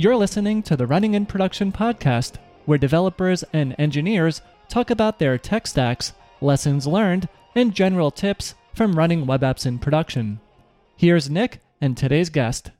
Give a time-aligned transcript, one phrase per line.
[0.00, 5.36] You're listening to the Running in Production podcast, where developers and engineers talk about their
[5.36, 10.40] tech stacks, lessons learned, and general tips from running web apps in production.
[10.96, 12.70] Here's Nick and today's guest.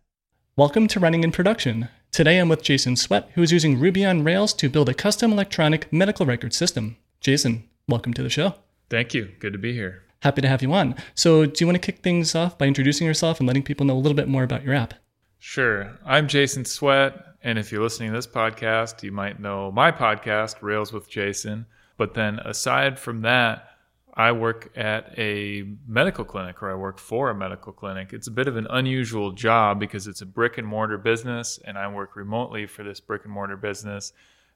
[0.56, 1.90] Welcome to Running in Production.
[2.10, 5.30] Today I'm with Jason Sweat, who is using Ruby on Rails to build a custom
[5.30, 6.96] electronic medical record system.
[7.20, 8.54] Jason, welcome to the show.
[8.88, 9.28] Thank you.
[9.40, 10.04] Good to be here.
[10.22, 10.94] Happy to have you on.
[11.14, 13.96] So, do you want to kick things off by introducing yourself and letting people know
[13.96, 14.94] a little bit more about your app?
[15.42, 15.98] Sure.
[16.04, 17.14] I'm Jason Sweat.
[17.42, 21.64] And if you're listening to this podcast, you might know my podcast, Rails with Jason.
[21.96, 23.70] But then aside from that,
[24.12, 28.12] I work at a medical clinic or I work for a medical clinic.
[28.12, 31.78] It's a bit of an unusual job because it's a brick and mortar business and
[31.78, 34.12] I work remotely for this brick and mortar business.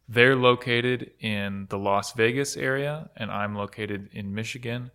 [0.07, 4.91] They're located in the Las Vegas area and I'm located in Michigan.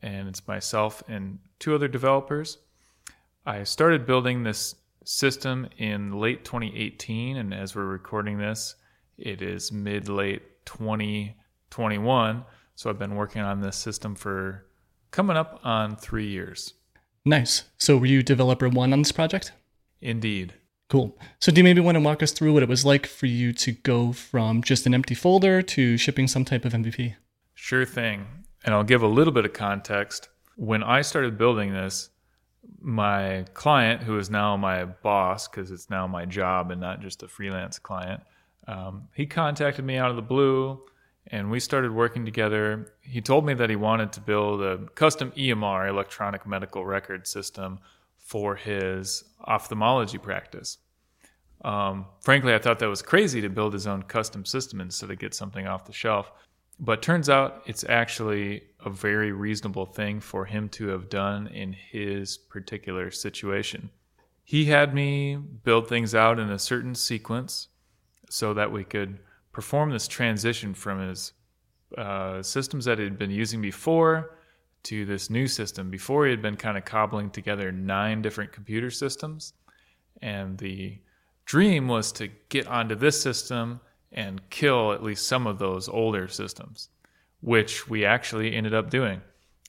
[0.00, 2.56] And it's myself and two other developers.
[3.44, 8.74] I started building this system in late 2018, and as we're recording this,
[9.16, 12.44] it is mid late 2021.
[12.74, 14.66] So I've been working on this system for
[15.10, 16.74] coming up on three years.
[17.24, 17.64] Nice.
[17.78, 19.52] So were you developer one on this project?
[20.00, 20.54] Indeed.
[20.88, 21.18] Cool.
[21.40, 23.52] So do you maybe want to walk us through what it was like for you
[23.54, 27.14] to go from just an empty folder to shipping some type of MVP?
[27.54, 28.26] Sure thing.
[28.64, 30.28] And I'll give a little bit of context.
[30.56, 32.10] When I started building this,
[32.80, 37.22] my client, who is now my boss because it's now my job and not just
[37.22, 38.22] a freelance client,
[38.68, 40.80] um, he contacted me out of the blue
[41.28, 42.92] and we started working together.
[43.00, 47.80] He told me that he wanted to build a custom EMR, electronic medical record system,
[48.18, 50.78] for his ophthalmology practice.
[51.64, 55.18] Um, frankly, I thought that was crazy to build his own custom system instead of
[55.18, 56.30] get something off the shelf.
[56.78, 61.72] But turns out it's actually a very reasonable thing for him to have done in
[61.72, 63.90] his particular situation.
[64.44, 67.66] He had me build things out in a certain sequence
[68.30, 69.18] so that we could
[69.50, 71.32] perform this transition from his
[71.98, 74.36] uh, systems that he had been using before
[74.84, 75.90] to this new system.
[75.90, 79.52] Before, he had been kind of cobbling together nine different computer systems.
[80.22, 80.98] And the
[81.44, 83.80] dream was to get onto this system
[84.12, 86.88] and kill at least some of those older systems,
[87.40, 89.20] which we actually ended up doing.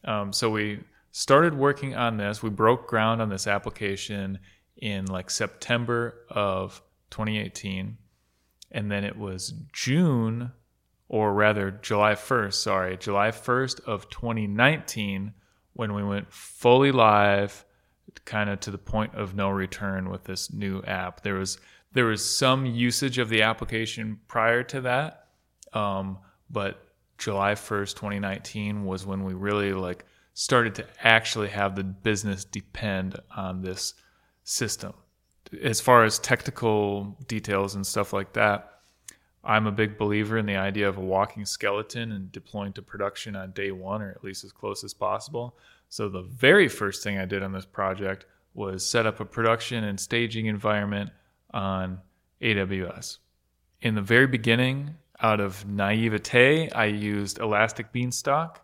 [0.05, 0.79] Um, so we
[1.11, 2.43] started working on this.
[2.43, 4.39] We broke ground on this application
[4.77, 7.97] in like September of 2018.
[8.71, 10.51] And then it was June,
[11.09, 15.33] or rather July 1st, sorry, July 1st of 2019
[15.73, 17.63] when we went fully live,
[18.25, 21.21] kind of to the point of no return with this new app.
[21.21, 21.59] There was
[21.93, 25.27] there was some usage of the application prior to that,
[25.73, 26.86] um, but
[27.17, 33.19] July 1st, 2019 was when we really like started to actually have the business depend
[33.35, 33.95] on this
[34.43, 34.93] system.
[35.63, 38.73] As far as technical details and stuff like that,
[39.43, 43.35] I'm a big believer in the idea of a walking skeleton and deploying to production
[43.35, 45.57] on day one or at least as close as possible.
[45.89, 49.85] So the very first thing I did on this project was set up a production
[49.85, 51.11] and staging environment
[51.53, 51.99] on
[52.41, 53.19] AWS.
[53.81, 58.61] In the very beginning, out of naivete, I used Elastic Beanstalk,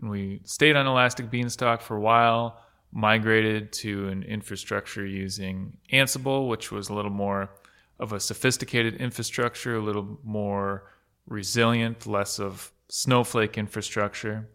[0.00, 2.60] and we stayed on Elastic Beanstalk for a while,
[2.92, 7.50] migrated to an infrastructure using Ansible, which was a little more
[7.98, 10.90] of a sophisticated infrastructure, a little more
[11.26, 14.48] resilient, less of snowflake infrastructure.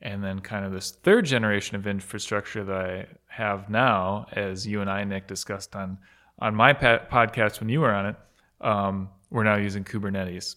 [0.00, 4.80] And then, kind of this third generation of infrastructure that I have now, as you
[4.80, 5.98] and I, Nick, discussed on
[6.38, 8.16] on my podcast when you were on it,
[8.60, 10.54] um, we're now using Kubernetes.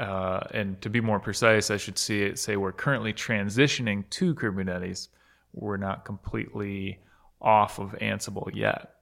[0.00, 5.08] Uh, and to be more precise, I should say, say we're currently transitioning to Kubernetes.
[5.52, 6.98] We're not completely
[7.40, 8.94] off of Ansible yet.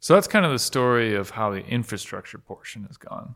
[0.00, 3.34] So that's kind of the story of how the infrastructure portion has gone.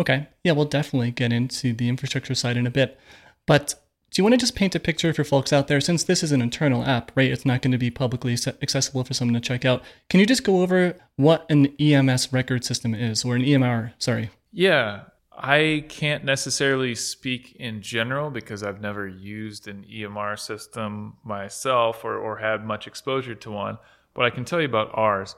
[0.00, 0.28] Okay.
[0.44, 2.98] Yeah, we'll definitely get into the infrastructure side in a bit.
[3.46, 3.74] But
[4.10, 5.80] do you want to just paint a picture for folks out there?
[5.80, 7.30] Since this is an internal app, right?
[7.30, 9.82] It's not going to be publicly accessible for someone to check out.
[10.08, 13.92] Can you just go over what an EMS record system is, or an EMR?
[13.98, 14.30] Sorry.
[14.52, 22.04] Yeah, I can't necessarily speak in general because I've never used an EMR system myself
[22.04, 23.78] or, or had much exposure to one.
[24.12, 25.36] But I can tell you about ours.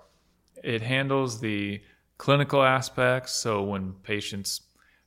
[0.64, 1.82] It handles the
[2.18, 3.32] clinical aspects.
[3.32, 4.62] So when patients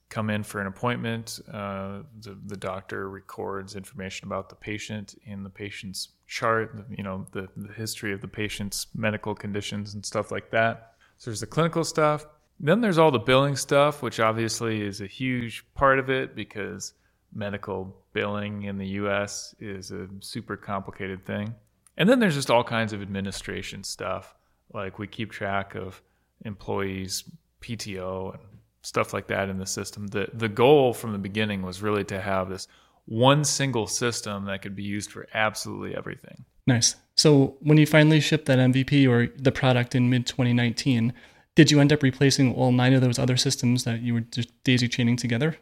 [0.10, 1.40] come in for an appointment.
[1.52, 7.26] Uh, the, the doctor records information about the patient in the patient's chart, you know,
[7.32, 10.94] the, the history of the patient's medical conditions and stuff like that.
[11.18, 12.26] So there's the clinical stuff.
[12.60, 16.94] Then there's all the billing stuff, which obviously is a huge part of it because
[17.34, 21.54] medical billing in the US is a super complicated thing.
[21.98, 24.36] And then there's just all kinds of administration stuff.
[24.74, 26.02] Like we keep track of
[26.44, 27.24] employees'
[27.62, 28.44] PTO and
[28.82, 30.08] stuff like that in the system.
[30.08, 32.68] The the goal from the beginning was really to have this
[33.06, 36.46] one single system that could be used for absolutely everything.
[36.68, 36.96] Nice.
[37.16, 41.14] So when you finally shipped that MVP or the product in mid 2019,
[41.56, 44.50] did you end up replacing all nine of those other systems that you were just
[44.64, 45.58] daisy chaining together?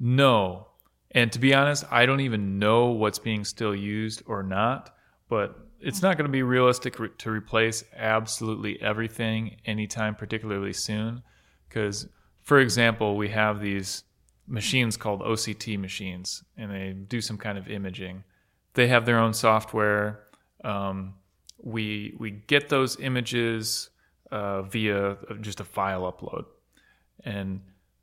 [0.00, 0.68] No.
[1.12, 4.94] And to be honest, I don't even know what's being still used or not,
[5.28, 11.22] but it's not going to be realistic re- to replace absolutely everything anytime particularly soon
[11.68, 12.08] because
[12.44, 14.04] for example, we have these
[14.46, 18.22] machines called OCT machines, and they do some kind of imaging.
[18.74, 20.20] They have their own software.
[20.62, 21.14] Um,
[21.58, 23.88] we we get those images
[24.34, 26.44] uh, via just a file upload,
[27.24, 27.60] and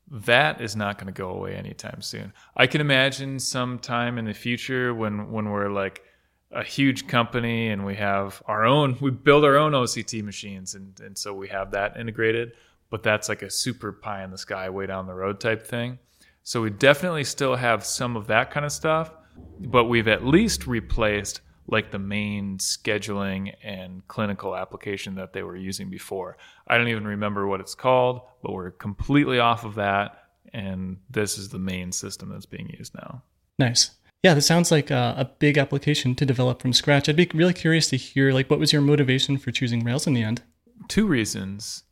[0.09, 2.33] that is not going to go away anytime soon.
[2.55, 6.03] I can imagine sometime in the future when when we're like
[6.51, 10.99] a huge company and we have our own we build our own OCT machines and
[10.99, 12.51] and so we have that integrated
[12.91, 15.97] but that's like a super pie in the sky, way down the road type thing.
[16.43, 19.11] So we definitely still have some of that kind of stuff,
[19.59, 25.55] but we've at least replaced like the main scheduling and clinical application that they were
[25.55, 26.37] using before.
[26.67, 30.17] I don't even remember what it's called, but we're completely off of that.
[30.53, 33.23] And this is the main system that's being used now.
[33.57, 33.91] Nice.
[34.23, 37.09] Yeah, this sounds like a, a, big application to develop from scratch.
[37.09, 40.13] I'd be really curious to hear, like, what was your motivation for choosing Rails in
[40.13, 40.43] the end?
[40.87, 41.83] Two reasons.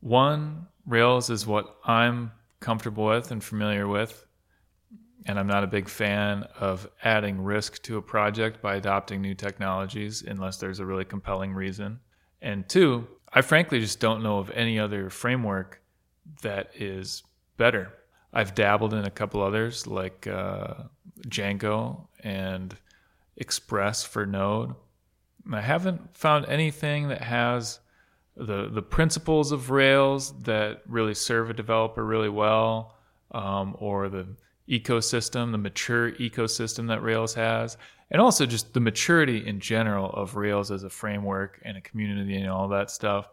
[0.00, 4.25] One, Rails is what I'm comfortable with and familiar with.
[5.26, 9.34] And I'm not a big fan of adding risk to a project by adopting new
[9.34, 11.98] technologies unless there's a really compelling reason.
[12.40, 15.82] And two, I frankly just don't know of any other framework
[16.42, 17.24] that is
[17.56, 17.92] better.
[18.32, 20.74] I've dabbled in a couple others like uh,
[21.26, 22.76] Django and
[23.36, 24.74] Express for Node.
[25.52, 27.80] I haven't found anything that has
[28.36, 32.94] the the principles of Rails that really serve a developer really well,
[33.32, 34.26] um, or the
[34.68, 37.76] ecosystem, the mature ecosystem that Rails has,
[38.10, 42.36] and also just the maturity in general of Rails as a framework and a community
[42.36, 43.28] and all that stuff.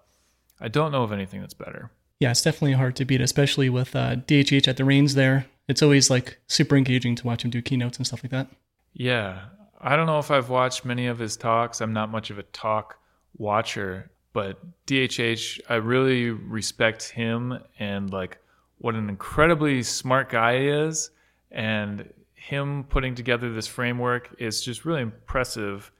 [0.60, 1.92] I don't know of anything that's better.
[2.20, 5.46] Yeah, it's definitely hard to beat, especially with uh, DHH at the reins there.
[5.68, 8.48] It's always like super engaging to watch him do keynotes and stuff like that.
[8.94, 9.46] Yeah.
[9.82, 11.82] I don't know if I've watched many of his talks.
[11.82, 12.98] I'm not much of a talk
[13.38, 14.10] watcher.
[14.32, 18.40] But DHH, I really respect him and like
[18.78, 21.12] what an incredibly smart guy he is.
[21.54, 25.92] And him putting together this framework is just really impressive.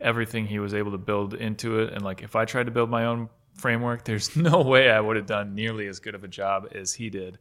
[0.00, 1.94] Everything he was able to build into it.
[1.94, 5.16] And like, if I tried to build my own framework, there's no way I would
[5.16, 7.38] have done nearly as good of a job as he did.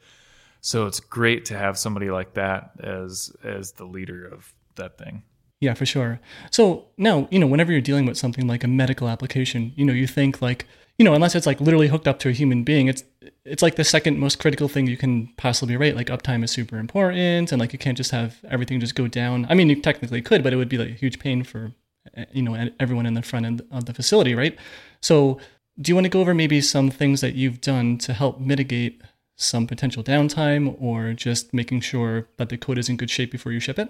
[0.62, 5.24] So it's great to have somebody like that as as the leader of that thing.
[5.62, 6.20] Yeah, for sure.
[6.52, 9.94] So now, you know, whenever you're dealing with something like a medical application, you know,
[9.94, 10.66] you think like,
[10.98, 13.04] you know, unless it's like literally hooked up to a human being, it's
[13.46, 15.96] it's like the second most critical thing you can possibly rate.
[15.96, 19.46] Like uptime is super important, and like you can't just have everything just go down.
[19.50, 21.72] I mean, you technically could, but it would be like a huge pain for
[22.16, 24.58] eh, you know everyone in the front end of the facility, right?
[25.02, 25.40] So,
[25.80, 29.02] do you want to go over maybe some things that you've done to help mitigate
[29.36, 33.52] some potential downtime, or just making sure that the code is in good shape before
[33.52, 33.90] you ship it?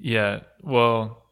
[0.00, 0.40] Yeah.
[0.62, 1.22] Well,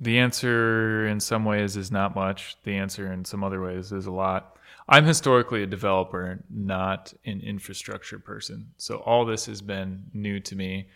[0.00, 2.56] the answer in some ways is not much.
[2.64, 4.55] The answer in some other ways is a lot.
[4.88, 8.72] I'm historically a developer, not an infrastructure person.
[8.76, 10.88] So all this has been new to me.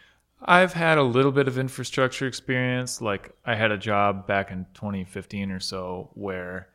[0.43, 3.01] I've had a little bit of infrastructure experience.
[3.01, 6.69] Like I had a job back in 2015 or so where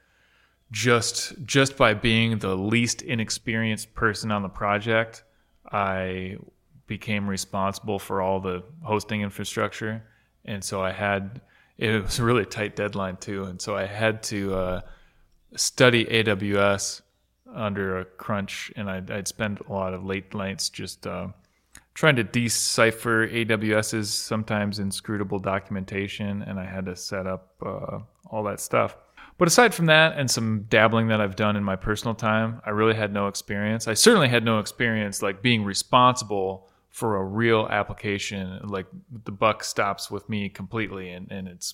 [0.71, 5.23] just just by being the least inexperienced person on the project,
[5.71, 6.37] I
[6.87, 10.03] became responsible for all the hosting infrastructure,
[10.43, 11.41] and so I had
[11.77, 14.81] it was a really tight deadline too, and so I had to uh,
[15.55, 17.01] study AWS
[17.55, 21.27] under a crunch, and I'd, I'd, spend a lot of late nights just uh,
[21.93, 28.43] trying to decipher AWS's sometimes inscrutable documentation, and I had to set up uh, all
[28.43, 28.97] that stuff.
[29.37, 32.69] But aside from that and some dabbling that I've done in my personal time, I
[32.69, 33.87] really had no experience.
[33.87, 38.85] I certainly had no experience like being responsible for a real application like
[39.25, 41.73] the buck stops with me completely and, and it's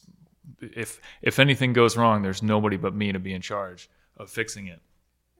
[0.61, 4.65] if if anything goes wrong there's nobody but me to be in charge of fixing
[4.65, 4.81] it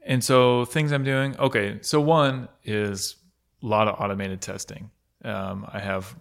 [0.05, 3.15] and so things i'm doing okay so one is
[3.63, 4.89] a lot of automated testing.
[5.23, 6.15] Um, i have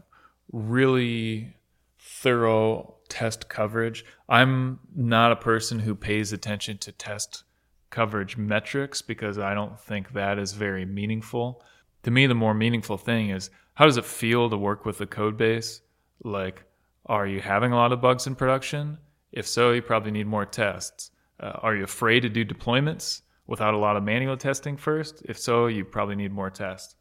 [0.52, 1.56] really
[1.98, 4.04] thorough test coverage.
[4.28, 7.44] I'm not a person who pays attention to test
[7.90, 11.62] coverage metrics because i don't think that is very meaningful.
[12.04, 15.06] To me the more meaningful thing is how does it feel to work with the
[15.06, 15.80] code base?
[16.22, 16.64] Like
[17.06, 18.98] are you having a lot of bugs in production?
[19.32, 21.10] If so you probably need more tests.
[21.38, 25.22] Uh, are you afraid to do deployments without a lot of manual testing first?
[25.26, 26.94] If so, you probably need more tests.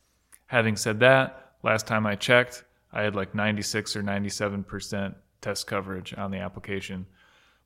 [0.47, 6.13] Having said that, last time I checked, I had like 96 or 97% test coverage
[6.17, 7.05] on the application,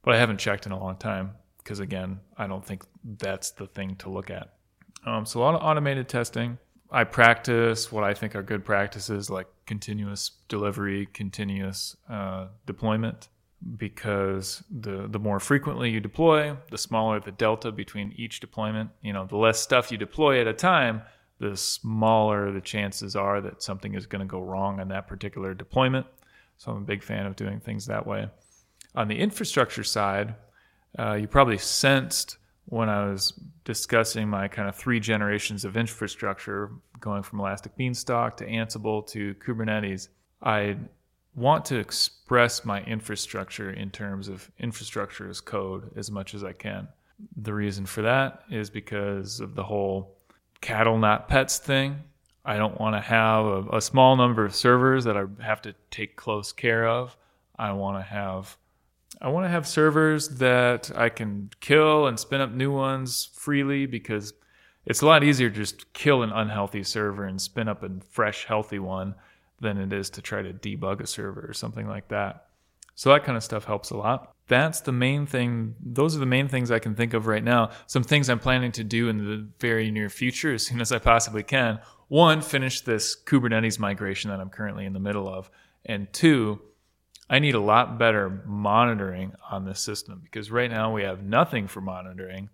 [0.03, 2.83] but I haven't checked in a long time because, again, I don't think
[3.19, 4.53] that's the thing to look at.
[5.05, 6.57] Um, so, a lot of automated testing.
[6.91, 13.29] I practice what I think are good practices like continuous delivery, continuous uh, deployment,
[13.77, 18.89] because the the more frequently you deploy, the smaller the delta between each deployment.
[19.01, 21.01] You know, the less stuff you deploy at a time,
[21.39, 25.53] the smaller the chances are that something is going to go wrong on that particular
[25.53, 26.05] deployment.
[26.57, 28.29] So I'm a big fan of doing things that way.
[28.95, 30.35] On the infrastructure side,
[30.99, 33.33] uh, you probably sensed when I was
[33.65, 39.35] discussing my kind of three generations of infrastructure, going from Elastic Beanstalk to Ansible to
[39.35, 40.07] Kubernetes,
[40.41, 40.77] I
[41.35, 46.53] want to express my infrastructure in terms of infrastructure as code as much as I
[46.53, 46.87] can.
[47.37, 50.17] The reason for that is because of the whole
[50.61, 52.01] cattle, not pets thing.
[52.45, 55.73] I don't want to have a, a small number of servers that I have to
[55.91, 57.15] take close care of.
[57.57, 58.57] I want to have
[59.21, 63.85] I want to have servers that I can kill and spin up new ones freely
[63.85, 64.33] because
[64.85, 68.45] it's a lot easier to just kill an unhealthy server and spin up a fresh,
[68.45, 69.15] healthy one
[69.63, 72.45] than it is to try to debug a server or something like that.
[72.95, 74.31] So that kind of stuff helps a lot.
[74.47, 75.75] That's the main thing.
[75.81, 77.71] Those are the main things I can think of right now.
[77.87, 80.99] Some things I'm planning to do in the very near future as soon as I
[80.99, 81.79] possibly can.
[82.07, 85.49] One, finish this Kubernetes migration that I'm currently in the middle of.
[85.85, 86.61] And two,
[87.29, 91.67] I need a lot better monitoring on this system because right now we have nothing
[91.67, 92.49] for monitoring.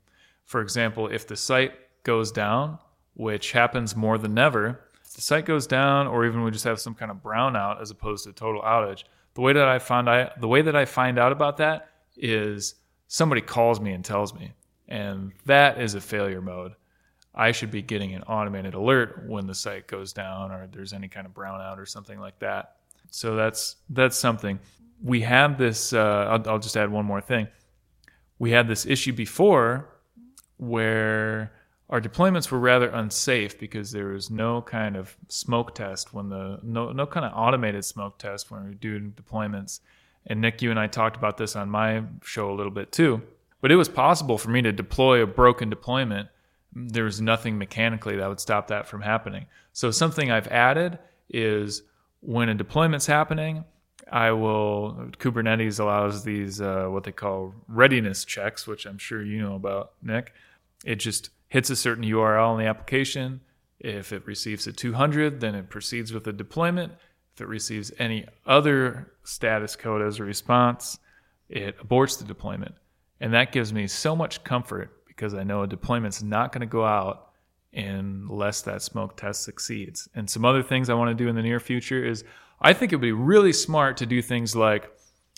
[0.46, 1.74] For example, if the site
[2.04, 2.80] goes down,
[3.16, 4.80] which happens more than ever,
[5.20, 8.24] the site goes down, or even we just have some kind of brownout as opposed
[8.24, 9.04] to total outage.
[9.34, 12.76] The way that I find I the way that I find out about that is
[13.10, 14.54] somebody calls me and tells me,
[14.88, 16.74] and that is a failure mode.
[17.36, 21.10] I should be getting an automated alert when the site goes down or there's any
[21.10, 22.78] kind of brownout or something like that.
[23.10, 24.58] So that's that's something.
[25.04, 25.92] We had this.
[25.92, 27.50] Uh, I'll, I'll just add one more thing.
[28.38, 29.90] We had this issue before
[30.56, 31.52] where
[31.90, 36.60] our deployments were rather unsafe because there was no kind of smoke test when the
[36.62, 39.80] no no kind of automated smoke test when we were doing deployments.
[40.28, 43.24] And Nick, you and I talked about this on my show a little bit too.
[43.62, 46.30] But it was possible for me to deploy a broken deployment.
[46.74, 49.48] There was nothing mechanically that would stop that from happening.
[49.74, 51.82] So something I've added is
[52.22, 53.64] when a deployment's happening,
[54.12, 59.42] I will Kubernetes allows these uh, what they call readiness checks, which I'm sure you
[59.42, 60.34] know about, Nick.
[60.86, 63.42] It just hits a certain URL in the application.
[63.80, 66.94] If it receives a 200, then it proceeds with the deployment.
[67.34, 71.00] If it receives any other status code as a response,
[71.50, 72.76] it aborts the deployment.
[73.20, 76.68] And that gives me so much comfort because I know a deployment's not going to
[76.68, 77.32] go out
[77.74, 80.08] unless that smoke test succeeds.
[80.16, 82.24] And some other things I want to do in the near future is
[82.62, 84.92] I think it would be really smart to do things like,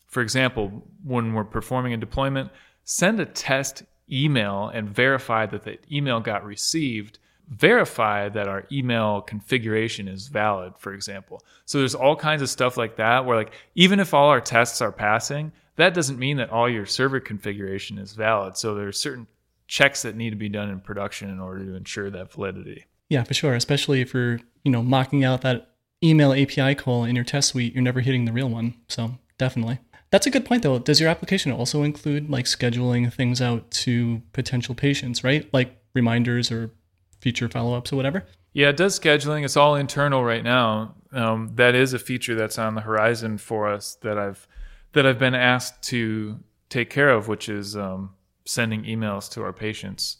[0.07, 2.51] for example, when we're performing a deployment,
[2.83, 7.19] send a test email and verify that the email got received.
[7.47, 11.43] Verify that our email configuration is valid, for example.
[11.65, 14.81] So there's all kinds of stuff like that where, like, even if all our tests
[14.81, 18.55] are passing, that doesn't mean that all your server configuration is valid.
[18.55, 19.27] So there's certain
[19.67, 22.85] checks that need to be done in production in order to ensure that validity.
[23.09, 23.53] Yeah, for sure.
[23.55, 27.73] Especially if you're, you know, mocking out that email API call in your test suite,
[27.73, 28.75] you're never hitting the real one.
[28.87, 29.79] So definitely.
[30.11, 30.77] That's a good point though.
[30.77, 35.51] Does your application also include like scheduling things out to potential patients, right?
[35.53, 36.71] Like reminders or
[37.19, 38.25] future follow-ups or whatever?
[38.53, 39.45] Yeah, it does scheduling.
[39.45, 40.95] It's all internal right now.
[41.13, 44.47] Um, that is a feature that's on the horizon for us that I've
[44.93, 46.39] that I've been asked to
[46.69, 48.11] take care of, which is um,
[48.45, 50.17] sending emails to our patients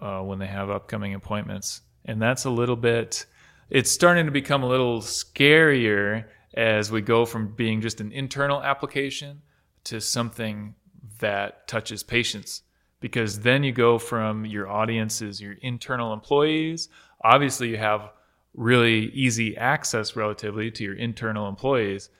[0.00, 1.80] uh, when they have upcoming appointments.
[2.04, 3.26] And that's a little bit,
[3.68, 6.24] it's starting to become a little scarier
[6.54, 9.42] as we go from being just an internal application
[9.84, 10.74] to something
[11.18, 12.62] that touches patients.
[13.00, 16.88] Because then you go from your audiences, your internal employees.
[17.24, 18.10] Obviously, you have
[18.54, 22.10] really easy access relatively to your internal employees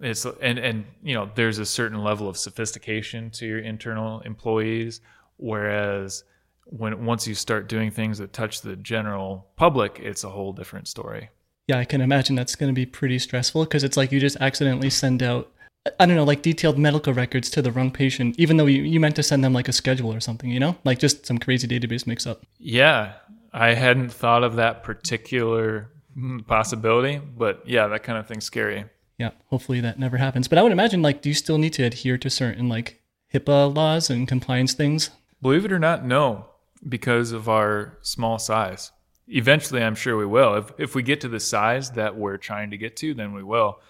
[0.00, 5.00] it's and and you know there's a certain level of sophistication to your internal employees
[5.36, 6.24] whereas
[6.64, 10.88] when once you start doing things that touch the general public it's a whole different
[10.88, 11.30] story
[11.66, 14.36] yeah i can imagine that's going to be pretty stressful because it's like you just
[14.40, 15.52] accidentally send out
[16.00, 19.00] i don't know like detailed medical records to the wrong patient even though you, you
[19.00, 21.66] meant to send them like a schedule or something you know like just some crazy
[21.66, 23.14] database mix up yeah
[23.52, 28.84] i hadn't thought of that particular hmm, possibility but yeah that kind of thing's scary
[29.18, 30.46] yeah, hopefully that never happens.
[30.48, 33.74] But I would imagine, like, do you still need to adhere to certain like HIPAA
[33.74, 35.10] laws and compliance things?
[35.40, 36.46] Believe it or not, no.
[36.86, 38.92] because of our small size.
[39.28, 40.54] Eventually, I'm sure we will.
[40.54, 43.42] If, if we get to the size that we're trying to get to, then we
[43.42, 43.80] will.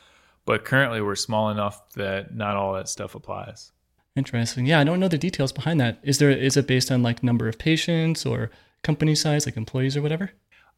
[0.47, 3.73] But currently, we're small enough that not all that stuff applies.
[4.15, 4.65] Interesting.
[4.65, 5.99] Yeah, I don't know the details behind that.
[6.03, 8.51] Is there is it based on like number of patients or
[8.83, 10.31] company size, like employees or whatever?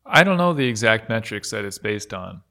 [0.04, 2.42] I don't know the exact metrics that it's based on.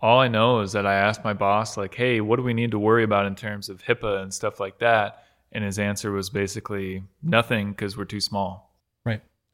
[0.00, 2.70] All I know is that I asked my boss, like, hey, what do we need
[2.70, 5.24] to worry about in terms of HIPAA and stuff like that?
[5.50, 8.67] And his answer was basically nothing because we're too small.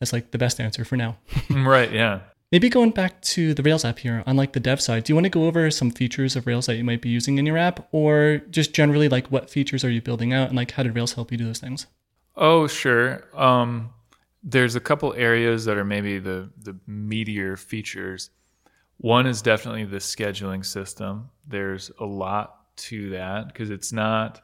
[0.01, 1.17] That's like the best answer for now.
[1.51, 1.91] right.
[1.93, 2.21] Yeah.
[2.53, 5.17] Maybe going back to the Rails app here, on like the dev side, do you
[5.17, 7.59] want to go over some features of Rails that you might be using in your
[7.59, 10.95] app, or just generally like what features are you building out, and like how did
[10.95, 11.87] Rails help you do those things?
[12.37, 13.25] Oh, sure.
[13.35, 13.91] Um,
[14.45, 18.31] there's a couple areas that are maybe the the meatier features.
[18.99, 21.31] One is definitely the scheduling system.
[21.49, 24.44] There's a lot to that because it's not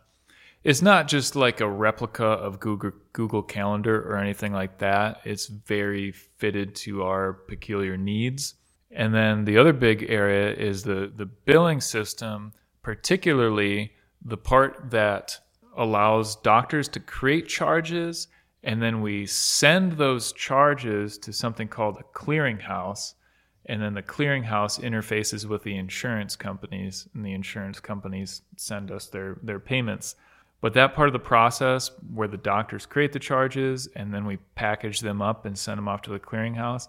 [0.62, 5.20] it's not just like a replica of Google Google Calendar or anything like that.
[5.24, 8.54] It's very fitted to our peculiar needs.
[8.90, 12.52] And then the other big area is the the billing system,
[12.82, 15.38] particularly the part that
[15.76, 18.28] allows doctors to create charges
[18.62, 23.14] and then we send those charges to something called a clearinghouse
[23.66, 29.06] and then the clearinghouse interfaces with the insurance companies and the insurance companies send us
[29.06, 30.16] their their payments
[30.60, 34.36] but that part of the process where the doctors create the charges and then we
[34.54, 36.88] package them up and send them off to the clearinghouse,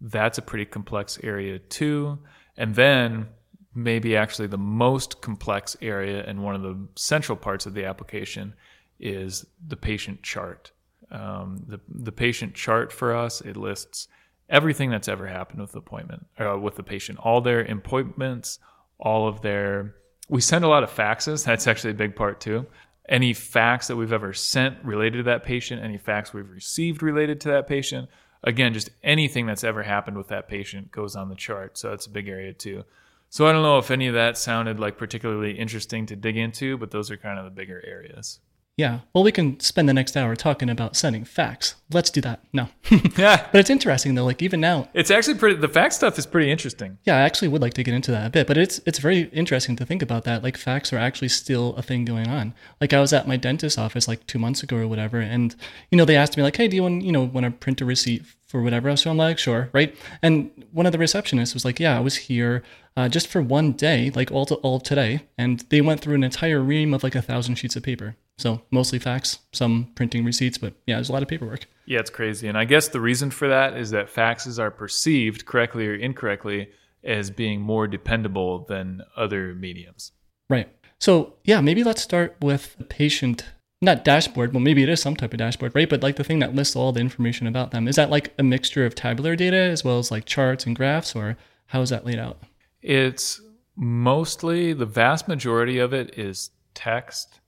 [0.00, 2.18] that's a pretty complex area too.
[2.56, 3.28] And then
[3.74, 8.54] maybe actually the most complex area and one of the central parts of the application
[9.00, 10.70] is the patient chart.
[11.10, 14.08] Um, the the patient chart for us it lists
[14.50, 18.58] everything that's ever happened with the appointment uh, with the patient, all their appointments,
[19.00, 19.94] all of their.
[20.28, 21.44] We send a lot of faxes.
[21.46, 22.66] That's actually a big part too
[23.08, 27.40] any fax that we've ever sent related to that patient, any fax we've received related
[27.42, 28.08] to that patient.
[28.44, 31.78] Again, just anything that's ever happened with that patient goes on the chart.
[31.78, 32.84] So that's a big area too.
[33.30, 36.78] So I don't know if any of that sounded like particularly interesting to dig into,
[36.78, 38.40] but those are kind of the bigger areas.
[38.78, 39.00] Yeah.
[39.12, 41.74] Well, we can spend the next hour talking about sending fax.
[41.92, 42.44] Let's do that.
[42.52, 42.68] No.
[43.18, 43.48] yeah.
[43.50, 44.24] But it's interesting though.
[44.24, 45.56] Like even now, it's actually pretty.
[45.56, 46.96] The fact stuff is pretty interesting.
[47.02, 48.46] Yeah, I actually would like to get into that a bit.
[48.46, 50.44] But it's it's very interesting to think about that.
[50.44, 52.54] Like facts are actually still a thing going on.
[52.80, 55.56] Like I was at my dentist's office like two months ago or whatever, and
[55.90, 57.80] you know they asked me like, hey, do you want you know want to print
[57.80, 58.94] a receipt for whatever.
[58.96, 59.94] So I'm like, sure, right?
[60.22, 62.62] And one of the receptionists was like, yeah, I was here
[62.96, 66.24] uh, just for one day, like all to, all today, and they went through an
[66.24, 68.16] entire ream of like a thousand sheets of paper.
[68.38, 71.66] So mostly fax, some printing receipts, but yeah, there's a lot of paperwork.
[71.86, 72.48] Yeah, it's crazy.
[72.48, 76.70] And I guess the reason for that is that faxes are perceived correctly or incorrectly
[77.04, 80.12] as being more dependable than other mediums.
[80.48, 80.68] Right.
[81.00, 83.44] So yeah, maybe let's start with the patient
[83.80, 85.88] not dashboard, well, maybe it is some type of dashboard, right?
[85.88, 87.86] But like the thing that lists all the information about them.
[87.86, 91.14] Is that like a mixture of tabular data as well as like charts and graphs,
[91.14, 91.36] or
[91.66, 92.42] how is that laid out?
[92.82, 93.40] It's
[93.76, 97.40] mostly the vast majority of it is text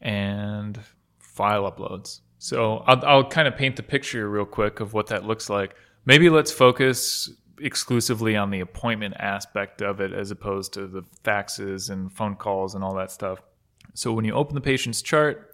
[0.00, 0.80] and
[1.18, 2.20] file uploads.
[2.38, 5.74] So I'll, I'll kind of paint the picture real quick of what that looks like.
[6.04, 11.90] Maybe let's focus exclusively on the appointment aspect of it as opposed to the faxes
[11.90, 13.40] and phone calls and all that stuff.
[13.94, 15.47] So when you open the patient's chart,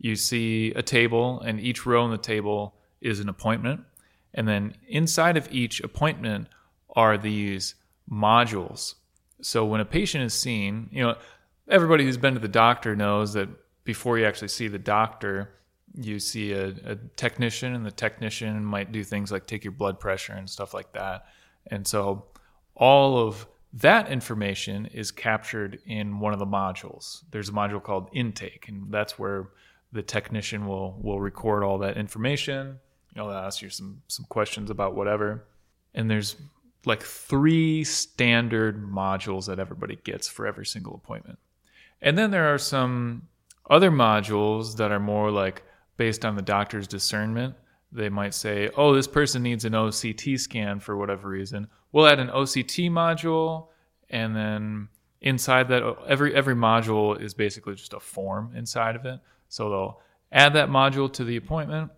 [0.00, 3.82] you see a table, and each row in the table is an appointment.
[4.32, 6.48] And then inside of each appointment
[6.96, 7.74] are these
[8.10, 8.94] modules.
[9.42, 11.16] So when a patient is seen, you know,
[11.68, 13.48] everybody who's been to the doctor knows that
[13.84, 15.50] before you actually see the doctor,
[15.94, 20.00] you see a, a, technician, and the technician might do things like take your blood
[20.00, 21.26] pressure and stuff like that.
[21.66, 22.26] And so
[22.74, 27.22] all of that information is captured in one of the modules.
[27.30, 29.50] There's a module called intake, and that's where
[29.92, 32.78] the technician will will record all that information.
[33.16, 35.44] Know, ask you some some questions about whatever.
[35.94, 36.36] And there's
[36.84, 41.38] like three standard modules that everybody gets for every single appointment.
[42.00, 43.28] And then there are some
[43.68, 45.62] other modules that are more like
[45.96, 47.54] based on the doctor's discernment.
[47.92, 52.20] They might say, "Oh, this person needs an OCT scan for whatever reason." We'll add
[52.20, 53.68] an OCT module,
[54.08, 54.88] and then
[55.20, 59.20] inside that, every every module is basically just a form inside of it.
[59.50, 60.00] So they'll
[60.32, 61.90] add that module to the appointment.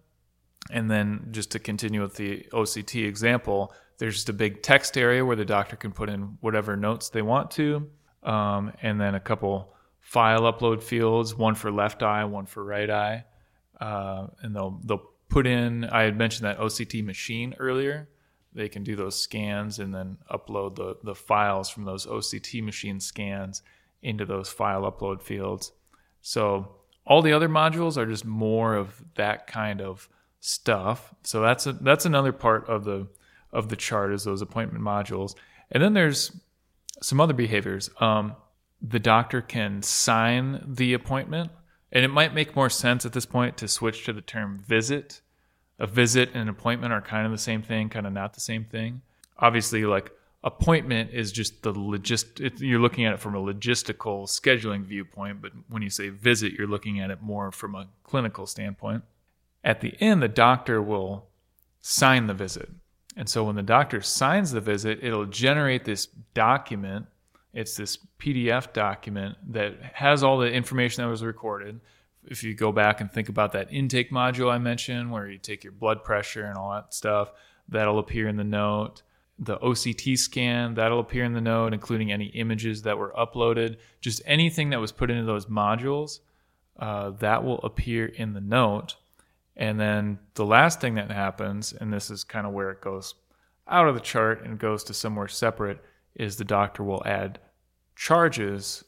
[0.70, 5.24] And then just to continue with the OCT example, there's just a big text area
[5.24, 7.88] where the doctor can put in whatever notes they want to.
[8.22, 12.90] Um, and then a couple file upload fields, one for left eye, one for right
[12.90, 13.24] eye.
[13.80, 18.08] Uh, and they'll, they'll put in, I had mentioned that OCT machine earlier.
[18.54, 23.00] They can do those scans and then upload the, the files from those OCT machine
[23.00, 23.62] scans
[24.02, 25.72] into those file upload fields.
[26.20, 30.08] So all the other modules are just more of that kind of
[30.40, 31.14] stuff.
[31.24, 33.06] So that's a, that's another part of the
[33.52, 35.34] of the chart is those appointment modules.
[35.70, 36.34] And then there's
[37.02, 37.90] some other behaviors.
[38.00, 38.34] Um,
[38.80, 41.50] the doctor can sign the appointment,
[41.92, 45.20] and it might make more sense at this point to switch to the term visit.
[45.78, 48.40] A visit and an appointment are kind of the same thing, kind of not the
[48.40, 49.02] same thing.
[49.38, 50.10] Obviously, like
[50.44, 55.40] appointment is just the logist it, you're looking at it from a logistical scheduling viewpoint
[55.40, 59.04] but when you say visit you're looking at it more from a clinical standpoint.
[59.62, 61.28] At the end the doctor will
[61.80, 62.68] sign the visit.
[63.16, 67.06] And so when the doctor signs the visit it'll generate this document.
[67.54, 71.80] It's this pdf document that has all the information that was recorded.
[72.24, 75.62] If you go back and think about that intake module i mentioned where you take
[75.62, 77.30] your blood pressure and all that stuff
[77.68, 79.02] that'll appear in the note
[79.42, 83.76] the OCT scan, that'll appear in the node, including any images that were uploaded.
[84.00, 86.20] Just anything that was put into those modules,
[86.78, 88.94] uh, that will appear in the note.
[89.56, 93.14] And then the last thing that happens, and this is kind of where it goes
[93.66, 97.40] out of the chart and goes to somewhere separate, is the doctor will add
[97.96, 98.84] charges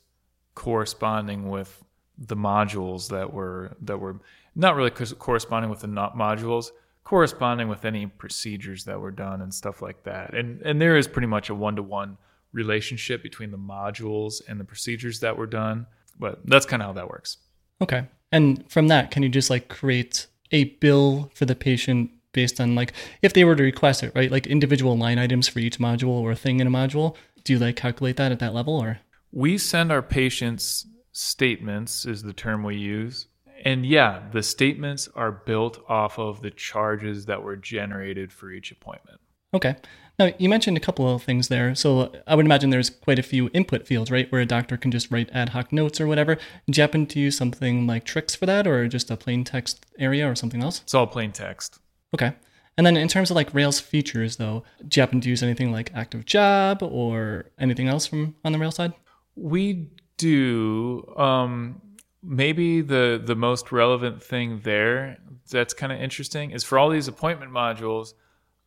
[0.55, 1.83] corresponding with
[2.17, 4.21] the modules that were that were
[4.55, 6.71] not really corresponding with the modules
[7.05, 10.35] corresponding with any procedures that were done and stuff like that.
[10.35, 12.17] And and there is pretty much a one to one
[12.53, 15.87] relationship between the modules and the procedures that were done.
[16.19, 17.39] But that's kind of how that works.
[17.81, 18.07] Okay.
[18.33, 22.75] And from that, can you just like create a bill for the patient based on
[22.75, 24.31] like if they were to request it, right?
[24.31, 27.17] Like individual line items for each module or a thing in a module.
[27.45, 28.99] Do you like calculate that at that level or?
[29.33, 33.27] We send our patients statements is the term we use
[33.65, 38.73] and yeah, the statements are built off of the charges that were generated for each
[38.73, 39.21] appointment.
[39.55, 39.77] Okay.
[40.19, 41.75] Now, you mentioned a couple of things there.
[41.75, 44.91] So I would imagine there's quite a few input fields, right, where a doctor can
[44.91, 46.37] just write ad hoc notes or whatever.
[46.37, 49.85] Do you happen to use something like Trix for that or just a plain text
[49.99, 50.83] area or something else?
[50.83, 51.79] It's all plain text.
[52.15, 52.33] Okay.
[52.77, 55.73] And then in terms of like Rails features, though, do you happen to use anything
[55.73, 58.93] like Active Job or anything else from on the Rails side?
[59.37, 61.13] We do.
[61.17, 61.81] Um,
[62.25, 65.19] maybe the the most relevant thing there
[65.51, 68.15] that's kind of interesting is for all these appointment modules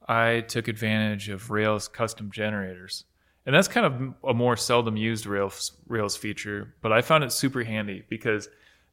[0.08, 3.06] i took advantage of rails custom generators.
[3.46, 7.32] And that's kind of a more seldom used rails rails feature but i found it
[7.32, 8.50] super handy because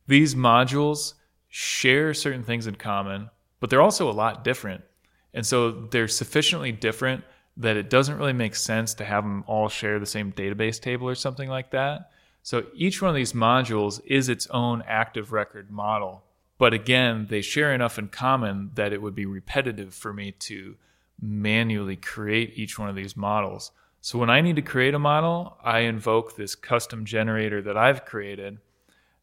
[0.06, 1.14] these modules
[1.48, 3.30] share certain things in common
[3.64, 4.84] but they're also a lot different.
[5.32, 7.24] And so they're sufficiently different
[7.56, 11.08] that it doesn't really make sense to have them all share the same database table
[11.08, 12.10] or something like that
[12.44, 16.22] so each one of these modules is its own active record model.
[16.58, 20.76] But again, they share enough in common that it would be repetitive for me to
[21.18, 23.72] manually create each one of these models.
[24.02, 28.04] So when I need to create a model, I invoke this custom generator that I've
[28.04, 28.58] created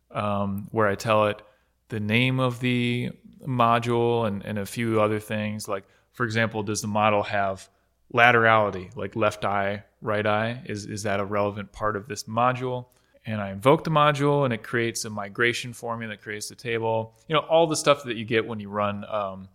[0.09, 1.43] um, where I tell it
[1.89, 3.11] the name of the
[3.45, 5.67] module and, and a few other things.
[5.67, 7.69] Like, for example, does the model have
[8.11, 10.63] laterality, like left eye, right eye?
[10.65, 12.87] Is, is that a relevant part of this module?
[13.25, 16.55] And I invoke the module and it creates a migration for me that creates the
[16.55, 17.15] table.
[17.27, 19.47] You know, all the stuff that you get when you run um,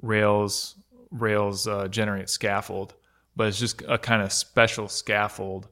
[0.00, 0.76] Rails
[1.10, 2.94] Rails uh, generate scaffold,
[3.36, 5.68] but it's just a kind of special scaffold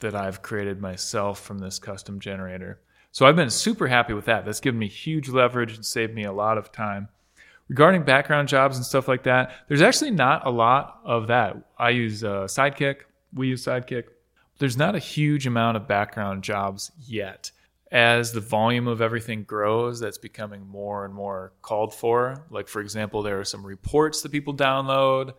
[0.00, 2.80] that I've created myself from this custom generator.
[3.12, 4.44] So I've been super happy with that.
[4.44, 7.08] That's given me huge leverage and saved me a lot of time.
[7.68, 11.56] Regarding background jobs and stuff like that, there's actually not a lot of that.
[11.78, 12.96] I use uh, Sidekiq.
[13.32, 14.04] We use Sidekiq
[14.58, 17.50] there's not a huge amount of background jobs yet.
[17.90, 22.44] As the volume of everything grows, that's becoming more and more called for.
[22.50, 25.34] Like, for example, there are some reports that people download,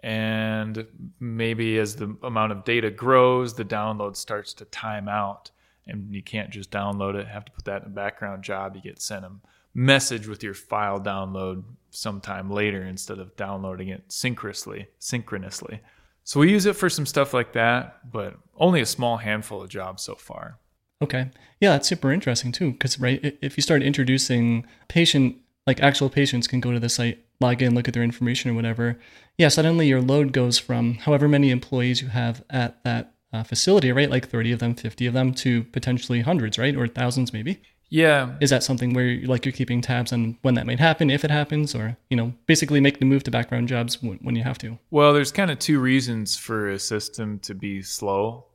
[0.00, 0.86] and
[1.20, 5.50] maybe as the amount of data grows, the download starts to time out,
[5.86, 8.74] and you can't just download it, have to put that in a background job.
[8.74, 9.32] You get sent a
[9.74, 14.88] message with your file download sometime later instead of downloading it synchronously.
[14.98, 15.80] synchronously.
[16.28, 19.70] So we use it for some stuff like that, but only a small handful of
[19.70, 20.58] jobs so far.
[21.02, 21.30] Okay.
[21.58, 22.72] Yeah, that's super interesting too.
[22.72, 27.24] Because, right, if you start introducing patient, like actual patients can go to the site,
[27.40, 28.98] log in, look at their information or whatever.
[29.38, 33.90] Yeah, suddenly your load goes from however many employees you have at that uh, facility,
[33.90, 34.10] right?
[34.10, 36.76] Like 30 of them, 50 of them to potentially hundreds, right?
[36.76, 37.62] Or thousands maybe.
[37.90, 38.36] Yeah.
[38.40, 41.30] Is that something where like you're keeping tabs on when that might happen, if it
[41.30, 44.58] happens, or you know, basically make the move to background jobs when, when you have
[44.58, 44.78] to?
[44.90, 48.46] Well, there's kind of two reasons for a system to be slow,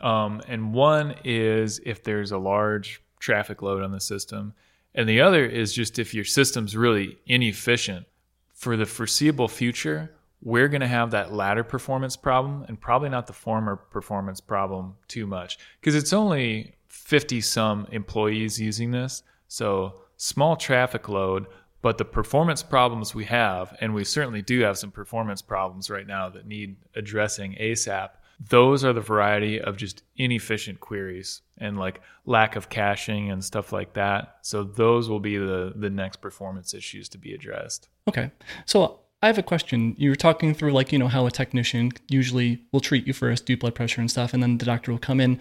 [0.00, 4.54] um, and one is if there's a large traffic load on the system,
[4.94, 8.06] and the other is just if your system's really inefficient.
[8.52, 13.26] For the foreseeable future, we're going to have that latter performance problem, and probably not
[13.26, 19.22] the former performance problem too much, because it's only 50 some employees using this.
[19.48, 21.46] So small traffic load,
[21.84, 26.06] But the performance problems we have, and we certainly do have some performance problems right
[26.06, 28.08] now that need addressing ASAP,
[28.40, 33.70] those are the variety of just inefficient queries and like lack of caching and stuff
[33.70, 34.38] like that.
[34.40, 37.90] So those will be the the next performance issues to be addressed.
[38.08, 38.30] Okay.
[38.64, 39.94] So I have a question.
[39.98, 43.44] You were talking through like, you know, how a technician usually will treat you first,
[43.44, 45.38] do blood pressure and stuff, and then the doctor will come in.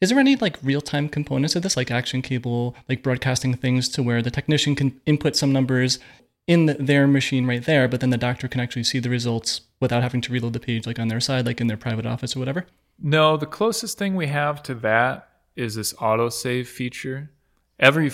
[0.00, 3.88] Is there any like real time components of this, like action cable, like broadcasting things
[3.90, 5.98] to where the technician can input some numbers
[6.46, 9.62] in the, their machine right there, but then the doctor can actually see the results
[9.80, 12.36] without having to reload the page like on their side, like in their private office
[12.36, 12.66] or whatever?
[13.00, 17.30] No, the closest thing we have to that is this autosave feature.
[17.78, 18.10] Every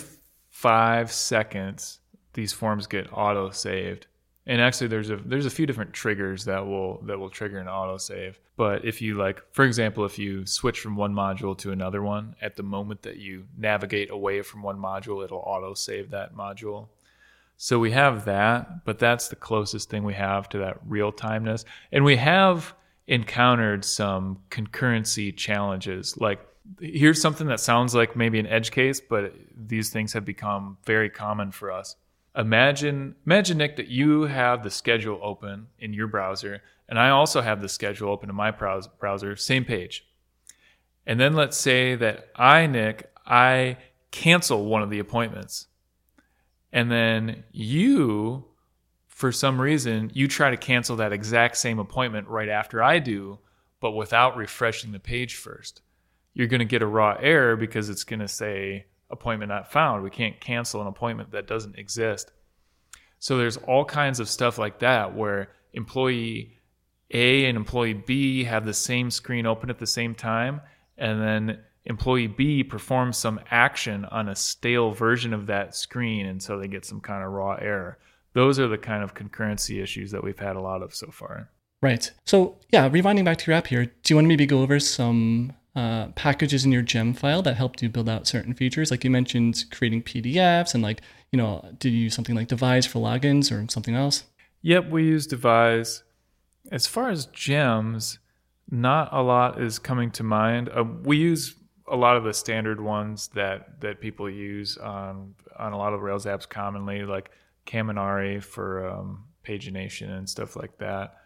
[0.49, 1.99] five seconds,
[2.35, 4.07] these forms get auto saved.
[4.47, 7.67] And actually, there's a there's a few different triggers that will that will trigger an
[7.67, 8.37] autosave.
[8.57, 12.35] But if you like, for example, if you switch from one module to another one,
[12.41, 16.89] at the moment that you navigate away from one module, it'll auto save that module.
[17.59, 21.67] So we have that, but that's the closest thing we have to that real timeness.
[21.93, 22.75] And we have
[23.07, 26.17] encountered some concurrency challenges.
[26.17, 26.41] Like
[26.81, 31.11] here's something that sounds like maybe an edge case, but these things have become very
[31.11, 31.97] common for us.
[32.37, 37.41] Imagine imagine Nick that you have the schedule open in your browser and I also
[37.41, 40.07] have the schedule open in my browser, same page.
[41.07, 43.79] And then let's say that I Nick I
[44.11, 45.67] cancel one of the appointments
[46.73, 48.45] and then you
[49.09, 53.39] for some reason you try to cancel that exact same appointment right after I do
[53.81, 55.83] but without refreshing the page first
[56.35, 60.03] you're going to get a raw error because it's going to say appointment not found
[60.03, 62.33] we can't cancel an appointment that doesn't exist
[63.19, 66.59] so there's all kinds of stuff like that where employee
[67.11, 70.61] A and employee B have the same screen open at the same time
[70.97, 76.43] and then employee B performs some action on a stale version of that screen, and
[76.43, 77.99] so they get some kind of raw error.
[78.33, 81.51] Those are the kind of concurrency issues that we've had a lot of so far.
[81.83, 82.11] Right.
[82.27, 84.79] So, yeah, rewinding back to your app here, do you want to maybe go over
[84.79, 88.91] some uh, packages in your gem file that helped you build out certain features?
[88.91, 91.01] Like you mentioned creating PDFs and like,
[91.33, 94.25] you know, did you use something like Devise for logins or something else?
[94.63, 96.03] Yep, we use Devise.
[96.71, 98.19] As far as gems,
[98.71, 100.69] not a lot is coming to mind.
[100.69, 101.55] Uh, we use
[101.91, 106.03] a lot of the standard ones that that people use on on a lot of
[106.03, 107.31] Rails apps commonly, like
[107.67, 111.17] Kaminari for um, pagination and stuff like that.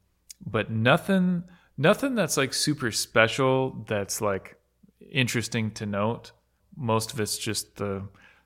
[0.47, 1.45] But nothing
[1.77, 4.57] nothing that's like super special that's like
[5.11, 6.33] interesting to note.
[6.77, 8.03] Most of it's just the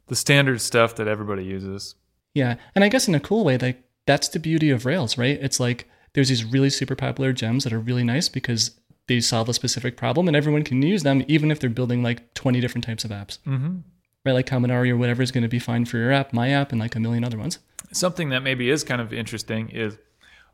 [0.07, 1.95] the standard stuff that everybody uses.
[2.35, 5.39] Yeah, and I guess in a cool way, like that's the beauty of Rails, right?
[5.41, 8.73] It's like there's these really super popular gems that are really nice because
[9.07, 12.35] they solve a specific problem and everyone can use them even if they're building like
[12.35, 13.79] 20 different types of apps mm-hmm.
[14.25, 16.71] right like Kaminari or whatever is going to be fine for your app my app
[16.71, 17.59] and like a million other ones
[17.93, 19.97] something that maybe is kind of interesting is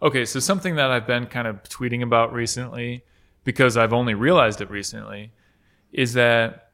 [0.03, 3.05] okay so something that i've been kind of tweeting about recently
[3.45, 5.33] because i've only realized it recently
[5.93, 6.71] is that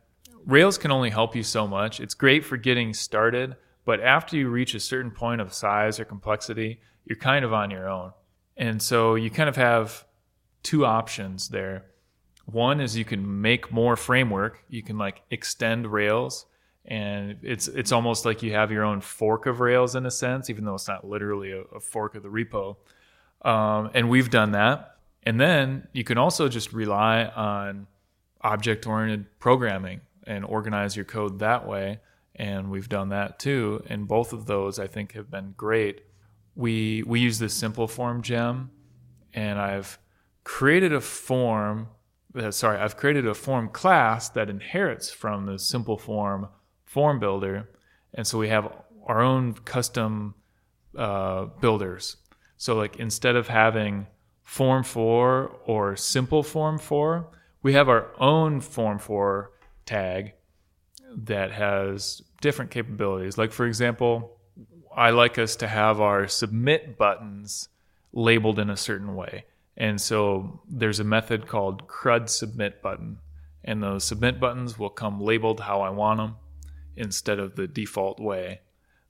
[0.47, 4.49] rails can only help you so much it's great for getting started but after you
[4.49, 8.13] reach a certain point of size or complexity you're kind of on your own
[8.57, 10.05] and so you kind of have
[10.63, 11.87] two options there.
[12.45, 14.65] One is you can make more framework.
[14.69, 16.47] You can like extend Rails,
[16.85, 20.51] and it's it's almost like you have your own fork of Rails in a sense,
[20.51, 22.77] even though it's not literally a, a fork of the repo.
[23.43, 24.97] Um, and we've done that.
[25.23, 27.87] And then you can also just rely on
[28.43, 32.01] object oriented programming and organize your code that way.
[32.37, 33.83] And we've done that too.
[33.87, 36.03] And both of those I think have been great.
[36.55, 38.71] We we use this simple form gem,
[39.33, 39.99] and I've
[40.45, 41.89] created a form
[42.35, 46.49] uh, sorry i've created a form class that inherits from the simple form
[46.85, 47.69] form builder
[48.15, 48.73] and so we have
[49.07, 50.35] our own custom
[50.97, 52.17] uh, builders
[52.61, 54.07] so like instead of having
[54.43, 57.27] form for or simple form for
[57.63, 59.51] we have our own form for
[59.87, 60.33] tag
[61.17, 64.37] that has different capabilities like for example
[64.95, 67.69] i like us to have our submit buttons
[68.13, 69.45] labeled in a certain way
[69.81, 73.19] and so there's a method called CRUD submit button.
[73.65, 76.37] And those submit buttons will come labeled how I want them
[76.97, 78.61] instead of the default way.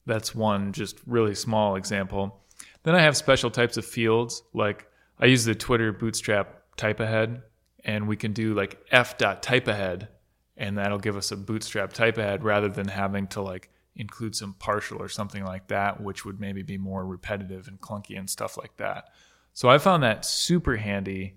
[0.07, 2.45] That's one just really small example.
[2.83, 4.87] Then I have special types of fields, like
[5.19, 7.43] I use the Twitter Bootstrap type ahead,
[7.85, 10.09] and we can do like f.typeahead,
[10.57, 14.55] and that'll give us a Bootstrap type ahead rather than having to like include some
[14.55, 18.57] partial or something like that, which would maybe be more repetitive and clunky and stuff
[18.57, 19.11] like that.
[19.53, 21.37] So I found that super handy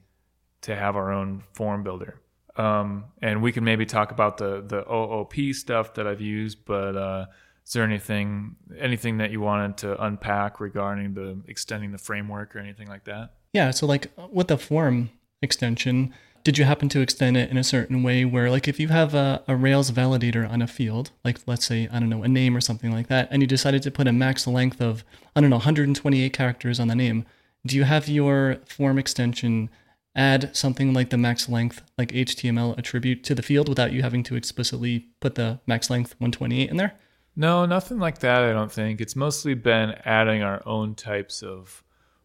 [0.62, 2.22] to have our own form builder.
[2.56, 6.96] Um, and we can maybe talk about the the OOP stuff that I've used, but
[6.96, 7.26] uh,
[7.66, 12.60] is there anything anything that you wanted to unpack regarding the extending the framework or
[12.60, 13.32] anything like that?
[13.54, 17.64] Yeah, so like with the form extension, did you happen to extend it in a
[17.64, 21.40] certain way where like if you have a, a rails validator on a field like
[21.48, 23.92] let's say i don't know a name or something like that and you decided to
[23.92, 25.04] put a max length of
[25.36, 27.26] i don't know 128 characters on the name
[27.66, 29.70] do you have your form extension
[30.16, 34.24] add something like the max length like html attribute to the field without you having
[34.24, 36.94] to explicitly put the max length 128 in there
[37.36, 41.84] no nothing like that i don't think it's mostly been adding our own types of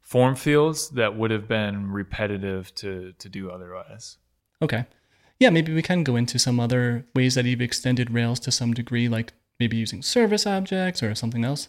[0.08, 4.16] form fields that would have been repetitive to to do otherwise.
[4.62, 4.86] Okay.
[5.38, 8.72] Yeah, maybe we can go into some other ways that you've extended Rails to some
[8.72, 11.68] degree, like maybe using service objects or something else.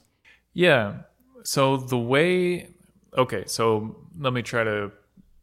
[0.54, 1.02] Yeah.
[1.44, 2.74] So the way,
[3.18, 4.92] okay, so let me try to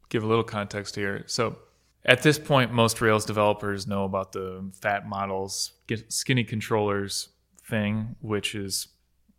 [0.09, 1.23] give a little context here.
[1.27, 1.59] So
[2.07, 5.73] at this point, most Rails developers know about the fat models,
[6.09, 7.29] skinny controllers
[7.69, 8.89] thing, which is,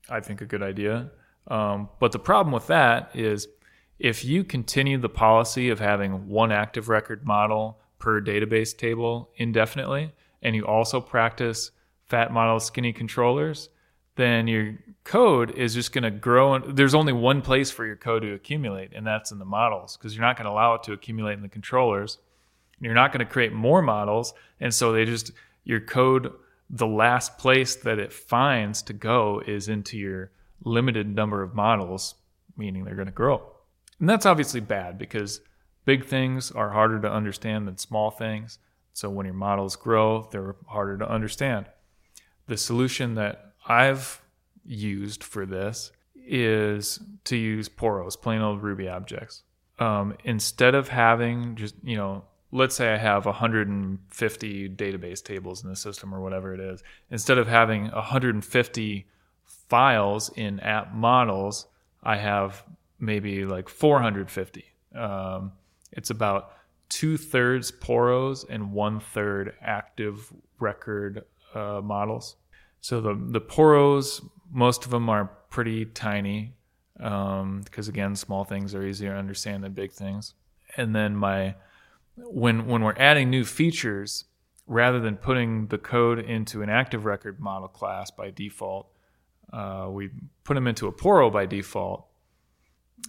[0.09, 1.11] I think, a good idea.
[1.47, 3.47] Um, but the problem with that is
[3.99, 10.13] if you continue the policy of having one active record model per database table indefinitely,
[10.41, 11.71] and you also practice
[12.05, 13.69] fat model skinny controllers,
[14.15, 16.59] then your code is just going to grow.
[16.59, 20.15] There's only one place for your code to accumulate, and that's in the models, because
[20.15, 22.17] you're not going to allow it to accumulate in the controllers.
[22.79, 25.31] You're not going to create more models, and so they just
[25.63, 26.31] your code.
[26.69, 30.31] The last place that it finds to go is into your
[30.63, 32.15] limited number of models,
[32.57, 33.41] meaning they're going to grow.
[33.99, 35.41] And that's obviously bad because
[35.85, 38.59] big things are harder to understand than small things.
[38.93, 41.67] So when your models grow, they're harder to understand.
[42.47, 44.21] The solution that I've
[44.65, 49.43] used for this is to use poros, plain old Ruby objects.
[49.79, 55.69] Um, instead of having just, you know, let's say I have 150 database tables in
[55.69, 59.07] the system or whatever it is, instead of having 150
[59.69, 61.67] files in app models,
[62.03, 62.63] I have
[62.99, 64.65] maybe like 450.
[64.95, 65.51] Um,
[65.91, 66.53] it's about
[66.89, 72.35] two thirds poros and one third active record uh, models.
[72.81, 76.53] So the the poros, most of them are pretty tiny
[76.93, 80.33] because um, again, small things are easier to understand than big things.
[80.77, 81.55] And then my
[82.17, 84.25] when when we're adding new features,
[84.65, 88.87] rather than putting the code into an active record model class by default,
[89.53, 90.09] uh, we
[90.43, 92.05] put them into a Poro by default.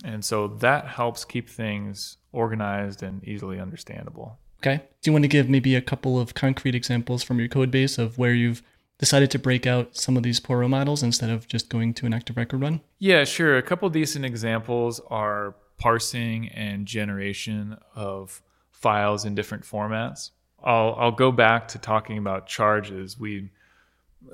[0.05, 4.38] And so that helps keep things organized and easily understandable.
[4.61, 4.83] Okay.
[5.03, 7.97] Do you want to give maybe a couple of concrete examples from your code base
[7.97, 8.62] of where you've
[8.99, 12.12] decided to break out some of these Poro models instead of just going to an
[12.12, 12.81] active record run?
[12.99, 13.57] Yeah, sure.
[13.57, 18.42] A couple decent examples are parsing and generation of
[18.81, 20.31] files in different formats.
[20.62, 23.19] I'll, I'll go back to talking about charges.
[23.19, 23.51] We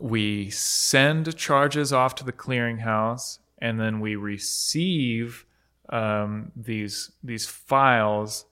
[0.00, 5.46] we send charges off to the clearinghouse and then we receive
[5.90, 8.46] um, these these files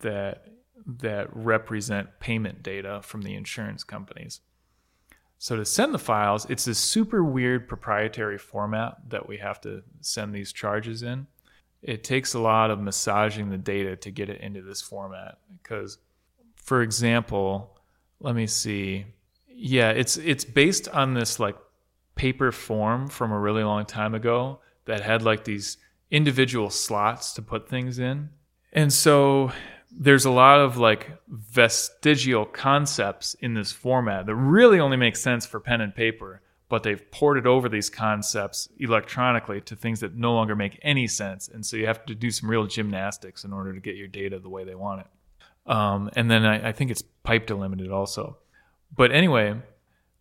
[0.00, 0.46] that
[0.86, 4.40] that represent payment data from the insurance companies.
[5.38, 9.82] So to send the files, it's a super weird proprietary format that we have to
[10.00, 11.26] send these charges in.
[11.82, 15.38] It takes a lot of massaging the data to get it into this format.
[15.62, 15.98] Because
[16.56, 17.78] for example,
[18.20, 19.06] let me see.
[19.48, 21.56] Yeah, it's it's based on this like
[22.14, 25.78] paper form from a really long time ago that had like these
[26.10, 28.30] individual slots to put things in.
[28.72, 29.52] And so
[29.90, 35.46] there's a lot of like vestigial concepts in this format that really only make sense
[35.46, 40.34] for pen and paper, but they've ported over these concepts electronically to things that no
[40.34, 41.48] longer make any sense.
[41.48, 44.38] And so you have to do some real gymnastics in order to get your data
[44.38, 45.70] the way they want it.
[45.70, 48.38] Um, and then I, I think it's pipe delimited also.
[48.94, 49.56] But anyway,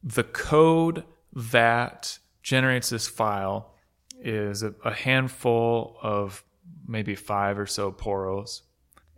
[0.03, 3.73] the code that generates this file
[4.21, 6.43] is a, a handful of
[6.88, 8.62] maybe five or so poros.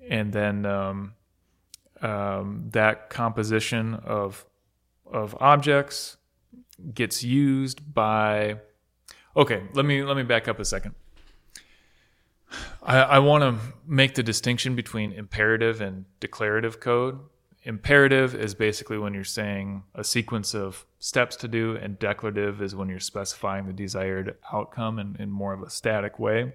[0.10, 1.14] And then um,
[2.02, 4.46] um, that composition of,
[5.06, 6.18] of objects
[6.94, 8.60] gets used by.
[9.36, 10.96] Okay, let me let me back up a second.
[12.82, 17.20] I, I want to make the distinction between imperative and declarative code
[17.64, 22.76] imperative is basically when you're saying a sequence of steps to do, and declarative is
[22.76, 26.54] when you're specifying the desired outcome in, in more of a static way.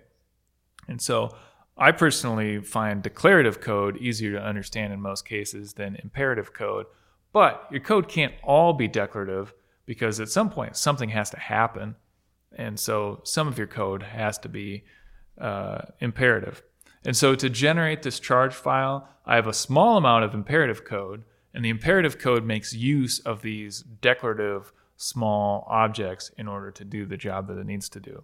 [0.88, 1.34] And so
[1.76, 6.86] I personally find declarative code easier to understand in most cases than imperative code.
[7.32, 9.52] But your code can't all be declarative
[9.86, 11.96] because at some point something has to happen.
[12.56, 14.84] And so some of your code has to be
[15.40, 16.62] uh, imperative.
[17.04, 21.24] And so to generate this charge file, I have a small amount of imperative code,
[21.52, 27.04] and the imperative code makes use of these declarative small objects in order to do
[27.04, 28.22] the job that it needs to do.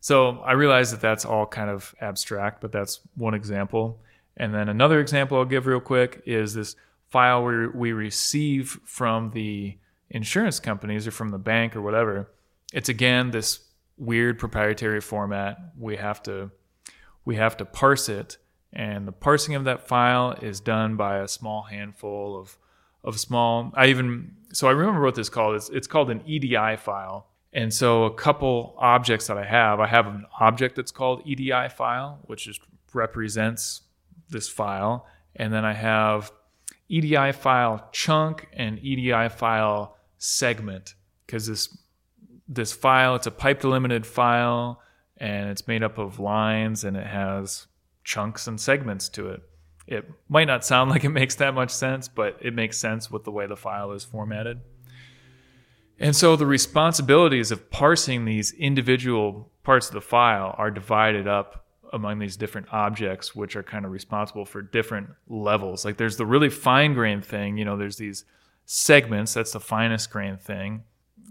[0.00, 4.00] So I realize that that's all kind of abstract, but that's one example.
[4.36, 6.74] And then another example I'll give real quick is this
[7.10, 9.76] file where we receive from the
[10.10, 12.30] insurance companies or from the bank or whatever.
[12.72, 13.60] It's again this
[13.96, 15.58] weird proprietary format.
[15.78, 16.50] We have to
[17.24, 18.38] we have to parse it,
[18.72, 22.56] and the parsing of that file is done by a small handful of
[23.04, 23.72] of small.
[23.74, 25.56] I even so I remember what this called.
[25.56, 27.26] It's it's called an EDI file.
[27.52, 31.68] And so a couple objects that I have, I have an object that's called EDI
[31.76, 32.60] file, which just
[32.94, 33.82] represents
[34.28, 35.04] this file,
[35.34, 36.30] and then I have
[36.88, 40.94] EDI file chunk and EDI file segment
[41.26, 41.76] because this
[42.46, 44.80] this file it's a pipe delimited file
[45.16, 47.66] and it's made up of lines and it has
[48.04, 49.42] chunks and segments to it.
[49.86, 53.24] It might not sound like it makes that much sense, but it makes sense with
[53.24, 54.60] the way the file is formatted.
[55.98, 61.66] And so the responsibilities of parsing these individual parts of the file are divided up
[61.92, 65.84] among these different objects, which are kind of responsible for different levels.
[65.84, 68.24] Like there's the really fine grained thing, you know, there's these
[68.72, 70.84] segments, that's the finest grain thing.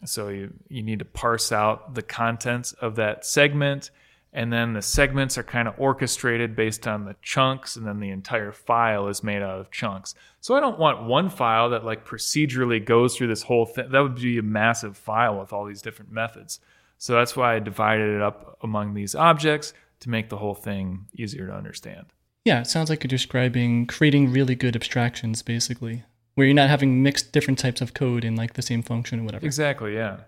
[0.04, 3.92] So you, you need to parse out the contents of that segment.
[4.34, 8.10] And then the segments are kind of orchestrated based on the chunks, and then the
[8.10, 10.16] entire file is made out of chunks.
[10.42, 13.90] So I don't want one file that like procedurally goes through this whole thing.
[13.90, 16.60] That would be a massive file with all these different methods.
[16.98, 21.06] So that's why I divided it up among these objects to make the whole thing
[21.14, 22.08] easier to understand.
[22.44, 26.04] Yeah, it sounds like you're describing creating really good abstractions, basically,
[26.40, 29.24] where you're not having mixed different types of code in like the same function or
[29.24, 29.46] whatever.
[29.46, 30.22] Exactly, yeah.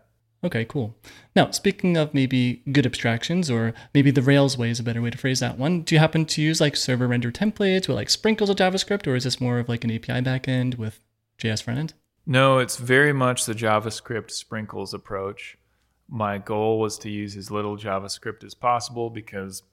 [0.43, 0.93] Okay, cool.
[1.35, 5.09] Now, speaking of maybe good abstractions, or maybe the Rails way is a better way
[5.11, 8.09] to phrase that one, do you happen to use like server render templates with like
[8.09, 10.99] sprinkles of JavaScript, or is this more of like an API backend with
[11.39, 11.93] JS frontend?
[12.25, 15.57] No, it's very much the JavaScript sprinkles approach
[16.11, 19.63] my goal was to use as little JavaScript as possible because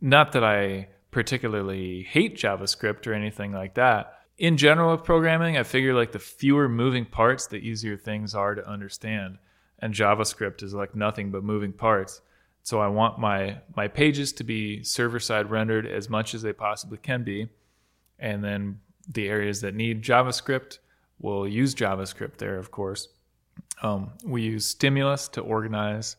[0.00, 4.19] not that I particularly hate JavaScript or anything like that.
[4.40, 8.54] In general with programming, I figure like the fewer moving parts, the easier things are
[8.54, 9.36] to understand.
[9.80, 12.22] And JavaScript is like nothing but moving parts.
[12.62, 16.54] So I want my my pages to be server side rendered as much as they
[16.54, 17.50] possibly can be.
[18.18, 20.78] And then the areas that need JavaScript
[21.18, 23.08] will use JavaScript there, of course.
[23.82, 26.16] Um, we use Stimulus to organize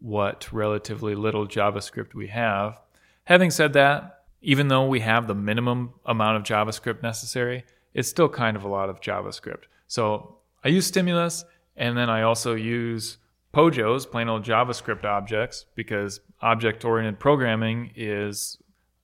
[0.00, 2.80] what relatively little JavaScript we have.
[3.24, 7.64] Having said that, even though we have the minimum amount of JavaScript necessary,
[7.94, 9.64] it's still kind of a lot of JavaScript.
[9.86, 11.44] So I use Stimulus
[11.76, 13.18] and then I also use
[13.54, 18.58] POJOs, plain old JavaScript objects, because object oriented programming is,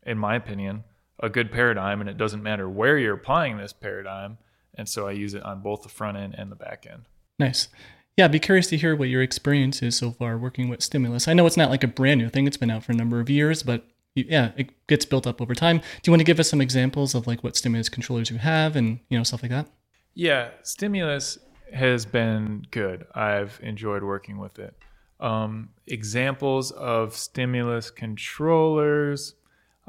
[0.05, 0.85] in my opinion,
[1.21, 4.39] a good paradigm and it doesn't matter where you're applying this paradigm.
[4.75, 7.03] And so I use it on both the front end and the back end.
[7.39, 7.69] Nice.
[8.17, 11.29] Yeah, I'd be curious to hear what your experience is so far working with Stimulus.
[11.29, 13.21] I know it's not like a brand new thing, it's been out for a number
[13.21, 13.87] of years, but
[14.29, 15.79] yeah, it gets built up over time.
[15.79, 18.77] Do you want to give us some examples of like what Stimulus controllers you have
[18.77, 19.69] and, you know, stuff like that?
[20.15, 21.39] Yeah, Stimulus
[21.73, 23.07] has been good.
[23.15, 24.75] I've enjoyed working with it.
[25.21, 29.35] Um, examples of Stimulus controllers.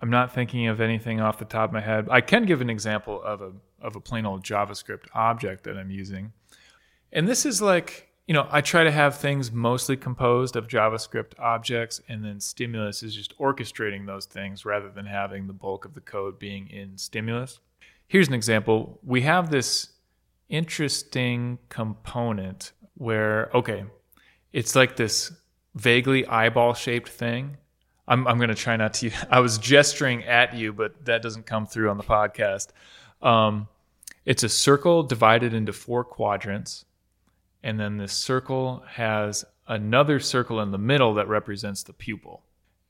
[0.01, 2.07] I'm not thinking of anything off the top of my head.
[2.09, 3.51] I can give an example of a
[3.81, 6.33] of a plain old JavaScript object that I'm using.
[7.11, 11.31] And this is like, you know, I try to have things mostly composed of JavaScript
[11.39, 15.95] objects, and then Stimulus is just orchestrating those things rather than having the bulk of
[15.95, 17.59] the code being in Stimulus.
[18.07, 18.99] Here's an example.
[19.01, 19.89] We have this
[20.47, 23.85] interesting component where, okay,
[24.53, 25.31] it's like this
[25.73, 27.57] vaguely eyeball shaped thing.
[28.07, 29.09] I'm, I'm going to try not to.
[29.31, 32.67] I was gesturing at you, but that doesn't come through on the podcast.
[33.23, 33.69] Um,
[34.23, 36.85] it's a circle divided into four quadrants
[37.63, 42.43] and then this circle has another circle in the middle that represents the pupil.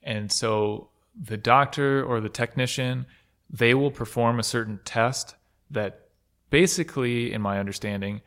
[0.03, 0.89] And so
[1.19, 3.05] the doctor or the technician,
[3.49, 5.35] they will perform a certain test
[5.71, 6.07] that
[6.49, 8.21] basically, in my understanding,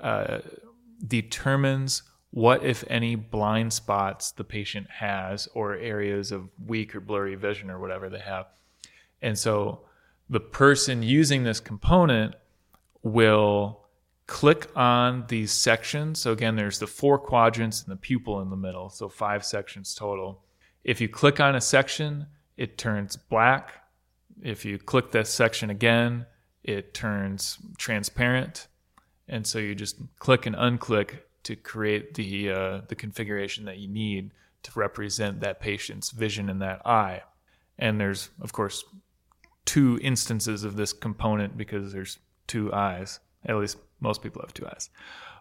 [0.00, 0.38] uh,
[1.06, 7.34] determines what, if any, blind spots the patient has or areas of weak or blurry
[7.34, 8.46] vision or whatever they have.
[9.20, 9.82] And so
[10.28, 12.34] the person using this component
[13.02, 13.81] will
[14.26, 16.20] click on these sections.
[16.20, 18.88] So again, there's the four quadrants and the pupil in the middle.
[18.88, 20.44] So five sections total.
[20.84, 23.72] If you click on a section, it turns black.
[24.42, 26.26] If you click that section again,
[26.64, 28.68] it turns transparent.
[29.28, 33.88] And so you just click and unclick to create the uh, the configuration that you
[33.88, 37.22] need to represent that patient's vision in that eye.
[37.78, 38.84] And there's of course
[39.64, 44.66] two instances of this component because there's two eyes, at least most people have two
[44.66, 44.90] eyes.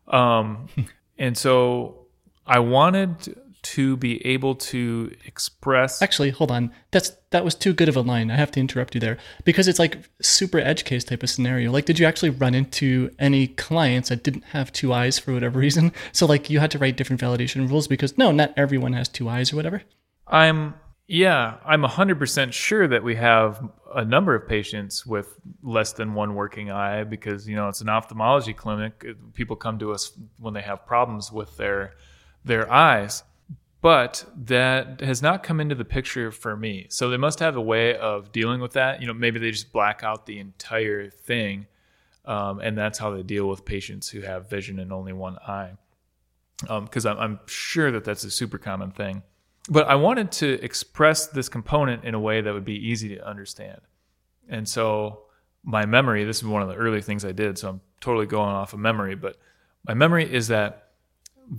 [0.08, 0.70] Um,
[1.22, 2.08] And so
[2.48, 6.02] I wanted to be able to express.
[6.02, 6.72] Actually, hold on.
[6.90, 8.32] That's that was too good of a line.
[8.32, 11.72] I have to interrupt you there because it's like super edge case type of scenario.
[11.72, 15.60] Like, did you actually run into any clients that didn't have two eyes for whatever
[15.60, 15.94] reason?
[16.14, 19.30] So like you had to write different validation rules because no, not everyone has two
[19.30, 19.84] eyes or whatever.
[20.28, 20.74] I'm
[21.12, 26.36] yeah, I'm 100% sure that we have a number of patients with less than one
[26.36, 29.06] working eye because, you know, it's an ophthalmology clinic.
[29.34, 31.96] People come to us when they have problems with their
[32.46, 33.24] their eyes.
[33.82, 36.88] But that has not come into the picture for me.
[36.88, 39.02] So they must have a way of dealing with that.
[39.02, 41.68] You know, maybe they just black out the entire thing.
[42.24, 45.74] Um, and that's how they deal with patients who have vision in only one eye.
[46.62, 49.24] Because um, I'm, I'm sure that that's a super common thing
[49.70, 53.28] but I wanted to express this component in a way that would be easy to
[53.28, 53.82] understand.
[54.50, 55.24] And so
[55.64, 58.50] my memory, this is one of the early things I did, so I'm totally going
[58.50, 59.38] off of memory, but
[59.86, 60.90] my memory is that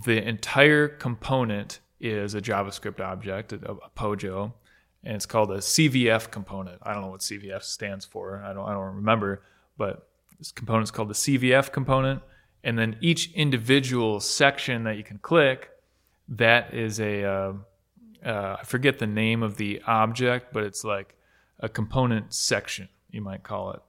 [0.05, 4.53] the entire component is a JavaScript object, a, a POJO,
[5.03, 6.79] and it's called a CVF component.
[6.83, 8.41] I don't know what CVF stands for.
[8.43, 9.43] I don't I don't remember,
[9.77, 10.07] but
[10.39, 12.21] this component is called the CVF component,
[12.63, 15.69] and then each individual section that you can click,
[16.29, 17.53] that is a uh,
[18.25, 21.15] uh, I forget the name of the object, but it's like
[21.59, 23.81] a component section, you might call it.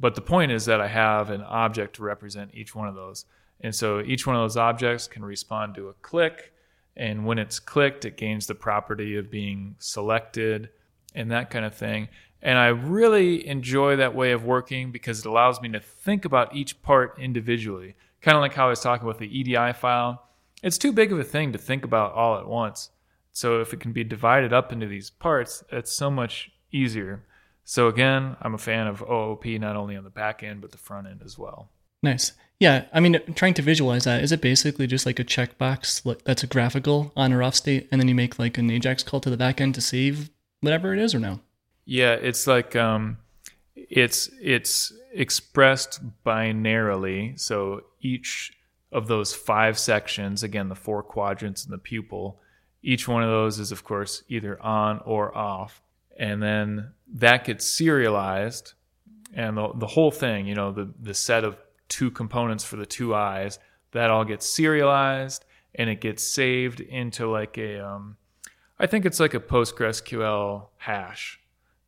[0.00, 3.24] But the point is that I have an object to represent each one of those.
[3.60, 6.52] And so each one of those objects can respond to a click.
[6.96, 10.70] And when it's clicked, it gains the property of being selected
[11.14, 12.08] and that kind of thing.
[12.42, 16.54] And I really enjoy that way of working because it allows me to think about
[16.54, 17.94] each part individually.
[18.20, 20.26] Kind of like how I was talking with the EDI file.
[20.62, 22.90] It's too big of a thing to think about all at once.
[23.32, 27.24] So if it can be divided up into these parts, it's so much easier.
[27.64, 30.78] So again, I'm a fan of OOP not only on the back end but the
[30.78, 31.70] front end as well.
[32.02, 32.32] Nice.
[32.58, 36.44] Yeah, I mean, trying to visualize that, is it basically just like a checkbox that's
[36.44, 39.30] a graphical on or off state, and then you make like an AJAX call to
[39.30, 40.30] the back end to save
[40.60, 41.40] whatever it is, or no?
[41.84, 43.18] Yeah, it's like um,
[43.74, 47.38] it's it's expressed binarily.
[47.40, 48.56] So each
[48.92, 52.40] of those five sections, again, the four quadrants and the pupil,
[52.82, 55.82] each one of those is, of course, either on or off.
[56.18, 58.74] And then that gets serialized.
[59.32, 61.56] And the, the whole thing, you know, the, the set of
[61.88, 63.58] two components for the two eyes,
[63.92, 68.16] that all gets serialized and it gets saved into like a, um,
[68.78, 71.40] I think it's like a PostgreSQL hash.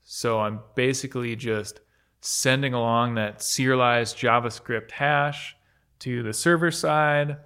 [0.04, 1.80] So I'm basically just
[2.20, 5.56] sending along that serialized JavaScript hash
[6.00, 7.38] to the server side.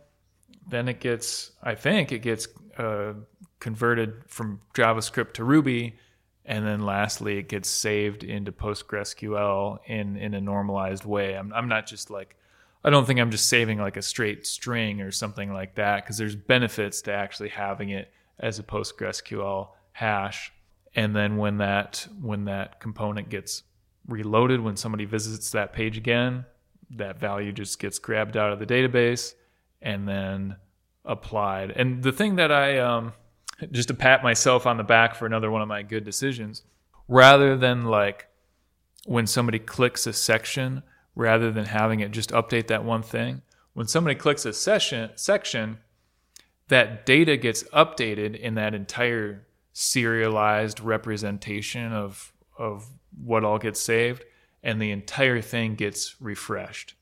[0.68, 2.46] Then it gets, I think it gets
[2.76, 3.14] uh,
[3.60, 5.96] converted from JavaScript to Ruby,
[6.44, 11.36] and then lastly, it gets saved into PostgreSQL in in a normalized way.
[11.36, 12.36] I'm I'm not just like
[12.84, 16.16] I don't think I'm just saving like a straight string or something like that because
[16.16, 20.52] there's benefits to actually having it as a PostgreSQL hash.
[20.94, 23.64] And then when that when that component gets
[24.06, 26.46] reloaded, when somebody visits that page again,
[26.90, 29.34] that value just gets grabbed out of the database
[29.82, 30.56] and then
[31.04, 31.72] applied.
[31.72, 33.12] And the thing that I um,
[33.72, 36.62] just to pat myself on the back for another one of my good decisions
[37.06, 38.28] rather than like
[39.06, 40.82] when somebody clicks a section
[41.14, 43.42] rather than having it just update that one thing
[43.72, 45.78] when somebody clicks a session section
[46.68, 52.88] that data gets updated in that entire serialized representation of of
[53.24, 54.24] what all gets saved
[54.62, 56.94] and the entire thing gets refreshed.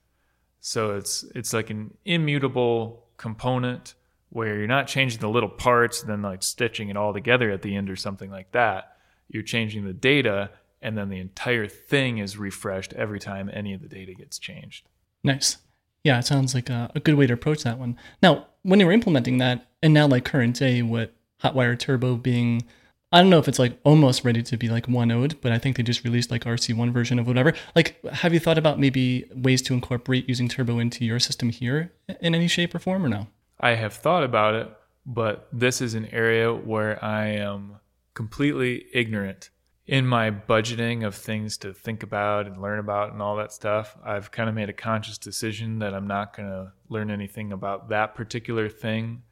[0.61, 3.95] So it's it's like an immutable component
[4.31, 7.63] where you're not changing the little parts and then like stitching it all together at
[7.63, 8.97] the end or something like that.
[9.29, 10.51] You're changing the data
[10.83, 14.89] and then the entire thing is refreshed every time any of the data gets changed.
[15.25, 15.59] Nice.
[16.05, 17.97] Yeah, it sounds like a, a good way to approach that one.
[18.23, 21.11] Now, when you were implementing that, and now like current day with
[21.43, 22.65] Hotwire Turbo being,
[23.11, 25.59] I don't know if it's like almost ready to be like one ode, but I
[25.59, 27.55] think they just released like RC1 version of whatever.
[27.75, 31.93] Like, have you thought about maybe ways to incorporate using Turbo into your system here
[32.21, 33.27] in any shape or form or no?
[33.59, 34.69] I have thought about it,
[35.05, 37.77] but this is an area where I am
[38.15, 39.51] completely ignorant
[39.87, 43.97] in my budgeting of things to think about and learn about and all that stuff.
[44.05, 47.89] I've kind of made a conscious decision that I'm not going to learn anything about
[47.91, 49.23] that particular thing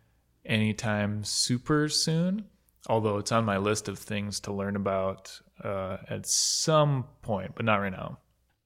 [0.47, 2.45] anytime super soon,
[2.89, 7.65] although it's on my list of things to learn about uh, at some point, but
[7.65, 8.19] not right now.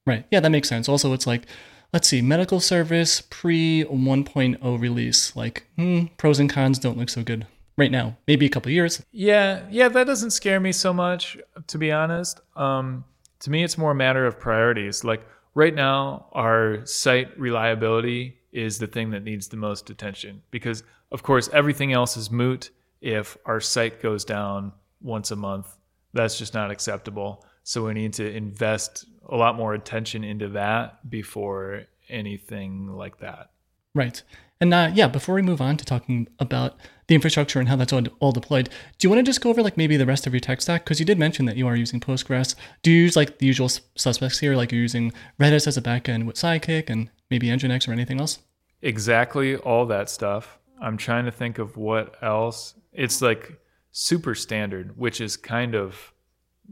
[0.06, 0.26] Right.
[0.30, 0.88] Yeah, that makes sense.
[0.88, 1.46] Also, it's like
[1.92, 5.34] let's see, medical service pre 1.0 release.
[5.34, 8.16] Like, hmm, pros and cons don't look so good right now.
[8.26, 9.02] Maybe a couple years.
[9.12, 12.40] Yeah, yeah, that doesn't scare me so much, to be honest.
[12.56, 13.04] Um,
[13.40, 15.04] to me, it's more a matter of priorities.
[15.04, 15.24] Like,
[15.58, 21.24] right now our site reliability is the thing that needs the most attention because of
[21.24, 22.70] course everything else is moot
[23.00, 25.76] if our site goes down once a month.
[26.12, 27.44] That's just not acceptable.
[27.64, 33.50] So we need to invest a lot more attention into that before anything like that.
[33.94, 34.22] Right.
[34.60, 36.76] And uh, yeah, before we move on to talking about
[37.06, 38.68] the infrastructure and how that's all, all deployed,
[38.98, 40.84] do you want to just go over like maybe the rest of your tech stack?
[40.84, 42.54] Because you did mention that you are using Postgres.
[42.82, 46.26] Do you use like the usual suspects here, like you're using Redis as a backend
[46.26, 48.40] with Sidekiq and maybe Nginx or anything else?
[48.82, 50.58] Exactly all that stuff.
[50.80, 52.74] I'm trying to think of what else.
[52.92, 53.60] It's like
[53.92, 56.12] super standard, which is kind of,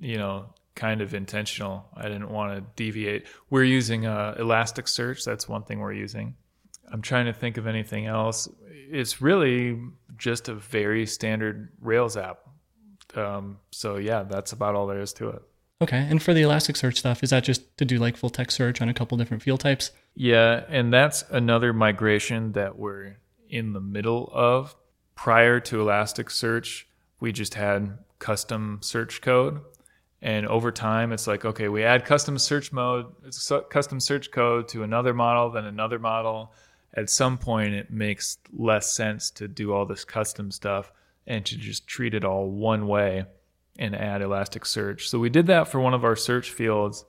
[0.01, 1.89] you know, kind of intentional.
[1.97, 3.27] I didn't want to deviate.
[3.51, 5.25] We're using uh, Elasticsearch.
[5.25, 6.37] That's one thing we're using.
[6.93, 8.49] I'm trying to think of anything else.
[8.71, 9.81] It's really
[10.17, 12.39] just a very standard Rails app.
[13.17, 15.43] Um, so yeah, that's about all there is to it.
[15.83, 15.99] Okay.
[15.99, 18.89] And for the Elasticsearch stuff, is that just to do like full text search on
[18.89, 19.91] a couple different field types?
[20.15, 23.19] Yeah, and that's another migration that we're
[23.49, 24.75] in the middle of.
[25.15, 26.85] Prior to Elasticsearch,
[27.21, 29.61] we just had custom search code.
[30.23, 33.07] And over time, it's like, okay, we add custom search mode,
[33.71, 36.53] custom search code to another model, then another model
[36.97, 40.91] at some point it makes less sense to do all this custom stuff
[41.27, 43.25] and to just treat it all one way
[43.79, 45.03] and add Elasticsearch.
[45.03, 47.05] So we did that for one of our search fields,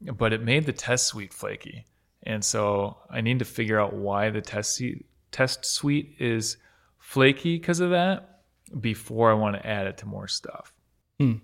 [0.00, 1.86] but it made the test suite flaky.
[2.24, 6.58] And so I need to figure out why the test suite, test suite is
[6.98, 8.42] flaky because of that
[8.80, 10.74] before I want to add it to more stuff.
[11.18, 11.34] Hmm.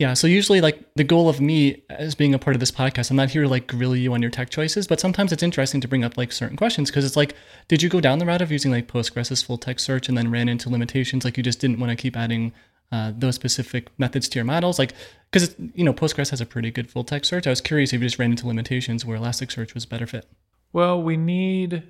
[0.00, 3.10] Yeah, so usually like the goal of me as being a part of this podcast,
[3.10, 5.80] I'm not here to like grill you on your tech choices, but sometimes it's interesting
[5.82, 7.36] to bring up like certain questions because it's like,
[7.68, 10.32] did you go down the route of using like Postgres full text search and then
[10.32, 11.24] ran into limitations?
[11.24, 12.52] Like you just didn't want to keep adding
[12.90, 14.94] uh, those specific methods to your models, like
[15.30, 17.46] because you know Postgres has a pretty good full text search.
[17.46, 20.26] I was curious if you just ran into limitations where Elasticsearch was better fit.
[20.72, 21.84] Well, we need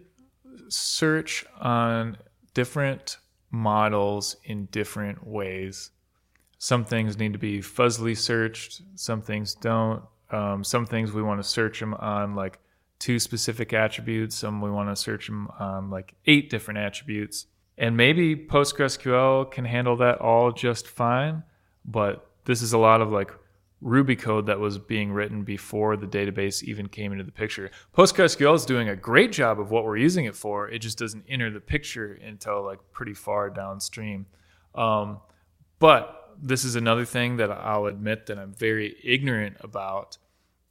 [0.69, 2.19] search on
[2.53, 3.17] different
[3.51, 5.91] models in different ways
[6.65, 10.03] some things need to be fuzzily searched, some things don't.
[10.31, 12.59] Um, some things we want to search them on like
[12.99, 17.45] two specific attributes, some we want to search them on like eight different attributes.
[17.77, 21.43] And maybe PostgreSQL can handle that all just fine,
[21.85, 23.31] but this is a lot of like
[23.83, 27.71] Ruby code that was being written before the database even came into the picture.
[27.95, 30.71] PostgreSQL is doing a great job of what we're using it for.
[30.71, 34.25] It just doesn't enter the picture until like pretty far downstream.
[34.75, 35.21] Um,
[35.79, 40.19] but this is another thing that I'll admit that I'm very ignorant about.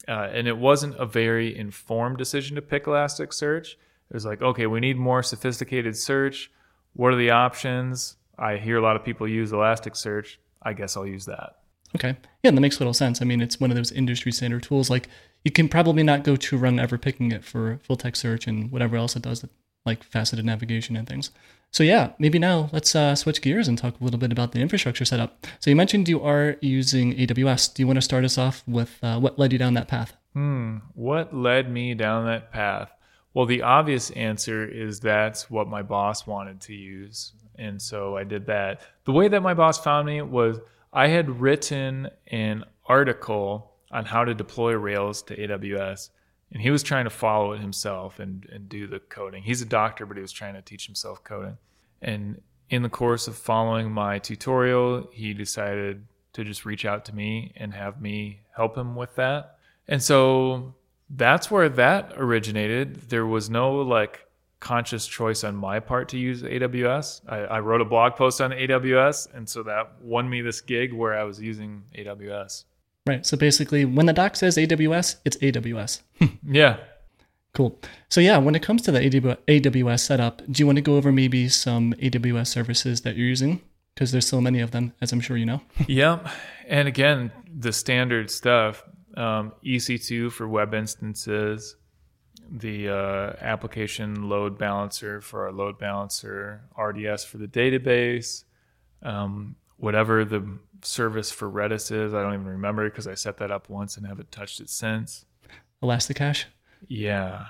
[0.08, 3.74] Uh, and it wasn't a very informed decision to pick Elasticsearch.
[3.74, 6.52] It was like, okay, we need more sophisticated search.
[6.94, 8.18] What are the options?
[8.38, 10.38] I hear a lot of people use Elasticsearch.
[10.62, 11.58] I guess I'll use that.
[11.96, 12.18] Okay.
[12.44, 13.22] Yeah, that makes a little sense.
[13.22, 14.90] I mean, it's one of those industry standard tools.
[14.90, 15.08] Like,
[15.44, 18.72] you can probably not go too wrong ever picking it for full text search and
[18.72, 19.46] whatever else it does,
[19.86, 21.32] like faceted navigation and things.
[21.72, 24.60] So yeah, maybe now let's uh, switch gears and talk a little bit about the
[24.60, 25.46] infrastructure setup.
[25.60, 27.74] So you mentioned you are using AWS.
[27.74, 30.16] Do you want to start us off with uh, what led you down that path?
[30.34, 32.92] Hmm, what led me down that path?
[33.34, 38.24] Well, the obvious answer is that's what my boss wanted to use, and so I
[38.24, 38.82] did that.
[39.06, 40.60] The way that my boss found me was
[40.92, 46.10] I had written an article on how to deploy Rails to AWS
[46.54, 49.42] and he was trying to follow it himself and, and do the coding.
[49.42, 51.58] He's a doctor, but he was trying to teach himself coding.
[52.00, 57.16] And in the course of following my tutorial, he decided to just reach out to
[57.16, 59.58] me and have me help him with that.
[59.88, 60.76] And so
[61.10, 63.10] that's where that originated.
[63.10, 64.28] There was no like
[64.60, 67.22] conscious choice on my part to use AWS.
[67.28, 70.94] I, I, wrote a blog post on AWS, and so that won me this gig
[70.94, 72.64] where I was using AWS.
[73.06, 73.26] Right.
[73.26, 76.02] So basically, when the doc says AWS, it's AWS.
[76.48, 76.78] yeah.
[77.54, 77.80] Cool.
[78.10, 81.12] So yeah, when it comes to the AWS setup, do you want to go over
[81.12, 83.62] maybe some AWS services that you're using?
[83.94, 85.62] Because there's so many of them, as I'm sure you know.
[85.88, 86.28] yep.
[86.68, 88.84] And again, the standard stuff:
[89.16, 91.76] um, EC2 for web instances,
[92.50, 98.46] the uh, application load balancer for our load balancer, RDS for the database,
[99.04, 102.14] um, whatever the service for Redis is.
[102.14, 105.26] I don't even remember because I set that up once and haven't touched it since.
[105.82, 106.46] Elasticache?
[106.88, 107.48] Yeah.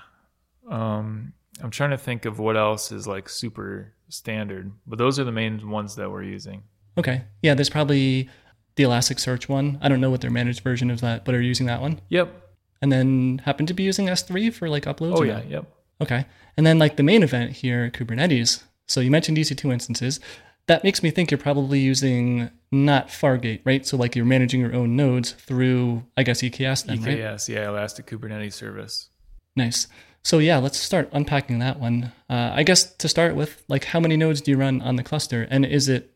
[0.69, 5.23] Um, I'm trying to think of what else is like super standard, but those are
[5.23, 6.63] the main ones that we're using.
[6.97, 7.23] Okay.
[7.41, 8.29] Yeah, there's probably
[8.75, 9.77] the Elasticsearch one.
[9.81, 12.01] I don't know what their managed version of that, but are you using that one?
[12.09, 12.41] Yep.
[12.81, 15.17] And then happen to be using S3 for like uploads?
[15.17, 15.41] Oh, yeah.
[15.43, 15.65] Yep.
[16.01, 16.25] Okay.
[16.57, 18.63] And then like the main event here, Kubernetes.
[18.87, 20.19] So you mentioned EC2 instances.
[20.67, 23.85] That makes me think you're probably using not Fargate, right?
[23.85, 27.17] So like you're managing your own nodes through, I guess, EKS then, right?
[27.17, 29.09] EKS, yeah, Elastic Kubernetes Service.
[29.55, 29.87] Nice.
[30.23, 32.11] So yeah, let's start unpacking that one.
[32.29, 35.03] Uh, I guess to start with, like how many nodes do you run on the
[35.03, 36.15] cluster, and is it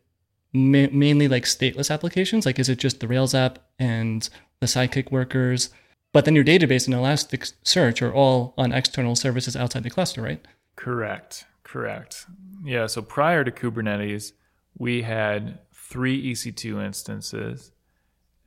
[0.52, 2.46] ma- mainly like stateless applications?
[2.46, 4.28] Like is it just the Rails app and
[4.60, 5.70] the Sidekiq workers?
[6.12, 10.42] But then your database and Elasticsearch are all on external services outside the cluster, right?
[10.74, 11.44] Correct.
[11.62, 12.24] Correct.
[12.64, 12.86] Yeah.
[12.86, 14.32] So prior to Kubernetes,
[14.78, 17.72] we had three EC2 instances.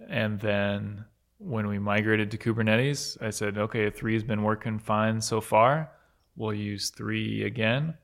[0.10, 1.06] And then
[1.38, 5.92] when we migrated to Kubernetes, I said, okay, three has been working fine so far.
[6.36, 7.96] We'll use three again.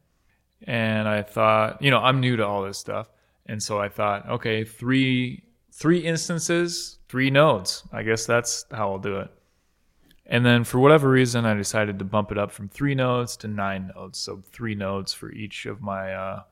[0.64, 3.10] And I thought, you know, I'm new to all this stuff.
[3.46, 7.84] And so I thought, okay, three three instances, three nodes.
[7.94, 9.30] I guess that's how I'll do it.
[10.26, 13.48] And then for whatever reason, I decided to bump it up from three nodes to
[13.48, 14.18] nine nodes.
[14.18, 16.44] So three nodes for each of my uh,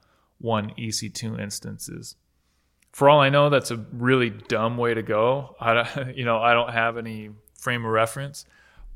[0.71, 2.15] EC2 instances.
[2.91, 5.55] For all I know, that's a really dumb way to go.
[5.59, 8.45] I, you know, I don't have any frame of reference,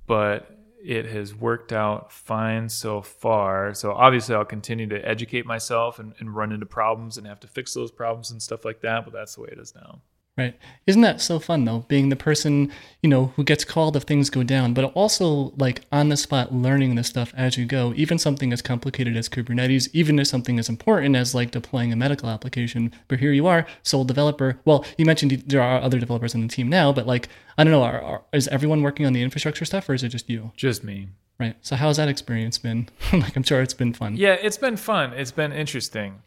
[0.07, 3.73] but it has worked out fine so far.
[3.73, 7.47] So obviously, I'll continue to educate myself and, and run into problems and have to
[7.47, 9.03] fix those problems and stuff like that.
[9.03, 10.01] But that's the way it is now.
[10.39, 10.57] Right.
[10.87, 11.79] Isn't that so fun though?
[11.89, 12.71] Being the person,
[13.03, 16.53] you know, who gets called if things go down, but also like on the spot
[16.53, 20.57] learning this stuff as you go, even something as complicated as Kubernetes, even as something
[20.57, 22.93] as important as like deploying a medical application.
[23.09, 24.57] But here you are, sole developer.
[24.63, 27.27] Well, you mentioned there are other developers on the team now, but like,
[27.57, 30.09] I don't know, are, are, is everyone working on the infrastructure stuff or is it
[30.09, 30.53] just you?
[30.55, 31.09] Just me.
[31.37, 31.57] Right.
[31.59, 32.87] So how's that experience been?
[33.11, 34.15] like, I'm sure it's been fun.
[34.15, 35.11] Yeah, it's been fun.
[35.11, 36.21] It's been interesting.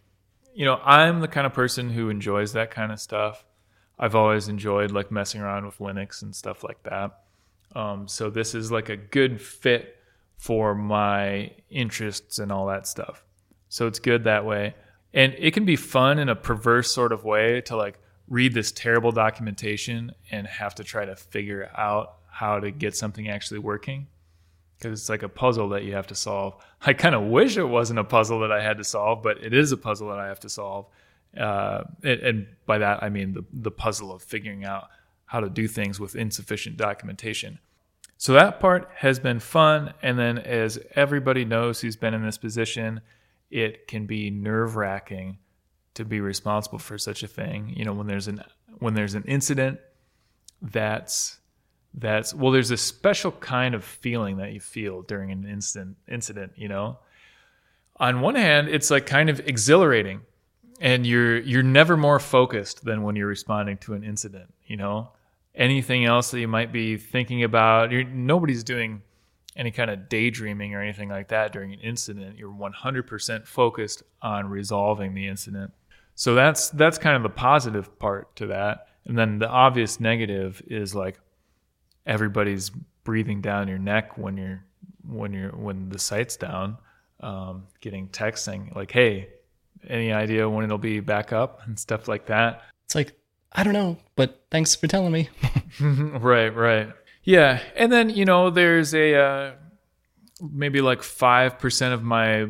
[0.52, 3.42] You know, I'm the kind of person who enjoys that kind of stuff
[4.02, 7.20] I've always enjoyed like messing around with Linux and stuff like that.
[7.76, 9.96] Um, so this is like a good fit
[10.38, 13.22] for my interests and all that stuff.
[13.68, 14.74] So it's good that way.
[15.14, 18.72] And it can be fun in a perverse sort of way to like read this
[18.72, 24.08] terrible documentation and have to try to figure out how to get something actually working
[24.78, 26.56] because it's like a puzzle that you have to solve.
[26.80, 29.54] I kind of wish it wasn't a puzzle that I had to solve, but it
[29.54, 30.86] is a puzzle that I have to solve
[31.38, 34.88] uh, and, and, by that I mean the the puzzle of figuring out
[35.24, 37.58] how to do things with insufficient documentation.
[38.18, 42.38] So that part has been fun, and then as everybody knows who's been in this
[42.38, 43.00] position,
[43.50, 45.38] it can be nerve wracking
[45.94, 47.72] to be responsible for such a thing.
[47.76, 48.42] You know, when there's an
[48.78, 49.80] when there's an incident,
[50.60, 51.38] that's
[51.94, 56.52] that's well, there's a special kind of feeling that you feel during an instant incident.
[56.56, 56.98] You know,
[57.96, 60.22] on one hand, it's like kind of exhilarating
[60.82, 65.10] and you're you're never more focused than when you're responding to an incident you know?
[65.54, 67.92] Anything else that you might be thinking about?
[67.92, 69.02] Nobody's doing
[69.54, 72.38] any kind of daydreaming or anything like that during an incident.
[72.38, 75.72] You're 100% focused on resolving the incident.
[76.14, 78.86] So that's that's kind of the positive part to that.
[79.04, 81.20] And then the obvious negative is like
[82.06, 82.70] everybody's
[83.04, 84.64] breathing down your neck when you're
[85.06, 86.78] when you're when the site's down
[87.20, 89.28] um, getting texting like hey
[89.88, 92.62] any idea when it'll be back up and stuff like that.
[92.84, 93.12] It's like,
[93.52, 95.28] I don't know, but thanks for telling me.
[95.80, 96.92] right, right.
[97.24, 97.60] Yeah.
[97.76, 99.52] And then, you know, there's a uh,
[100.40, 102.48] maybe like 5% of my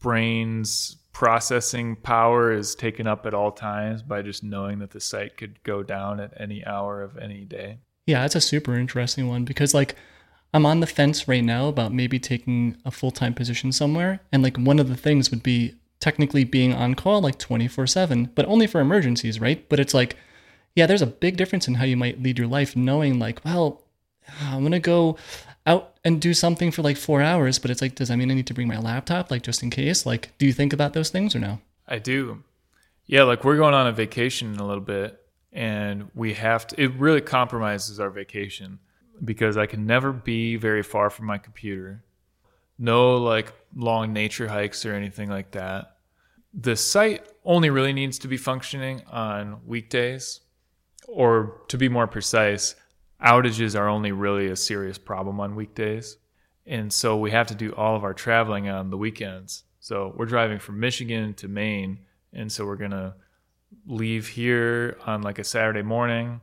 [0.00, 5.36] brain's processing power is taken up at all times by just knowing that the site
[5.36, 7.78] could go down at any hour of any day.
[8.06, 9.94] Yeah, that's a super interesting one because, like,
[10.54, 14.20] I'm on the fence right now about maybe taking a full time position somewhere.
[14.32, 18.30] And, like, one of the things would be technically being on call like 24 7,
[18.34, 19.66] but only for emergencies, right?
[19.68, 20.16] But it's like,
[20.74, 23.84] yeah, there's a big difference in how you might lead your life knowing, like, well,
[24.40, 25.16] I'm going to go
[25.64, 28.34] out and do something for like four hours, but it's like, does that mean I
[28.34, 30.04] need to bring my laptop, like, just in case?
[30.04, 31.60] Like, do you think about those things or no?
[31.86, 32.42] I do.
[33.06, 35.20] Yeah, like, we're going on a vacation in a little bit,
[35.52, 38.80] and we have to, it really compromises our vacation
[39.24, 42.02] because I can never be very far from my computer.
[42.76, 45.91] No, like, long nature hikes or anything like that
[46.54, 50.40] the site only really needs to be functioning on weekdays,
[51.08, 52.74] or to be more precise,
[53.24, 56.16] outages are only really a serious problem on weekdays.
[56.66, 59.64] And so we have to do all of our traveling on the weekends.
[59.80, 61.98] So we're driving from Michigan to Maine.
[62.32, 63.14] And so we're going to
[63.86, 66.40] leave here on like a Saturday morning.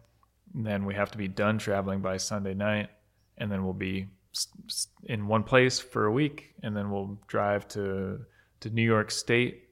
[0.53, 2.89] then we have to be done traveling by Sunday night.
[3.38, 4.07] And then we'll be
[5.05, 6.53] in one place for a week.
[6.64, 8.20] And then we'll drive to,
[8.60, 9.68] to New York State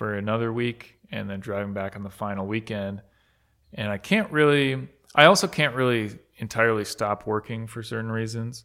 [0.00, 3.02] for another week and then driving back on the final weekend.
[3.74, 8.64] And I can't really, I also can't really entirely stop working for certain reasons.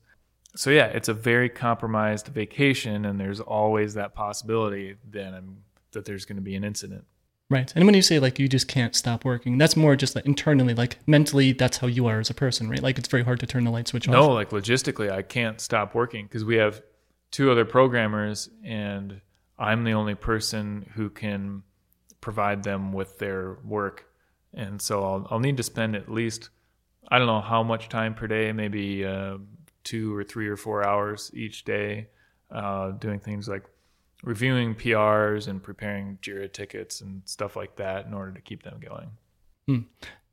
[0.55, 5.57] So yeah, it's a very compromised vacation, and there's always that possibility then
[5.91, 7.03] that there's going to be an incident.
[7.49, 7.69] Right.
[7.75, 10.73] And when you say like you just can't stop working, that's more just like internally,
[10.73, 12.81] like mentally, that's how you are as a person, right?
[12.81, 14.29] Like it's very hard to turn the light switch No, off.
[14.29, 16.81] No, like logistically, I can't stop working because we have
[17.31, 19.19] two other programmers, and
[19.58, 21.64] I'm the only person who can
[22.22, 24.06] provide them with their work.
[24.53, 26.49] And so I'll, I'll need to spend at least,
[27.10, 29.38] I don't know how much time per day, maybe uh,
[29.84, 32.08] two or three or four hours each day,
[32.51, 33.64] uh, doing things like
[34.24, 38.80] reviewing PRs and preparing JIRA tickets and stuff like that in order to keep them
[38.80, 39.12] going.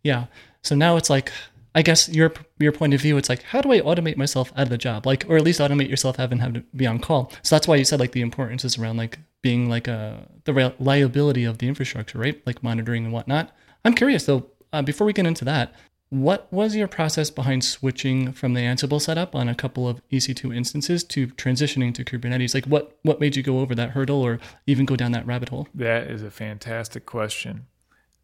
[0.03, 0.27] Yeah.
[0.63, 1.31] So now it's like,
[1.75, 4.65] I guess your your point of view, it's like, how do I automate myself out
[4.65, 7.33] of the job, like, or at least automate yourself having have to be on call.
[7.43, 10.53] So that's why you said like the importance is around like being like a the
[10.53, 12.41] reliability of the infrastructure, right?
[12.47, 13.55] Like monitoring and whatnot.
[13.85, 14.47] I'm curious though.
[14.75, 15.75] Uh, before we get into that,
[16.13, 20.55] what was your process behind switching from the Ansible setup on a couple of EC2
[20.55, 22.53] instances to transitioning to Kubernetes?
[22.53, 25.49] Like, what what made you go over that hurdle, or even go down that rabbit
[25.49, 25.69] hole?
[25.75, 27.67] That is a fantastic question.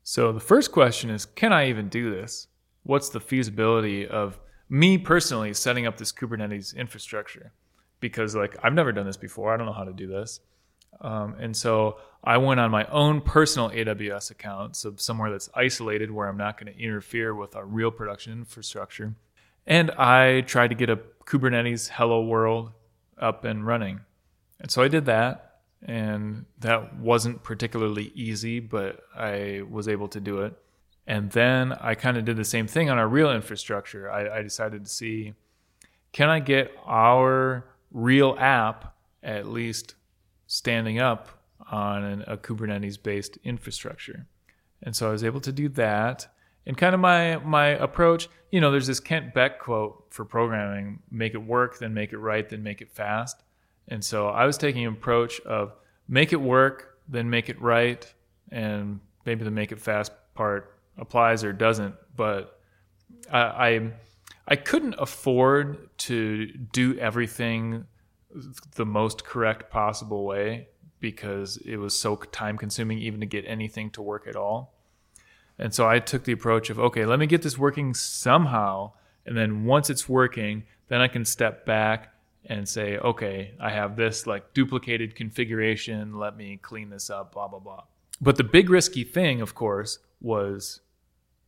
[0.03, 2.49] So the first question is can I even do this?
[2.83, 7.53] What's the feasibility of me personally setting up this Kubernetes infrastructure?
[8.01, 9.53] Because like I've never done this before.
[9.53, 10.41] I don't know how to do this.
[11.01, 16.11] Um, and so I went on my own personal AWS account, so somewhere that's isolated
[16.11, 19.15] where I'm not going to interfere with our real production infrastructure.
[19.67, 22.73] And I tried to get a Kubernetes Hello World
[23.19, 24.01] up and running.
[24.61, 30.21] And so I did that, and that wasn't particularly easy, but I was able to
[30.21, 30.59] do it.
[31.09, 34.11] And then I kind of did the same thing on our real infrastructure.
[34.11, 35.33] I, I decided to see
[36.13, 39.95] can I get our real app at least
[40.47, 41.29] standing up
[41.71, 44.27] on an, a Kubernetes based infrastructure.
[44.83, 46.29] And so I was able to do that.
[46.67, 51.01] And kind of my my approach, you know, there's this Kent Beck quote for programming:
[51.11, 53.43] "Make it work, then make it right, then make it fast."
[53.89, 55.73] And so I was taking an approach of
[56.07, 58.13] make it work, then make it right,
[58.51, 61.95] and maybe the make it fast part applies or doesn't.
[62.17, 62.61] But
[63.31, 63.91] I I,
[64.49, 67.85] I couldn't afford to do everything
[68.75, 70.69] the most correct possible way
[71.01, 74.75] because it was so time consuming even to get anything to work at all.
[75.59, 78.93] And so I took the approach of okay, let me get this working somehow.
[79.27, 82.15] And then once it's working, then I can step back
[82.47, 86.19] and say, okay, I have this like duplicated configuration.
[86.19, 87.85] Let me clean this up, blah, blah, blah.
[88.21, 90.81] But the big risky thing, of course, was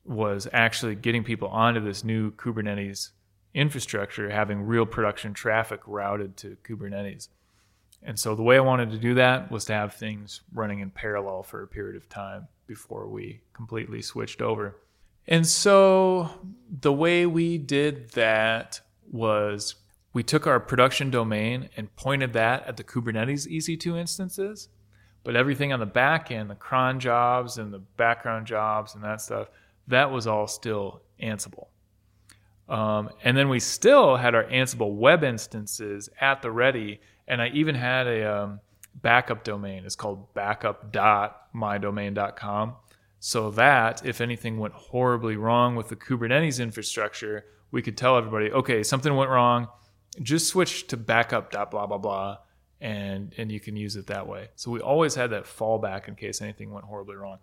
[0.05, 3.11] was actually getting people onto this new Kubernetes
[3.55, 7.28] infrastructure, having real production traffic routed to Kubernetes.
[8.03, 10.90] And so the way I wanted to do that was to have things running in
[10.90, 14.76] parallel for a period of time before we completely switched over.
[15.26, 16.30] And so
[16.80, 18.80] the way we did that
[19.11, 19.74] was
[20.12, 24.68] we took our production domain and pointed that at the Kubernetes EC2 instances,
[25.22, 29.20] but everything on the back end, the cron jobs and the background jobs and that
[29.20, 29.48] stuff,
[29.91, 31.66] that was all still Ansible.
[32.68, 37.01] Um, and then we still had our Ansible web instances at the ready.
[37.26, 38.61] And I even had a um,
[38.95, 39.84] backup domain.
[39.84, 42.76] It's called backup.mydomain.com.
[43.22, 48.51] So that if anything went horribly wrong with the Kubernetes infrastructure, we could tell everybody,
[48.51, 49.68] okay, something went wrong.
[50.22, 51.53] Just switch to backup.
[51.53, 52.38] Blah blah blah,
[52.80, 54.49] and and you can use it that way.
[54.57, 57.38] So we always had that fallback in case anything went horribly wrong.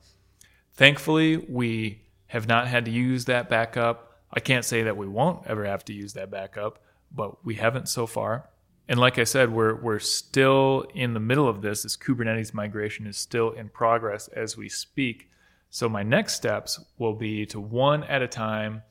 [0.74, 4.22] Thankfully, we have not had to use that backup.
[4.32, 6.80] I can't say that we won't ever have to use that backup,
[7.12, 8.50] but we haven't so far.
[8.90, 11.84] And like I said, we're we're still in the middle of this.
[11.84, 15.30] This Kubernetes migration is still in progress as we speak.
[15.70, 18.84] So my next steps will be to one at a time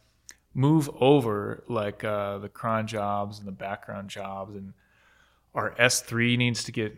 [0.56, 4.72] move over like uh, the cron jobs and the background jobs, and
[5.54, 6.96] our S3 needs to get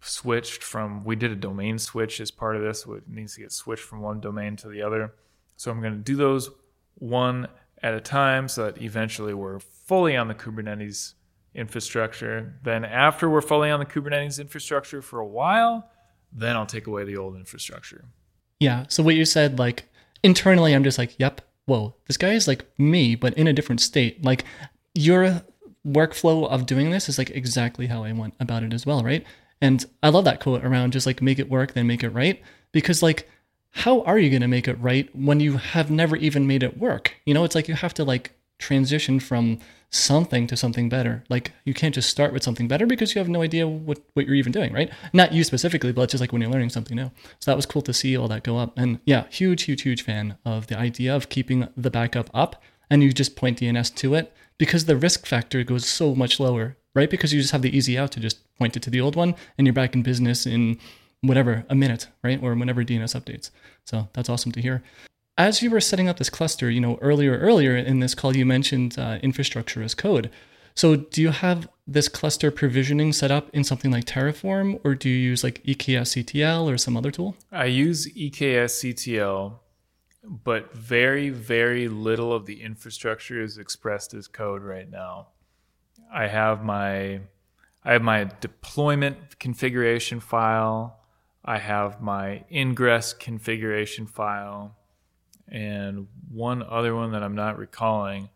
[0.00, 1.04] switched from.
[1.04, 2.86] We did a domain switch as part of this.
[2.86, 5.12] It needs to get switched from one domain to the other.
[5.58, 6.50] So I'm going to do those
[6.94, 7.48] one
[7.82, 11.14] at a time so that eventually we're fully on the Kubernetes
[11.52, 12.54] infrastructure.
[12.62, 15.90] Then after we're fully on the Kubernetes infrastructure for a while,
[16.32, 18.04] then I'll take away the old infrastructure.
[18.60, 18.84] Yeah.
[18.88, 19.88] So what you said, like
[20.22, 23.80] internally, I'm just like, yep, whoa, this guy is like me, but in a different
[23.80, 24.24] state.
[24.24, 24.44] Like
[24.94, 25.42] your
[25.84, 29.24] workflow of doing this is like exactly how I went about it as well, right?
[29.60, 32.40] And I love that quote around just like make it work, then make it right.
[32.70, 33.28] Because like,
[33.78, 36.78] how are you going to make it right when you have never even made it
[36.78, 37.14] work?
[37.24, 39.60] You know, it's like you have to like transition from
[39.90, 41.22] something to something better.
[41.28, 44.26] Like you can't just start with something better because you have no idea what, what
[44.26, 44.90] you're even doing, right?
[45.12, 47.10] Not you specifically, but it's just like when you're learning something new.
[47.38, 48.76] So that was cool to see all that go up.
[48.76, 52.60] And yeah, huge, huge, huge fan of the idea of keeping the backup up
[52.90, 56.76] and you just point DNS to it because the risk factor goes so much lower,
[56.94, 57.08] right?
[57.08, 59.36] Because you just have the easy out to just point it to the old one
[59.56, 60.78] and you're back in business in
[61.20, 62.42] whatever, a minute, right?
[62.42, 63.50] Or whenever DNS updates.
[63.84, 64.82] So that's awesome to hear.
[65.36, 68.44] As you were setting up this cluster, you know, earlier, earlier in this call, you
[68.44, 70.30] mentioned uh, infrastructure as code.
[70.74, 75.08] So do you have this cluster provisioning set up in something like Terraform, or do
[75.08, 77.36] you use like EKSCTL or some other tool?
[77.50, 79.58] I use EKSCTL,
[80.22, 85.28] but very, very little of the infrastructure is expressed as code right now.
[86.12, 87.20] I have my
[87.84, 90.97] I have my deployment configuration file.
[91.48, 94.76] I have my ingress configuration file
[95.50, 98.28] and one other one that I'm not recalling.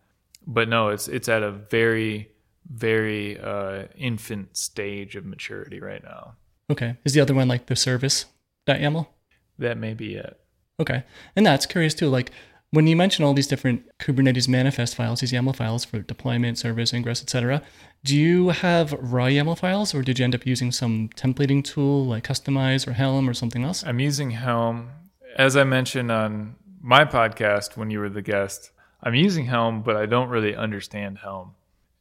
[0.46, 2.30] But no, it's it's at a very
[2.66, 6.36] very uh, infant stage of maturity right now.
[6.70, 6.96] Okay.
[7.04, 9.08] Is the other one like the service.yaml?
[9.58, 10.40] That may be it.
[10.80, 11.04] Okay.
[11.36, 12.08] And that's curious too.
[12.08, 12.30] Like
[12.73, 16.93] when you mention all these different Kubernetes manifest files, these YAML files for deployment, service,
[16.95, 17.62] ingress, etc.,
[18.03, 22.07] do you have raw YAML files or did you end up using some templating tool
[22.07, 23.85] like Kustomize or Helm or something else?
[23.87, 24.89] I'm using Helm.
[25.37, 28.70] As I mentioned on my podcast when you were the guest,
[29.03, 31.55] I'm using Helm, but I don't really understand Helm.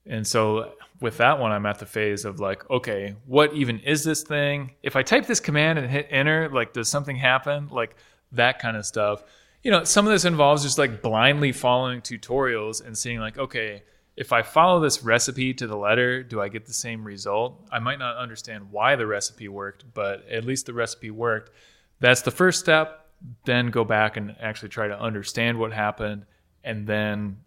[0.05, 4.05] And so with that one, I'm at the phase of like, okay, what even is
[4.05, 4.71] this thing?
[4.83, 7.67] If I type this command and hit enter, like, does something happen?
[7.67, 7.97] Like
[8.31, 9.23] that kind of stuff.
[9.63, 13.83] You know, some of this involves just like blindly following tutorials and seeing like, okay,
[14.15, 17.67] if I follow this recipe to the letter, do I get the same result?
[17.71, 21.51] I might not understand why the recipe worked, but at least the recipe worked.
[21.99, 23.07] That's the first step.
[23.45, 26.25] Then go back and actually try to understand what happened.
[26.63, 27.37] And then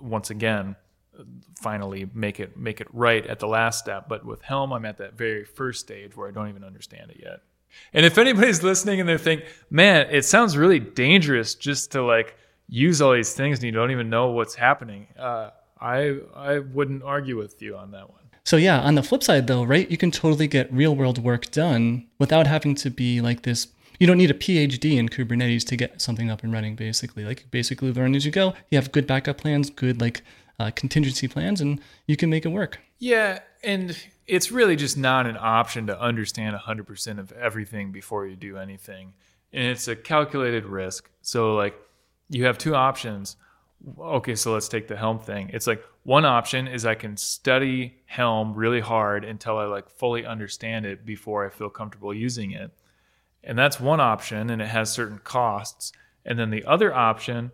[0.00, 0.76] once again,
[1.60, 4.08] finally make it make it right at the last step.
[4.08, 7.20] But with Helm, I'm at that very first stage where I don't even understand it
[7.22, 7.40] yet.
[7.92, 12.36] And if anybody's listening and they think, man, it sounds really dangerous just to like
[12.68, 15.50] use all these things and you don't even know what's happening, uh,
[15.80, 18.20] I I wouldn't argue with you on that one.
[18.44, 21.50] So yeah, on the flip side though, right, you can totally get real world work
[21.50, 23.68] done without having to be like this.
[24.00, 26.74] You don't need a PhD in Kubernetes to get something up and running.
[26.74, 28.54] Basically, like basically learn as you go.
[28.70, 30.22] You have good backup plans, good like
[30.58, 32.80] uh, contingency plans, and you can make it work.
[32.98, 33.96] Yeah, and
[34.26, 39.12] it's really just not an option to understand 100% of everything before you do anything.
[39.52, 41.10] And it's a calculated risk.
[41.22, 41.74] So, like,
[42.28, 43.36] you have two options.
[43.98, 45.50] Okay, so let's take the Helm thing.
[45.52, 50.24] It's like one option is I can study Helm really hard until I like fully
[50.24, 52.70] understand it before I feel comfortable using it.
[53.42, 55.92] And that's one option, and it has certain costs.
[56.24, 57.52] And then the other option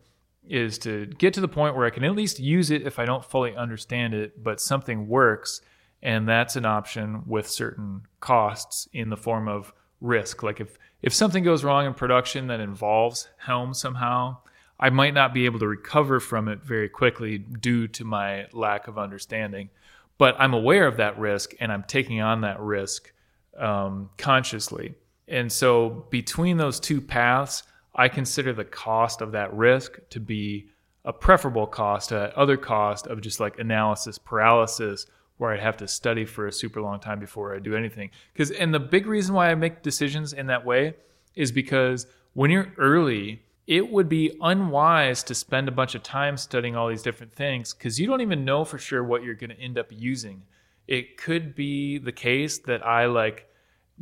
[0.49, 3.05] is to get to the point where I can at least use it if I
[3.05, 5.61] don't fully understand it, but something works.
[6.03, 10.43] And that's an option with certain costs in the form of risk.
[10.43, 14.39] Like if, if something goes wrong in production that involves Helm somehow,
[14.79, 18.89] I might not be able to recover from it very quickly due to my lack
[18.89, 19.69] of understanding.
[20.17, 23.13] But I'm aware of that risk and I'm taking on that risk
[23.59, 24.95] um, consciously.
[25.29, 27.63] And so between those two paths,
[27.95, 30.69] I consider the cost of that risk to be
[31.05, 35.07] a preferable cost to other cost of just like analysis paralysis
[35.41, 38.11] where I'd have to study for a super long time before I do anything.
[38.33, 40.95] Because and the big reason why I make decisions in that way
[41.35, 46.37] is because when you're early, it would be unwise to spend a bunch of time
[46.37, 49.51] studying all these different things because you don't even know for sure what you're going
[49.51, 50.43] to end up using.
[50.87, 53.49] It could be the case that I like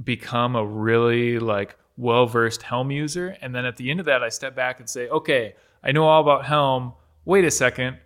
[0.02, 3.36] become a really like well versed Helm user.
[3.40, 6.04] And then at the end of that, I step back and say, okay, I know
[6.04, 6.94] all about Helm.
[7.24, 7.98] Wait a second.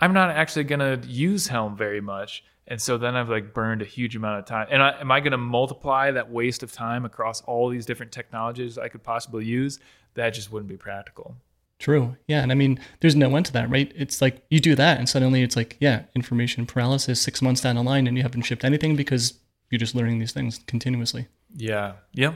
[0.00, 2.44] I'm not actually going to use Helm very much.
[2.66, 4.68] And so then I've like burned a huge amount of time.
[4.70, 8.12] And I, am I going to multiply that waste of time across all these different
[8.12, 9.78] technologies I could possibly use?
[10.14, 11.36] That just wouldn't be practical.
[11.80, 12.16] True.
[12.28, 12.42] Yeah.
[12.42, 13.90] And I mean, there's no end to that, right?
[13.96, 17.76] It's like you do that and suddenly it's like, yeah, information paralysis six months down
[17.76, 19.34] the line and you haven't shipped anything because
[19.70, 21.26] you're just learning these things continuously.
[21.56, 21.94] Yeah.
[22.12, 22.34] Yep.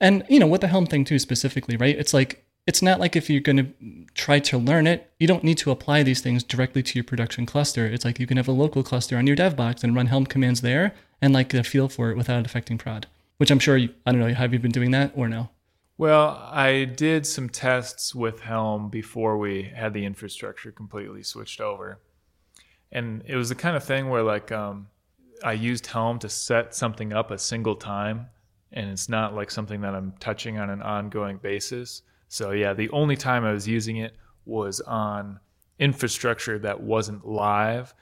[0.00, 1.96] And you know, with the Helm thing too specifically, right?
[1.96, 5.42] It's like it's not like if you're going to try to learn it, you don't
[5.42, 7.86] need to apply these things directly to your production cluster.
[7.86, 10.26] It's like you can have a local cluster on your dev box and run Helm
[10.26, 13.06] commands there and like get a feel for it without affecting prod.
[13.38, 15.48] Which I'm sure you, I don't know, have you been doing that or no?
[15.96, 22.00] Well, I did some tests with Helm before we had the infrastructure completely switched over.
[22.92, 24.88] And it was the kind of thing where like um,
[25.42, 28.26] I used Helm to set something up a single time
[28.72, 32.02] and it's not like something that I'm touching on an ongoing basis.
[32.28, 34.14] So yeah, the only time I was using it
[34.44, 35.40] was on
[35.78, 37.94] infrastructure that wasn't live.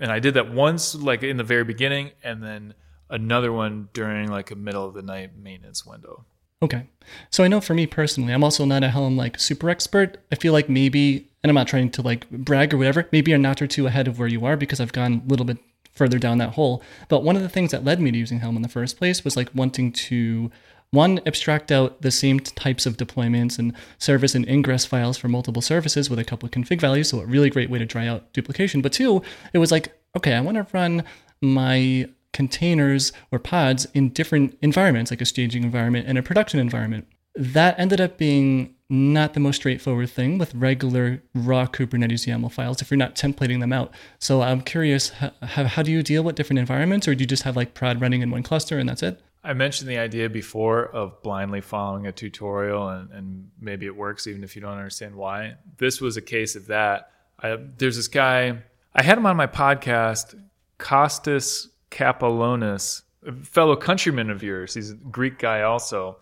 [0.00, 2.74] And I did that once like in the very beginning and then
[3.08, 6.24] another one during like a middle of the night maintenance window.
[6.62, 6.88] Okay.
[7.30, 10.18] So I know for me personally, I'm also not a Helm like super expert.
[10.30, 13.38] I feel like maybe, and I'm not trying to like brag or whatever, maybe a
[13.38, 15.58] notch or two ahead of where you are because I've gone a little bit
[15.94, 16.82] further down that hole.
[17.08, 19.24] But one of the things that led me to using Helm in the first place
[19.24, 20.50] was like wanting to
[20.92, 25.62] one, abstract out the same types of deployments and service and ingress files for multiple
[25.62, 27.08] services with a couple of config values.
[27.08, 28.82] So a really great way to try out duplication.
[28.82, 29.22] But two,
[29.52, 31.04] it was like, okay, I want to run
[31.40, 37.06] my containers or pods in different environments, like a staging environment and a production environment.
[37.36, 42.82] That ended up being not the most straightforward thing with regular raw Kubernetes YAML files
[42.82, 43.94] if you're not templating them out.
[44.18, 45.30] So I'm curious, how,
[45.64, 48.22] how do you deal with different environments, or do you just have like prod running
[48.22, 49.20] in one cluster and that's it?
[49.42, 54.26] I mentioned the idea before of blindly following a tutorial, and, and maybe it works
[54.26, 55.54] even if you don't understand why.
[55.78, 57.10] This was a case of that.
[57.42, 58.58] I, there's this guy,
[58.94, 60.38] I had him on my podcast,
[60.78, 64.74] Kostis Kapelonis, a fellow countryman of yours.
[64.74, 66.18] He's a Greek guy also.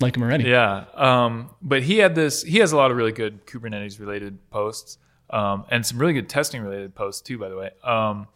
[0.00, 0.44] like him already.
[0.44, 0.84] Yeah.
[0.94, 4.98] Um, but he had this, he has a lot of really good Kubernetes related posts
[5.30, 7.70] um, and some really good testing related posts too, by the way.
[7.82, 8.28] Um,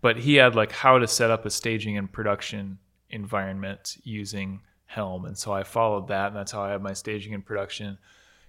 [0.00, 2.78] but he had like how to set up a staging and production
[3.14, 5.24] environment using Helm.
[5.24, 7.98] And so I followed that, and that's how I have my staging and production.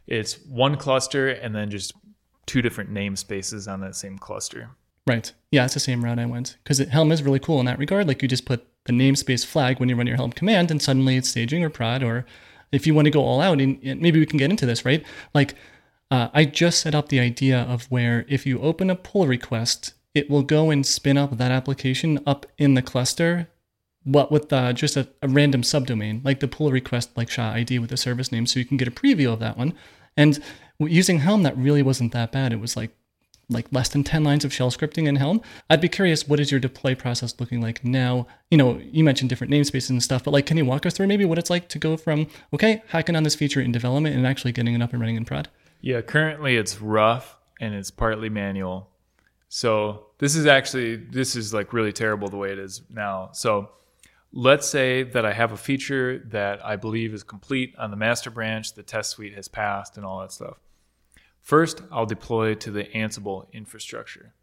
[0.06, 1.94] It's one cluster and then just
[2.46, 4.70] two different namespaces on that same cluster.
[5.08, 5.32] Right.
[5.52, 8.08] Yeah, it's the same route I went because Helm is really cool in that regard.
[8.08, 11.16] Like you just put the namespace flag when you run your Helm command, and suddenly
[11.16, 12.04] it's staging or prod.
[12.04, 12.26] Or
[12.72, 15.04] if you want to go all out, and maybe we can get into this, right?
[15.34, 15.56] Like
[16.12, 19.94] uh, I just set up the idea of where if you open a pull request,
[20.14, 23.50] it will go and spin up that application up in the cluster
[24.06, 27.80] what with uh, just a, a, random subdomain, like the pull request like SHA ID
[27.80, 29.74] with the service name, so you can get a preview of that one.
[30.16, 30.42] And
[30.80, 32.54] using Helm, that really wasn't that bad.
[32.54, 32.92] It was like
[33.50, 35.42] like less than 10 lines of shell scripting in Helm.
[35.70, 38.26] I'd be curious, what is your deploy process looking like now?
[38.50, 41.08] You know, you mentioned different namespaces and stuff, but like, can you walk us through
[41.08, 44.26] maybe what it's like to go from, okay, hacking on this feature in development and
[44.26, 45.48] actually getting it up and running in prod?
[45.82, 48.90] Yeah, currently it's rough and it's partly manual.
[49.48, 53.30] So this is actually, this is like really terrible the way it is now.
[53.34, 53.70] So
[54.36, 58.30] let's say that I have a feature that I believe is complete on the master
[58.30, 60.60] branch, the test suite has passed, and all that stuff.
[61.40, 64.34] First, I'll deploy to the Ansible infrastructure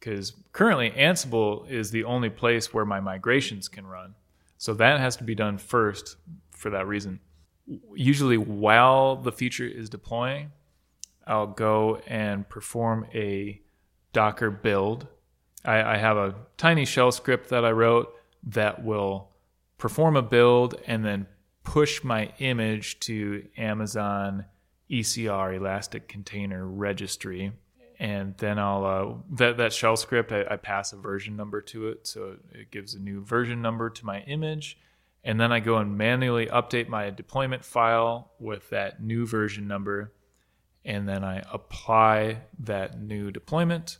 [0.00, 4.14] because currently Ansible is the only place where my migrations can run.
[4.58, 6.16] So that has to be done first
[6.50, 7.20] for that reason.
[7.94, 10.50] Usually, while the feature is deploying,
[11.26, 13.60] I'll go and perform a
[14.12, 15.06] Docker build.
[15.64, 18.12] I, I have a tiny shell script that I wrote
[18.44, 19.28] that will
[19.78, 21.26] perform a build and then
[21.62, 24.46] push my image to Amazon
[24.90, 27.52] ECR Elastic Container Registry.
[27.98, 31.88] And then I'll uh, that that shell script I, I pass a version number to
[31.88, 34.78] it, so it gives a new version number to my image,
[35.24, 40.12] and then I go and manually update my deployment file with that new version number,
[40.84, 43.96] and then I apply that new deployment,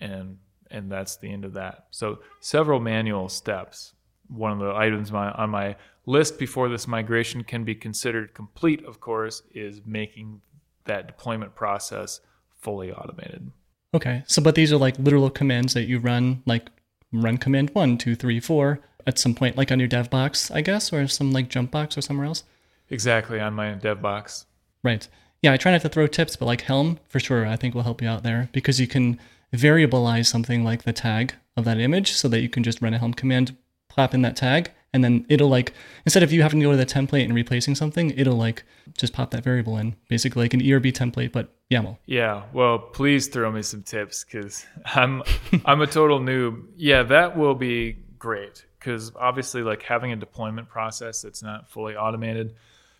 [0.00, 0.38] and
[0.68, 1.86] and that's the end of that.
[1.92, 3.93] So several manual steps
[4.28, 8.84] one of the items my, on my list before this migration can be considered complete,
[8.84, 10.40] of course, is making
[10.84, 12.20] that deployment process
[12.60, 13.50] fully automated.
[13.94, 14.24] Okay.
[14.26, 16.68] So, but these are like literal commands that you run, like
[17.12, 20.60] run command one, two, three, four at some point, like on your dev box, I
[20.60, 22.44] guess, or some like jump box or somewhere else?
[22.90, 24.46] Exactly, on my dev box.
[24.82, 25.06] Right.
[25.42, 27.82] Yeah, I try not to throw tips, but like Helm, for sure, I think will
[27.82, 29.18] help you out there because you can
[29.54, 32.98] variabilize something like the tag of that image so that you can just run a
[32.98, 33.56] Helm command
[33.94, 35.74] plop in that tag and then it'll like
[36.06, 38.64] instead of you having to go to the template and replacing something it'll like
[38.96, 41.98] just pop that variable in basically like an erb template but yaml.
[42.06, 45.22] Yeah well please throw me some tips because i'm
[45.64, 46.64] i'm a total noob.
[46.76, 51.96] Yeah that will be great because obviously like having a deployment process that's not fully
[51.96, 52.54] automated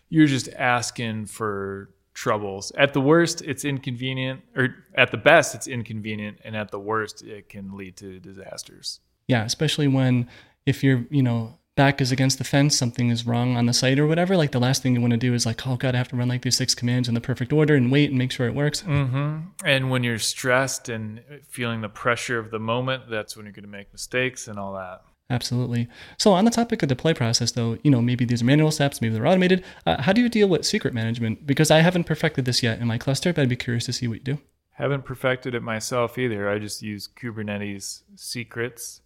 [0.09, 2.71] you're just asking for troubles.
[2.77, 7.21] At the worst it's inconvenient or at the best it's inconvenient and at the worst
[7.23, 8.99] it can lead to disasters.
[9.27, 10.29] Yeah especially when
[10.65, 13.99] if you're, you know, back is against the fence, something is wrong on the site
[13.99, 15.97] or whatever, like the last thing you want to do is like, oh god, I
[15.97, 18.31] have to run like these six commands in the perfect order and wait and make
[18.31, 18.81] sure it works.
[18.83, 19.39] Mm-hmm.
[19.65, 23.63] And when you're stressed and feeling the pressure of the moment, that's when you're going
[23.63, 25.01] to make mistakes and all that.
[25.29, 25.87] Absolutely.
[26.17, 28.71] So on the topic of the deploy process, though, you know, maybe these are manual
[28.71, 29.63] steps, maybe they're automated.
[29.85, 31.47] Uh, how do you deal with secret management?
[31.47, 34.07] Because I haven't perfected this yet in my cluster, but I'd be curious to see
[34.07, 34.37] what you do.
[34.73, 36.47] Haven't perfected it myself either.
[36.49, 39.01] I just use Kubernetes secrets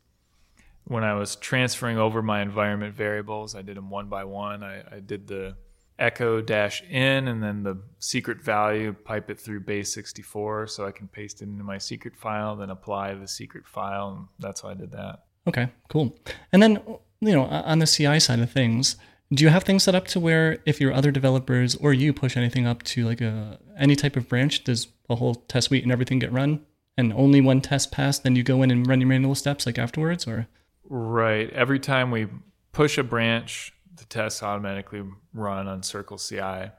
[0.89, 4.63] when I was transferring over my environment variables, I did them one by one.
[4.63, 5.55] I, I did the
[5.99, 10.91] echo dash in and then the secret value, pipe it through base 64 so I
[10.91, 14.15] can paste it into my secret file, then apply the secret file.
[14.17, 15.25] And that's how I did that.
[15.47, 16.17] Okay, cool.
[16.51, 16.81] And then,
[17.21, 18.95] you know, on the CI side of things,
[19.31, 22.35] do you have things set up to where if your other developers or you push
[22.35, 25.91] anything up to like a any type of branch, does a whole test suite and
[25.91, 26.65] everything get run?
[26.97, 29.77] And only one test passed, then you go in and run your manual steps like
[29.77, 30.47] afterwards, or
[30.89, 31.49] Right.
[31.51, 32.27] Every time we
[32.73, 35.03] push a branch the tests automatically
[35.33, 36.71] run on Circle CI.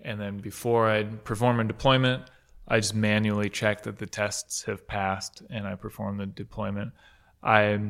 [0.00, 2.30] And then before I perform a deployment,
[2.68, 6.92] I just manually check that the tests have passed and I perform the deployment.
[7.42, 7.80] I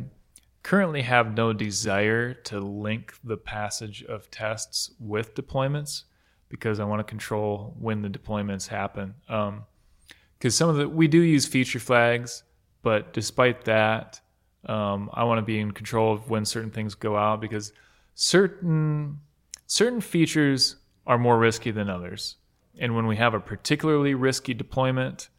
[0.62, 6.04] currently have no desire to link the passage of tests with deployments
[6.48, 9.14] because I want to control when the deployments happen.
[9.26, 12.44] Because um, some of the we do use feature flags,
[12.82, 14.20] but despite that,
[14.68, 17.72] um, I want to be in control of when certain things go out because
[18.14, 19.20] certain
[19.66, 20.76] certain features
[21.06, 22.36] are more risky than others.
[22.78, 25.30] And when we have a particularly risky deployment,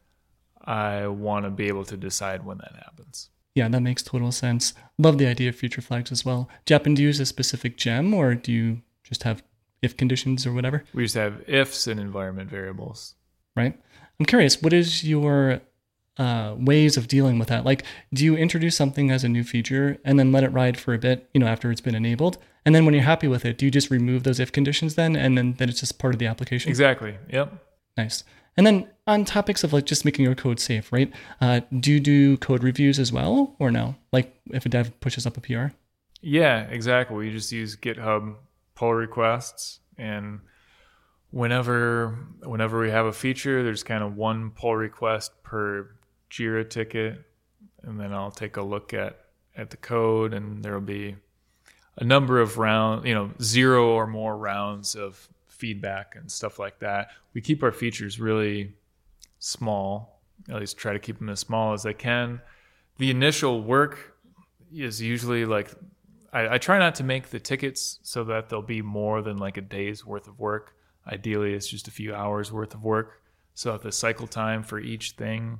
[0.64, 3.30] I want to be able to decide when that happens.
[3.54, 4.74] Yeah, that makes total sense.
[4.98, 6.48] Love the idea of feature flags as well.
[6.66, 9.42] Japan, do you use a specific gem or do you just have
[9.82, 10.84] if conditions or whatever?
[10.92, 13.14] We just have ifs and environment variables.
[13.56, 13.78] Right.
[14.18, 15.60] I'm curious, what is your
[16.20, 17.64] uh, ways of dealing with that?
[17.64, 17.82] Like,
[18.12, 20.98] do you introduce something as a new feature and then let it ride for a
[20.98, 22.36] bit, you know, after it's been enabled?
[22.66, 25.16] And then when you're happy with it, do you just remove those if conditions then,
[25.16, 26.68] and then then it's just part of the application?
[26.68, 27.16] Exactly.
[27.32, 27.54] Yep.
[27.96, 28.22] Nice.
[28.58, 31.10] And then on topics of like just making your code safe, right?
[31.40, 33.96] Uh, do you do code reviews as well, or no?
[34.12, 35.68] Like if a dev pushes up a PR?
[36.20, 37.16] Yeah, exactly.
[37.16, 38.34] We just use GitHub
[38.74, 40.40] pull requests, and
[41.30, 45.88] whenever whenever we have a feature, there's kind of one pull request per
[46.30, 47.24] Jira ticket,
[47.82, 49.18] and then I'll take a look at
[49.56, 51.16] at the code, and there'll be
[51.96, 56.78] a number of round, you know, zero or more rounds of feedback and stuff like
[56.78, 57.10] that.
[57.34, 58.74] We keep our features really
[59.38, 62.40] small, at least try to keep them as small as I can.
[62.98, 64.16] The initial work
[64.72, 65.70] is usually like
[66.32, 69.56] I, I, try not to make the tickets so that they'll be more than like
[69.56, 70.74] a day's worth of work.
[71.06, 73.20] Ideally, it's just a few hours worth of work.
[73.54, 75.58] So the cycle time for each thing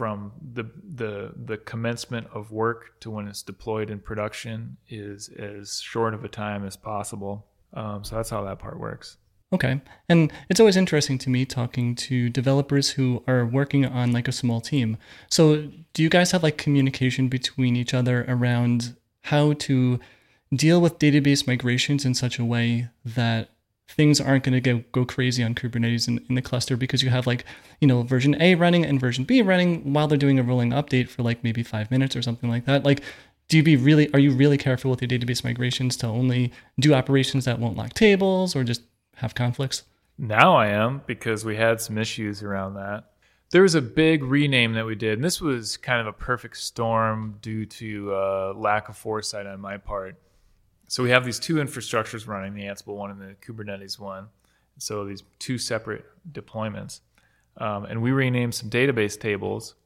[0.00, 0.64] from the
[0.94, 6.24] the the commencement of work to when it's deployed in production is as short of
[6.24, 7.46] a time as possible.
[7.74, 9.18] Um, so that's how that part works.
[9.52, 9.78] Okay.
[10.08, 14.32] And it's always interesting to me talking to developers who are working on like a
[14.32, 14.96] small team.
[15.28, 20.00] So, do you guys have like communication between each other around how to
[20.54, 23.50] deal with database migrations in such a way that
[23.90, 27.10] things aren't going to go, go crazy on Kubernetes in, in the cluster because you
[27.10, 27.44] have like,
[27.80, 31.08] you know, version A running and version B running while they're doing a rolling update
[31.08, 32.84] for like maybe five minutes or something like that.
[32.84, 33.02] Like,
[33.48, 36.94] do you be really, are you really careful with your database migrations to only do
[36.94, 38.82] operations that won't lock tables or just
[39.16, 39.82] have conflicts?
[40.16, 43.06] Now I am because we had some issues around that.
[43.50, 46.58] There was a big rename that we did, and this was kind of a perfect
[46.58, 50.16] storm due to uh, lack of foresight on my part
[50.90, 54.26] so we have these two infrastructures running, the Ansible one and the Kubernetes one.
[54.78, 56.98] So these two separate deployments.
[57.58, 59.76] Um, and we renamed some database tables.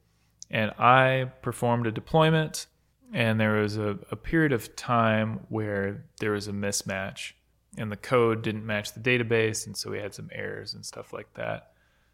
[0.51, 2.69] And I performed a deployment,
[3.13, 7.33] and there was a, a period of time where there was a mismatch,
[7.77, 11.13] and the code didn't match the database, and so we had some errors and stuff
[11.13, 11.73] like that.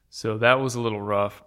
[0.08, 1.44] So that was a little rough,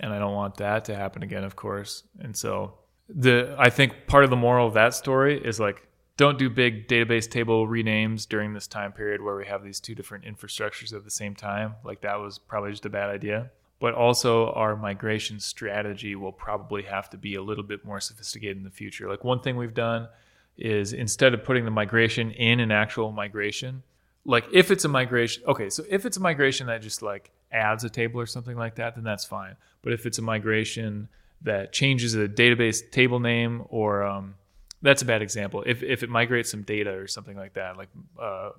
[0.00, 2.02] and I don't want that to happen again, of course.
[2.20, 2.74] And so
[3.08, 6.88] the I think part of the moral of that story is like don't do big
[6.88, 11.04] database table renames during this time period where we have these two different infrastructures at
[11.04, 11.74] the same time.
[11.84, 13.50] Like that was probably just a bad idea.
[13.80, 18.56] But also, our migration strategy will probably have to be a little bit more sophisticated
[18.56, 19.08] in the future.
[19.08, 20.06] Like, one thing we've done
[20.56, 23.82] is instead of putting the migration in an actual migration,
[24.24, 27.82] like if it's a migration, okay, so if it's a migration that just like adds
[27.82, 29.56] a table or something like that, then that's fine.
[29.82, 31.08] But if it's a migration
[31.40, 34.36] that changes a database table name or um,
[34.82, 35.62] that's a bad example.
[35.64, 37.88] If if it migrates some data or something like that, like
[38.20, 38.50] uh,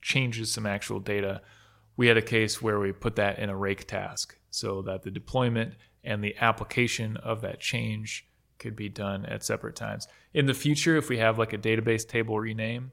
[0.00, 1.42] changes some actual data,
[1.96, 5.10] we had a case where we put that in a rake task so that the
[5.10, 8.26] deployment and the application of that change
[8.58, 10.08] could be done at separate times.
[10.32, 12.92] In the future, if we have like a database table rename,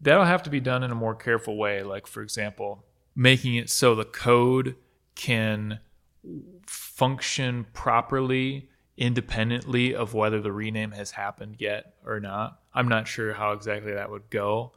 [0.00, 1.82] that'll have to be done in a more careful way.
[1.82, 2.84] Like for example,
[3.16, 4.76] making it so the code
[5.16, 5.80] can
[6.66, 12.60] function properly independently of whether the rename has happened yet or not.
[12.74, 14.72] I'm not sure how exactly that would go,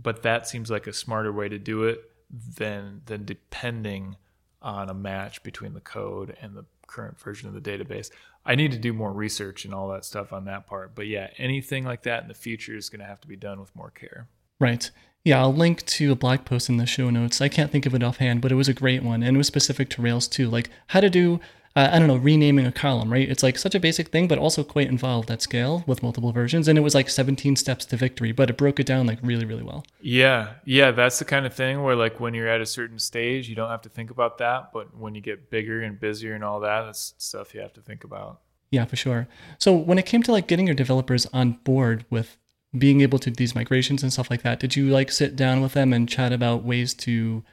[0.00, 2.10] but that seems like a smarter way to do it
[2.56, 4.16] than than depending
[4.60, 8.10] on a match between the code and the current version of the database.
[8.44, 10.94] I need to do more research and all that stuff on that part.
[10.94, 13.60] But yeah, anything like that in the future is going to have to be done
[13.60, 14.28] with more care.
[14.60, 14.90] Right.
[15.24, 17.40] Yeah, I'll link to a blog post in the show notes.
[17.40, 19.46] I can't think of it offhand, but it was a great one and it was
[19.46, 20.50] specific to Rails too.
[20.50, 21.40] Like how to do
[21.74, 23.28] uh, I don't know, renaming a column, right?
[23.28, 26.68] It's like such a basic thing, but also quite involved at scale with multiple versions.
[26.68, 29.46] And it was like 17 steps to victory, but it broke it down like really,
[29.46, 29.84] really well.
[30.00, 30.54] Yeah.
[30.66, 30.90] Yeah.
[30.90, 33.70] That's the kind of thing where, like, when you're at a certain stage, you don't
[33.70, 34.70] have to think about that.
[34.72, 37.80] But when you get bigger and busier and all that, that's stuff you have to
[37.80, 38.40] think about.
[38.70, 39.28] Yeah, for sure.
[39.58, 42.36] So when it came to like getting your developers on board with
[42.76, 45.62] being able to do these migrations and stuff like that, did you like sit down
[45.62, 47.44] with them and chat about ways to,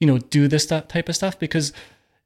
[0.00, 1.38] you know, do this type of stuff?
[1.38, 1.72] Because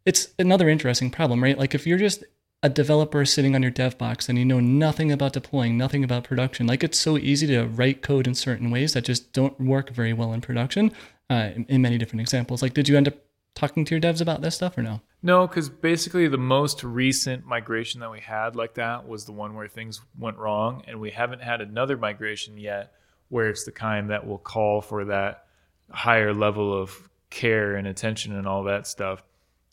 [0.04, 1.58] it's another interesting problem, right?
[1.58, 2.24] Like if you're just
[2.62, 6.24] a developer sitting on your dev box and you know nothing about deploying, nothing about
[6.24, 9.90] production, like it's so easy to write code in certain ways that just don't work
[9.90, 10.92] very well in production.
[11.30, 13.14] Uh, in, in many different examples, like did you end up
[13.54, 15.00] talking to your devs about this stuff or no?
[15.22, 19.54] No, because basically the most recent migration that we had like that was the one
[19.54, 22.92] where things went wrong, and we haven't had another migration yet
[23.28, 25.44] where it's the kind that will call for that
[25.90, 29.22] higher level of care and attention and all that stuff.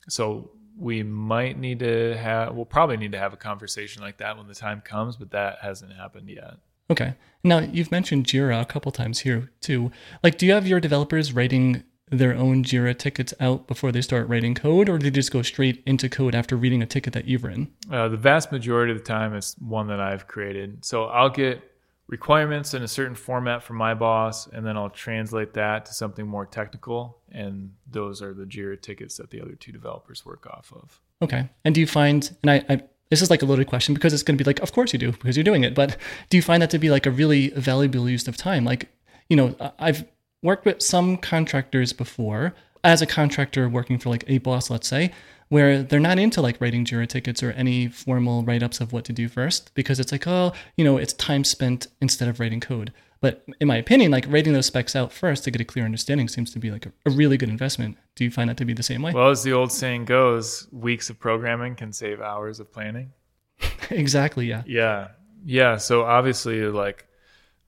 [0.09, 4.38] So we might need to have, we'll probably need to have a conversation like that
[4.38, 6.55] when the time comes, but that hasn't happened yet.
[6.89, 7.15] Okay.
[7.43, 9.91] Now you've mentioned Jira a couple times here too.
[10.23, 14.29] Like, do you have your developers writing their own Jira tickets out before they start
[14.29, 17.25] writing code, or do they just go straight into code after reading a ticket that
[17.25, 17.69] you've written?
[17.91, 20.85] Uh, the vast majority of the time, it's one that I've created.
[20.85, 21.61] So I'll get
[22.07, 26.25] requirements in a certain format from my boss, and then I'll translate that to something
[26.25, 27.19] more technical.
[27.31, 31.01] And those are the Jira tickets that the other two developers work off of.
[31.21, 31.49] Okay.
[31.65, 34.23] And do you find, and I, I this is like a loaded question because it's
[34.23, 35.73] going to be like, of course you do because you're doing it.
[35.73, 35.97] But
[36.29, 38.65] do you find that to be like a really valuable use of time?
[38.65, 38.89] Like,
[39.29, 40.05] you know, I've
[40.43, 42.53] worked with some contractors before
[42.84, 45.11] as a contractor working for like a boss, let's say,
[45.49, 49.05] where they're not into like writing Jira tickets or any formal write ups of what
[49.05, 52.59] to do first because it's like, oh, you know, it's time spent instead of writing
[52.59, 52.91] code.
[53.19, 56.27] But in my opinion, like writing those specs out first to get a clear understanding
[56.27, 57.97] seems to be like a, a, really good investment.
[58.15, 59.11] Do you find that to be the same way?
[59.11, 63.11] Well, as the old saying goes, weeks of programming can save hours of planning.
[63.89, 64.45] exactly.
[64.45, 64.63] Yeah.
[64.67, 65.07] Yeah.
[65.43, 65.77] Yeah.
[65.77, 67.07] So obviously, like,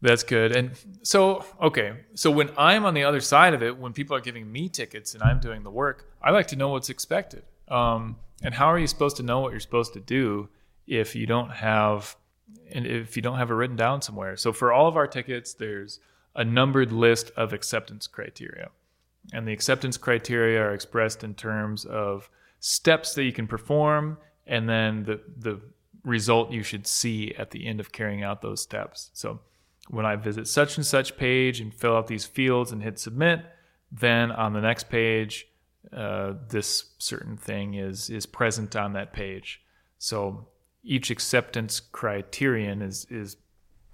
[0.01, 0.55] that's good.
[0.55, 1.93] And so, okay.
[2.13, 5.13] So when I'm on the other side of it, when people are giving me tickets
[5.13, 7.43] and I'm doing the work, I like to know what's expected.
[7.69, 10.49] Um, and how are you supposed to know what you're supposed to do
[10.87, 12.15] if you don't have
[12.71, 14.37] and if you don't have it written down somewhere?
[14.37, 15.99] So for all of our tickets, there's
[16.35, 18.69] a numbered list of acceptance criteria.
[19.33, 22.29] And the acceptance criteria are expressed in terms of
[22.59, 24.17] steps that you can perform
[24.47, 25.61] and then the the
[26.03, 29.11] result you should see at the end of carrying out those steps.
[29.13, 29.39] So
[29.89, 33.45] when I visit such and such page and fill out these fields and hit submit,
[33.91, 35.47] then on the next page
[35.93, 39.61] uh, this certain thing is is present on that page.
[39.97, 40.47] So
[40.83, 43.37] each acceptance criterion is is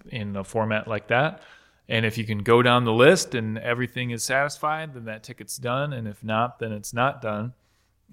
[0.09, 1.41] in a format like that.
[1.87, 5.57] And if you can go down the list and everything is satisfied, then that ticket's
[5.57, 5.93] done.
[5.93, 7.53] And if not, then it's not done,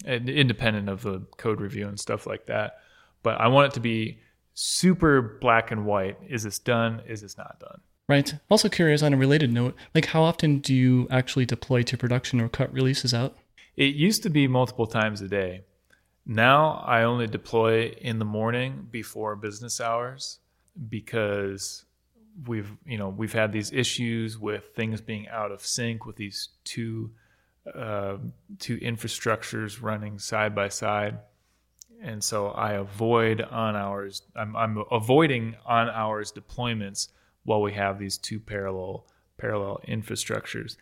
[0.04, 2.80] independent of the code review and stuff like that.
[3.22, 4.18] But I want it to be
[4.54, 6.18] super black and white.
[6.28, 7.00] Is this done?
[7.06, 7.80] Is this not done?
[8.08, 8.34] Right.
[8.50, 12.40] Also curious on a related note, like how often do you actually deploy to production
[12.40, 13.38] or cut releases out?
[13.76, 15.64] It used to be multiple times a day.
[16.26, 20.38] Now I only deploy in the morning before business hours
[20.88, 21.84] because
[22.46, 26.50] we've you know we've had these issues with things being out of sync with these
[26.64, 27.10] two
[27.74, 28.16] uh,
[28.58, 31.18] two infrastructures running side by side,
[32.02, 34.22] and so I avoid on hours.
[34.34, 37.08] I'm, I'm avoiding on hours deployments
[37.44, 39.06] while we have these two parallel
[39.38, 40.76] parallel infrastructures.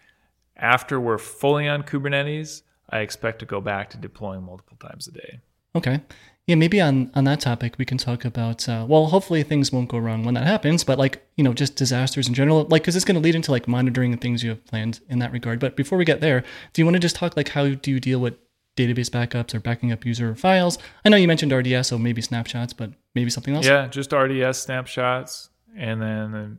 [0.56, 5.12] After we're fully on Kubernetes, I expect to go back to deploying multiple times a
[5.12, 5.40] day.
[5.74, 6.00] Okay.
[6.46, 9.88] Yeah, maybe on, on that topic, we can talk about, uh, well, hopefully things won't
[9.88, 12.96] go wrong when that happens, but like, you know, just disasters in general, like, because
[12.96, 15.60] it's going to lead into like monitoring and things you have planned in that regard.
[15.60, 16.42] But before we get there,
[16.72, 18.34] do you want to just talk like how do you deal with
[18.76, 20.78] database backups or backing up user files?
[21.04, 23.66] I know you mentioned RDS, so maybe snapshots, but maybe something else?
[23.66, 25.50] Yeah, just RDS snapshots.
[25.76, 26.58] And then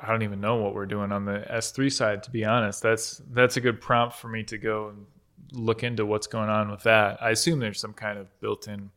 [0.00, 2.82] I don't even know what we're doing on the S3 side, to be honest.
[2.82, 5.06] That's, that's a good prompt for me to go and
[5.52, 7.22] look into what's going on with that.
[7.22, 8.90] I assume there's some kind of built-in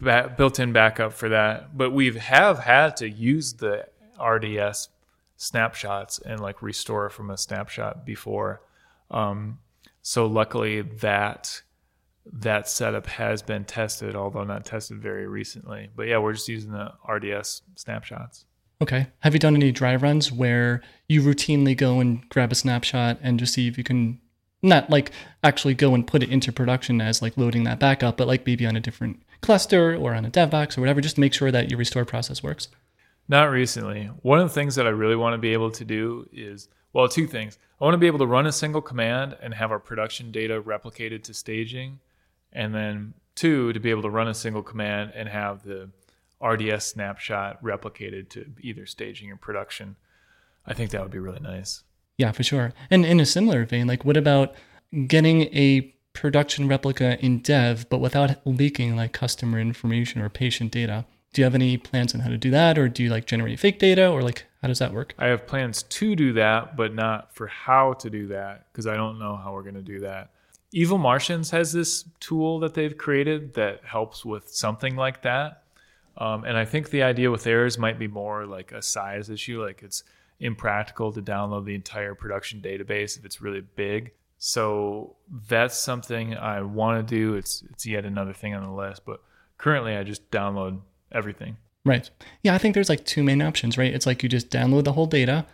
[0.00, 3.86] ba- built-in backup for that, but we have had to use the
[4.22, 4.88] RDS
[5.36, 8.60] snapshots and like restore from a snapshot before.
[9.10, 9.58] Um,
[10.02, 11.62] so luckily that
[12.32, 15.88] that setup has been tested, although not tested very recently.
[15.96, 18.44] But yeah, we're just using the RDS snapshots.
[18.82, 19.08] Okay.
[19.20, 23.38] Have you done any dry runs where you routinely go and grab a snapshot and
[23.38, 24.20] just see if you can
[24.62, 25.12] not like
[25.42, 28.46] actually go and put it into production as like loading that back up, but like
[28.46, 31.34] maybe on a different cluster or on a dev box or whatever, just to make
[31.34, 32.68] sure that your restore process works?
[33.28, 34.10] Not recently.
[34.22, 37.08] One of the things that I really want to be able to do is well,
[37.08, 37.58] two things.
[37.80, 40.60] I want to be able to run a single command and have our production data
[40.60, 42.00] replicated to staging.
[42.52, 45.90] And then two, to be able to run a single command and have the
[46.42, 49.96] RDS snapshot replicated to either staging or production.
[50.66, 51.84] I think that would be really nice.
[52.20, 52.74] Yeah, for sure.
[52.90, 54.54] And in a similar vein, like what about
[55.06, 61.06] getting a production replica in dev, but without leaking like customer information or patient data?
[61.32, 63.58] Do you have any plans on how to do that, or do you like generate
[63.58, 65.14] fake data, or like How does that work?
[65.18, 68.96] I have plans to do that, but not for how to do that because I
[68.96, 70.28] don't know how we're going to do that.
[70.72, 75.62] Evil Martians has this tool that they've created that helps with something like that.
[76.18, 79.64] Um, and I think the idea with theirs might be more like a size issue,
[79.64, 80.04] like it's
[80.40, 84.12] impractical to download the entire production database if it's really big.
[84.38, 85.16] So
[85.48, 87.34] that's something I want to do.
[87.34, 89.20] It's it's yet another thing on the list, but
[89.58, 90.80] currently I just download
[91.12, 91.58] everything.
[91.84, 92.10] Right.
[92.42, 93.92] Yeah, I think there's like two main options, right?
[93.92, 95.46] It's like you just download the whole data,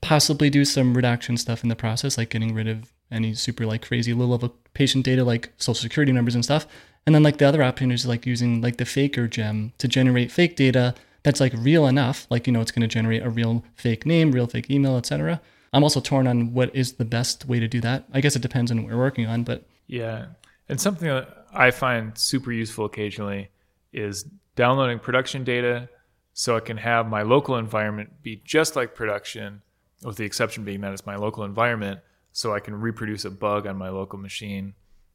[0.00, 3.86] possibly do some redaction stuff in the process, like getting rid of any super like
[3.86, 6.66] crazy low level patient data like social security numbers and stuff.
[7.06, 10.30] And then like the other option is like using like the faker gem to generate
[10.30, 13.64] fake data that's like real enough, like you know it's going to generate a real
[13.74, 15.40] fake name, real fake email, etc.
[15.72, 18.04] I'm also torn on what is the best way to do that.
[18.12, 20.26] I guess it depends on what we're working on, but yeah.
[20.68, 23.50] And something that I find super useful occasionally
[23.92, 24.24] is
[24.56, 25.88] downloading production data
[26.32, 29.62] so I can have my local environment be just like production,
[30.04, 32.00] with the exception being that it's my local environment,
[32.32, 34.74] so I can reproduce a bug on my local machine,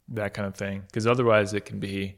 [0.09, 0.83] that kind of thing.
[0.87, 2.17] Because otherwise, it can be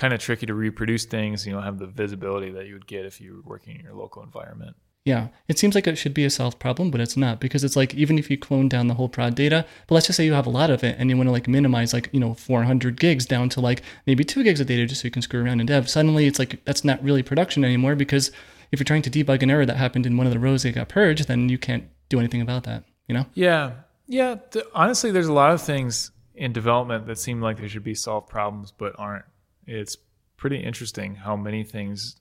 [0.00, 1.46] kind of tricky to reproduce things.
[1.46, 3.92] You don't have the visibility that you would get if you were working in your
[3.92, 4.74] local environment.
[5.04, 7.76] Yeah, it seems like it should be a solved problem, but it's not because it's
[7.76, 10.32] like even if you clone down the whole prod data, but let's just say you
[10.32, 12.98] have a lot of it and you want to like minimize like, you know, 400
[12.98, 15.60] gigs down to like maybe two gigs of data just so you can screw around
[15.60, 15.88] in dev.
[15.88, 18.30] Suddenly it's like that's not really production anymore because
[18.72, 20.74] if you're trying to debug an error that happened in one of the rows that
[20.74, 23.26] got purged, then you can't do anything about that, you know?
[23.34, 23.72] Yeah.
[24.06, 24.36] Yeah.
[24.50, 27.94] Th- honestly, there's a lot of things in development that seem like they should be
[27.94, 29.24] solved problems but aren't.
[29.70, 29.96] It's
[30.36, 32.16] pretty interesting how many things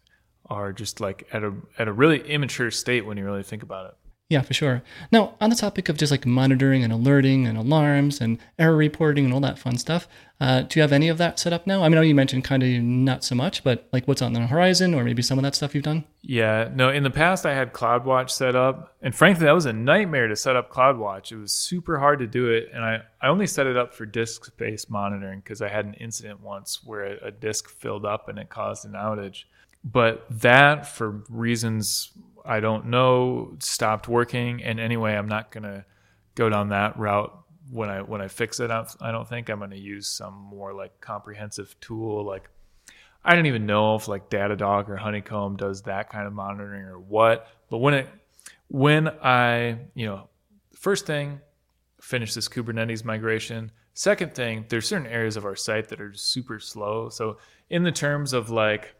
[0.45, 3.87] are just like at a at a really immature state when you really think about
[3.87, 3.93] it.
[4.29, 4.83] Yeah, for sure.
[5.11, 9.25] Now, on the topic of just like monitoring and alerting and alarms and error reporting
[9.25, 10.07] and all that fun stuff,
[10.39, 11.81] uh, do you have any of that set up now?
[11.81, 14.33] I mean, I know you mentioned kind of not so much, but like what's on
[14.33, 16.03] the horizon or maybe some of that stuff you've done?
[16.21, 19.73] Yeah, no, in the past I had CloudWatch set up, and frankly, that was a
[19.73, 21.31] nightmare to set up CloudWatch.
[21.31, 24.05] It was super hard to do it, and I, I only set it up for
[24.05, 28.29] disk space monitoring because I had an incident once where a, a disk filled up
[28.29, 29.45] and it caused an outage.
[29.83, 32.11] But that, for reasons
[32.49, 34.63] I don't know, stopped working.
[34.63, 35.85] And anyway, I'm not gonna
[36.35, 37.37] go down that route
[37.69, 38.71] when I when I fix it.
[38.71, 42.25] I don't think I'm gonna use some more like comprehensive tool.
[42.25, 42.49] Like
[43.23, 46.99] I don't even know if like Datadog or Honeycomb does that kind of monitoring or
[46.99, 47.47] what.
[47.69, 48.09] But when it
[48.67, 50.29] when I you know
[50.73, 51.41] first thing
[52.01, 53.71] finish this Kubernetes migration.
[53.93, 57.09] Second thing, there's certain areas of our site that are super slow.
[57.09, 57.37] So
[57.69, 58.95] in the terms of like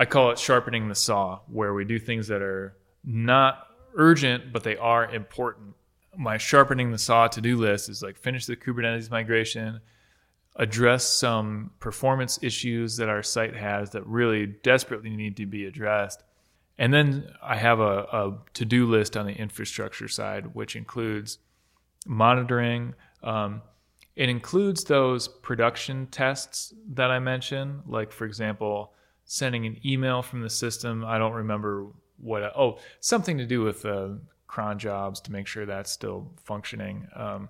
[0.00, 2.74] I call it sharpening the saw, where we do things that are
[3.04, 5.74] not urgent, but they are important.
[6.16, 9.80] My sharpening the saw to do list is like finish the Kubernetes migration,
[10.56, 16.22] address some performance issues that our site has that really desperately need to be addressed.
[16.78, 21.40] And then I have a, a to do list on the infrastructure side, which includes
[22.06, 22.94] monitoring.
[23.22, 23.60] Um,
[24.16, 28.94] it includes those production tests that I mentioned, like, for example,
[29.30, 31.04] sending an email from the system.
[31.04, 31.86] I don't remember
[32.18, 32.42] what.
[32.56, 34.08] Oh, something to do with uh,
[34.48, 37.06] cron jobs to make sure that's still functioning.
[37.14, 37.48] Um,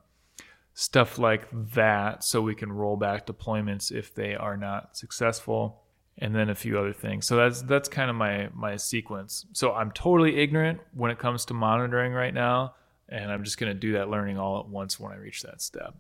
[0.75, 5.81] stuff like that, so we can roll back deployments if they are not successful,
[6.19, 7.25] and then a few other things.
[7.25, 9.47] So that's that's kind of my my sequence.
[9.55, 12.75] So I'm totally ignorant when it comes to monitoring right now,
[13.09, 15.63] and I'm just going to do that learning all at once when I reach that
[15.63, 15.95] step.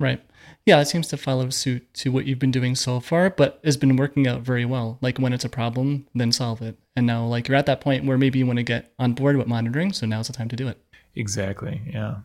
[0.00, 0.20] Right.
[0.66, 3.76] Yeah, it seems to follow suit to what you've been doing so far, but has
[3.76, 4.98] been working out very well.
[5.00, 6.76] Like when it's a problem, then solve it.
[6.96, 9.36] And now, like, you're at that point where maybe you want to get on board
[9.36, 9.92] with monitoring.
[9.92, 10.78] So now's the time to do it.
[11.14, 11.80] Exactly.
[11.86, 12.16] Yeah.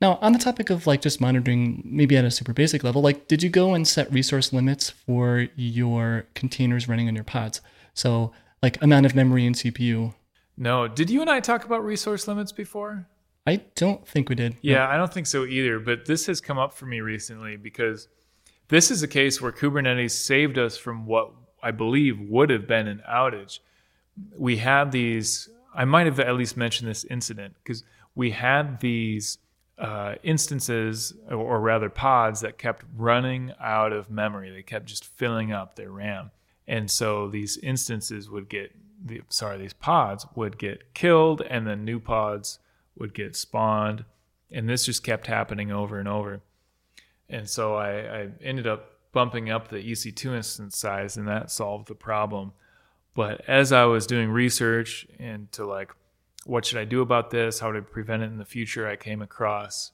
[0.00, 3.28] Now, on the topic of like just monitoring, maybe at a super basic level, like,
[3.28, 7.60] did you go and set resource limits for your containers running on your pods?
[7.94, 8.32] So,
[8.62, 10.14] like, amount of memory and CPU.
[10.56, 10.86] No.
[10.86, 13.08] Did you and I talk about resource limits before?
[13.46, 14.56] I don't think we did.
[14.60, 14.86] Yeah, no.
[14.86, 15.78] I don't think so either.
[15.78, 18.08] But this has come up for me recently because
[18.68, 21.30] this is a case where Kubernetes saved us from what
[21.62, 23.60] I believe would have been an outage.
[24.36, 29.38] We had these, I might have at least mentioned this incident because we had these
[29.78, 34.50] uh, instances, or, or rather pods, that kept running out of memory.
[34.50, 36.30] They kept just filling up their RAM.
[36.66, 38.74] And so these instances would get,
[39.04, 42.58] the, sorry, these pods would get killed, and then new pods
[42.96, 44.04] would get spawned,
[44.50, 46.40] and this just kept happening over and over.
[47.28, 51.88] And so I, I ended up bumping up the EC2 instance size, and that solved
[51.88, 52.52] the problem.
[53.14, 55.92] But as I was doing research into like,
[56.44, 57.58] what should I do about this?
[57.58, 58.86] How to prevent it in the future?
[58.86, 59.92] I came across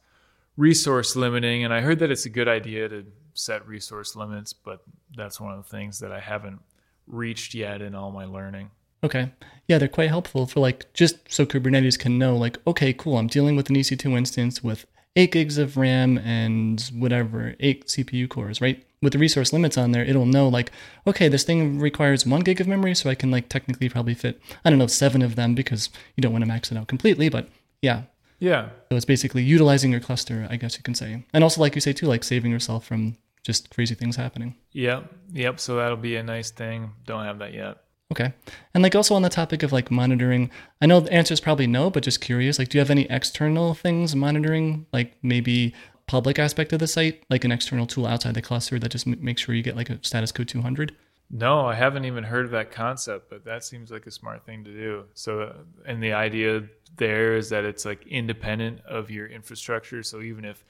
[0.56, 4.82] resource limiting, and I heard that it's a good idea to set resource limits, but
[5.16, 6.60] that's one of the things that I haven't
[7.06, 8.70] reached yet in all my learning.
[9.04, 9.30] Okay.
[9.68, 13.26] Yeah, they're quite helpful for like just so Kubernetes can know like, okay, cool, I'm
[13.26, 18.60] dealing with an EC2 instance with eight gigs of RAM and whatever, eight CPU cores,
[18.60, 18.84] right?
[19.00, 20.70] With the resource limits on there, it'll know like,
[21.06, 24.40] okay, this thing requires one gig of memory, so I can like technically probably fit,
[24.64, 27.28] I don't know, seven of them because you don't want to max it out completely,
[27.28, 27.48] but
[27.82, 28.02] yeah.
[28.38, 28.70] Yeah.
[28.90, 31.24] So it's basically utilizing your cluster, I guess you can say.
[31.32, 34.56] And also like you say too, like saving yourself from just crazy things happening.
[34.72, 35.12] Yep.
[35.32, 35.60] Yep.
[35.60, 36.90] So that'll be a nice thing.
[37.06, 37.78] Don't have that yet.
[38.12, 38.34] Okay.
[38.74, 40.50] And like also on the topic of like monitoring,
[40.82, 43.10] I know the answer is probably no, but just curious, like do you have any
[43.10, 45.74] external things monitoring, like maybe
[46.06, 49.16] public aspect of the site, like an external tool outside the cluster that just m-
[49.18, 50.94] makes sure you get like a status code 200?
[51.30, 54.62] No, I haven't even heard of that concept, but that seems like a smart thing
[54.64, 55.04] to do.
[55.14, 55.52] So, uh,
[55.86, 56.64] and the idea
[56.98, 60.02] there is that it's like independent of your infrastructure.
[60.02, 60.62] So even if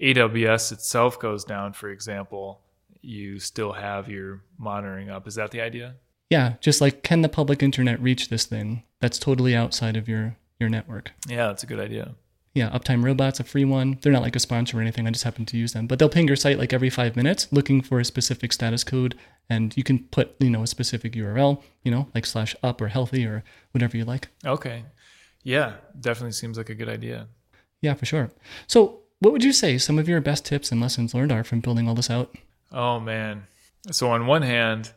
[0.00, 2.60] AWS itself goes down, for example,
[3.02, 5.26] you still have your monitoring up.
[5.26, 5.96] Is that the idea?
[6.30, 10.36] Yeah, just like can the public internet reach this thing that's totally outside of your
[10.58, 11.12] your network?
[11.28, 12.14] Yeah, that's a good idea.
[12.54, 13.98] Yeah, Uptime Robot's a free one.
[14.00, 15.08] They're not like a sponsor or anything.
[15.08, 15.88] I just happen to use them.
[15.88, 19.16] But they'll ping your site like every five minutes looking for a specific status code.
[19.50, 22.88] And you can put, you know, a specific URL, you know, like slash up or
[22.88, 23.42] healthy or
[23.72, 24.28] whatever you like.
[24.46, 24.84] Okay.
[25.42, 27.26] Yeah, definitely seems like a good idea.
[27.82, 28.30] Yeah, for sure.
[28.68, 31.60] So what would you say some of your best tips and lessons learned are from
[31.60, 32.34] building all this out?
[32.70, 33.46] Oh, man.
[33.90, 34.92] So, on one hand,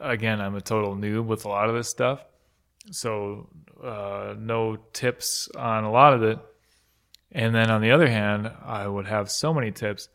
[0.00, 2.24] again, I'm a total noob with a lot of this stuff.
[2.90, 3.48] So,
[3.82, 6.38] uh, no tips on a lot of it.
[7.32, 10.08] And then on the other hand, I would have so many tips.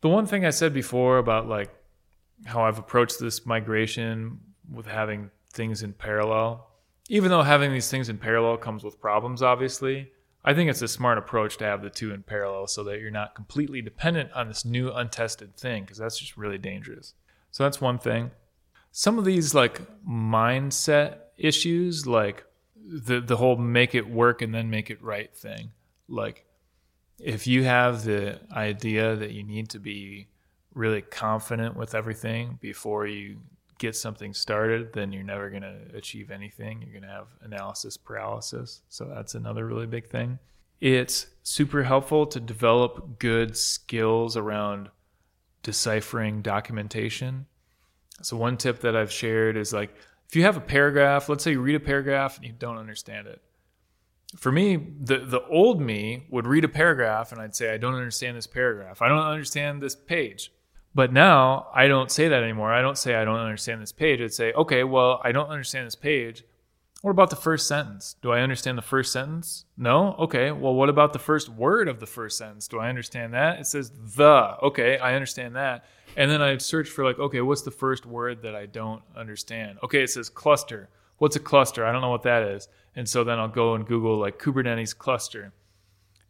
[0.00, 1.74] The one thing I said before about like
[2.44, 4.38] how I've approached this migration
[4.70, 6.68] with having things in parallel,
[7.08, 10.12] even though having these things in parallel comes with problems, obviously,
[10.44, 13.10] I think it's a smart approach to have the two in parallel so that you're
[13.10, 17.14] not completely dependent on this new untested thing, because that's just really dangerous.
[17.50, 18.30] So that's one thing.
[18.98, 22.46] Some of these like mindset issues, like
[22.82, 25.72] the the whole make it work and then make it right thing.
[26.08, 26.46] Like
[27.18, 30.28] if you have the idea that you need to be
[30.72, 33.36] really confident with everything before you
[33.76, 36.80] get something started then you're never going to achieve anything.
[36.80, 38.80] You're going to have analysis paralysis.
[38.88, 40.38] So that's another really big thing.
[40.80, 44.88] It's super helpful to develop good skills around
[45.62, 47.44] deciphering documentation
[48.22, 49.94] so one tip that i've shared is like
[50.28, 53.26] if you have a paragraph let's say you read a paragraph and you don't understand
[53.26, 53.40] it
[54.34, 57.94] for me, the the old me would read a paragraph and I'd say, I don't
[57.94, 59.00] understand this paragraph.
[59.00, 60.52] I don't understand this page.
[60.94, 62.72] But now I don't say that anymore.
[62.72, 64.20] I don't say I don't understand this page.
[64.20, 66.42] I'd say, okay, well, I don't understand this page.
[67.02, 68.16] What about the first sentence?
[68.22, 69.66] Do I understand the first sentence?
[69.76, 70.14] No?
[70.14, 70.50] Okay.
[70.50, 72.66] Well, what about the first word of the first sentence?
[72.66, 73.60] Do I understand that?
[73.60, 74.56] It says the.
[74.62, 75.84] Okay, I understand that.
[76.16, 79.78] And then I search for like, okay, what's the first word that I don't understand?
[79.84, 80.88] Okay, it says cluster.
[81.18, 81.84] What's a cluster?
[81.84, 82.68] I don't know what that is.
[82.94, 85.52] And so then I'll go and Google like Kubernetes cluster.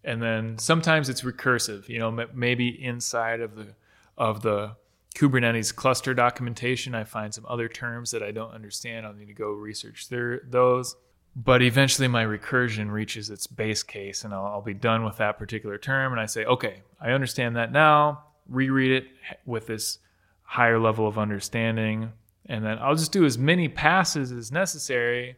[0.02, 3.74] And then sometimes it's recursive, you know, maybe inside of the
[4.18, 4.76] of the
[5.16, 9.06] Kubernetes cluster documentation, I find some other terms that I don't understand.
[9.06, 10.96] I'll need to go research those.
[11.34, 15.38] But eventually, my recursion reaches its base case, and I'll, I'll, be done with that
[15.38, 16.12] particular term.
[16.12, 18.24] And I say, okay, I understand that now.
[18.48, 19.08] Reread it
[19.44, 19.98] with this
[20.42, 22.12] higher level of understanding.
[22.46, 25.36] And then I'll just do as many passes as necessary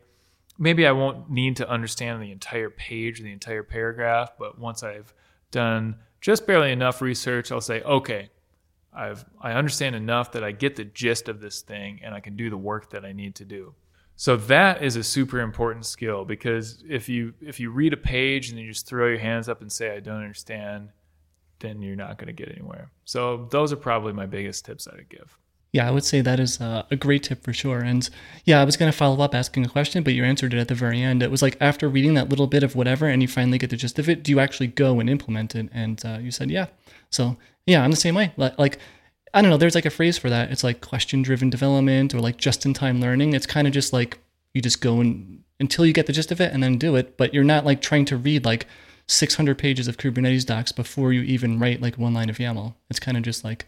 [0.58, 4.82] maybe I won't need to understand the entire page, or the entire paragraph, but once
[4.82, 5.14] I've
[5.50, 8.30] done just barely enough research, I'll say, okay,
[8.92, 12.36] I've I understand enough that I get the gist of this thing and I can
[12.36, 13.74] do the work that I need to do.
[14.16, 18.50] So that is a super important skill because if you if you read a page
[18.50, 20.88] and you just throw your hands up and say I don't understand,
[21.60, 22.90] then you're not going to get anywhere.
[23.04, 25.36] So those are probably my biggest tips I'd give.
[25.72, 27.80] Yeah, I would say that is uh, a great tip for sure.
[27.80, 28.08] And
[28.44, 30.68] yeah, I was going to follow up asking a question, but you answered it at
[30.68, 31.22] the very end.
[31.22, 33.76] It was like after reading that little bit of whatever and you finally get the
[33.76, 35.68] gist of it, do you actually go and implement it?
[35.72, 36.66] And uh, you said, yeah.
[37.10, 37.36] So
[37.66, 38.32] yeah, I'm the same way.
[38.36, 38.78] Like,
[39.34, 40.50] I don't know, there's like a phrase for that.
[40.50, 43.34] It's like question driven development or like just in time learning.
[43.34, 44.18] It's kind of just like
[44.54, 47.18] you just go and until you get the gist of it and then do it,
[47.18, 48.66] but you're not like trying to read like
[49.08, 52.74] 600 pages of Kubernetes docs before you even write like one line of YAML.
[52.90, 53.66] It's kind of just like,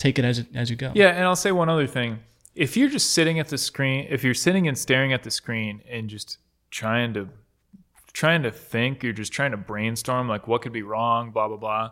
[0.00, 0.90] take it as as you go.
[0.94, 2.18] Yeah, and I'll say one other thing.
[2.56, 5.82] If you're just sitting at the screen, if you're sitting and staring at the screen
[5.88, 6.38] and just
[6.70, 7.28] trying to
[8.12, 11.56] trying to think, you're just trying to brainstorm like what could be wrong, blah blah
[11.56, 11.90] blah.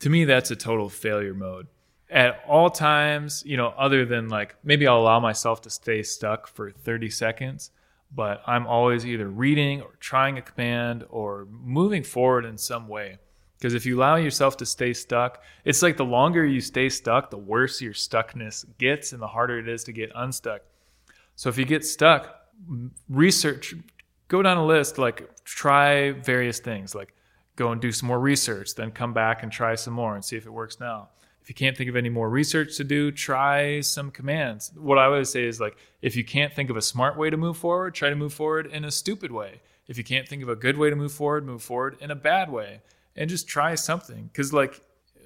[0.00, 1.68] To me that's a total failure mode.
[2.10, 6.48] At all times, you know, other than like maybe I'll allow myself to stay stuck
[6.48, 7.70] for 30 seconds,
[8.14, 13.18] but I'm always either reading or trying a command or moving forward in some way.
[13.58, 17.30] Because if you allow yourself to stay stuck, it's like the longer you stay stuck,
[17.30, 20.62] the worse your stuckness gets and the harder it is to get unstuck.
[21.36, 22.48] So if you get stuck,
[23.08, 23.74] research,
[24.28, 27.14] go down a list, like try various things, like
[27.56, 30.36] go and do some more research, then come back and try some more and see
[30.36, 31.08] if it works now.
[31.46, 34.72] If you can't think of any more research to do, try some commands.
[34.74, 37.36] What I always say is like, if you can't think of a smart way to
[37.36, 39.60] move forward, try to move forward in a stupid way.
[39.86, 42.16] If you can't think of a good way to move forward, move forward in a
[42.16, 42.80] bad way
[43.14, 44.28] and just try something.
[44.34, 44.80] Cause like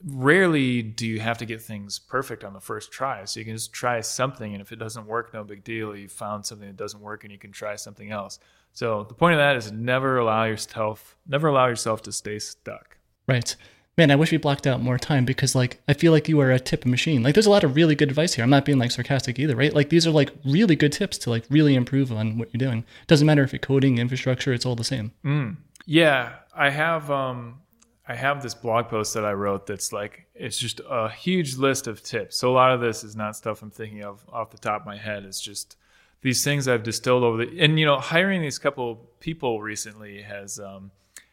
[0.04, 3.24] rarely do you have to get things perfect on the first try.
[3.24, 5.96] So you can just try something, and if it doesn't work, no big deal.
[5.96, 8.38] You found something that doesn't work, and you can try something else.
[8.72, 12.98] So the point of that is never allow yourself, never allow yourself to stay stuck.
[13.26, 13.56] Right.
[13.98, 16.50] Man, I wish we blocked out more time because like I feel like you are
[16.50, 17.22] a tip machine.
[17.22, 18.42] Like there's a lot of really good advice here.
[18.42, 19.74] I'm not being like sarcastic either, right?
[19.74, 22.84] Like these are like really good tips to like really improve on what you're doing.
[23.08, 25.12] Doesn't matter if you're coding, infrastructure, it's all the same.
[25.24, 25.56] Mm.
[25.86, 27.60] Yeah, I have um
[28.08, 31.86] I have this blog post that I wrote that's like it's just a huge list
[31.86, 32.36] of tips.
[32.36, 34.86] So a lot of this is not stuff I'm thinking of off the top of
[34.86, 35.24] my head.
[35.24, 35.76] It's just
[36.22, 40.58] these things I've distilled over the and you know hiring these couple people recently has
[40.58, 40.90] um,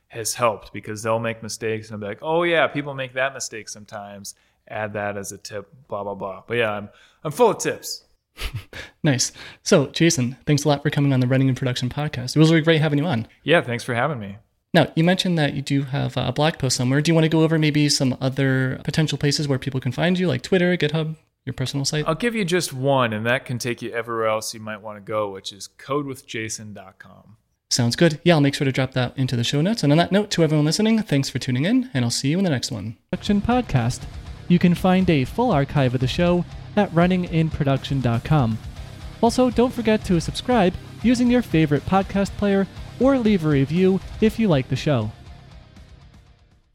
[0.09, 3.33] has helped because they'll make mistakes and I'll be like, oh yeah, people make that
[3.33, 4.35] mistake sometimes.
[4.69, 6.43] Add that as a tip, blah blah blah.
[6.47, 6.89] But yeah, I'm
[7.23, 8.03] I'm full of tips.
[9.03, 9.31] nice.
[9.63, 12.35] So Jason, thanks a lot for coming on the Running in Production podcast.
[12.35, 13.27] It was really great having you on.
[13.43, 14.37] Yeah, thanks for having me.
[14.73, 17.01] Now, you mentioned that you do have a blog post somewhere.
[17.01, 20.19] Do you want to go over maybe some other potential places where people can find
[20.19, 21.15] you, like Twitter, GitHub,
[21.45, 22.05] your personal site?
[22.05, 24.97] I'll give you just one, and that can take you everywhere else you might want
[24.97, 27.37] to go, which is codewithjason.com.
[27.69, 28.19] Sounds good.
[28.23, 29.83] Yeah, I'll make sure to drop that into the show notes.
[29.83, 32.37] And on that note, to everyone listening, thanks for tuning in, and I'll see you
[32.37, 32.97] in the next one.
[33.11, 34.03] Production Podcast.
[34.47, 36.45] You can find a full archive of the show
[36.77, 38.57] at runninginproduction.com.
[39.21, 40.73] Also, don't forget to subscribe
[41.03, 42.67] using your favorite podcast player
[42.99, 45.11] or leave a review if you like the show.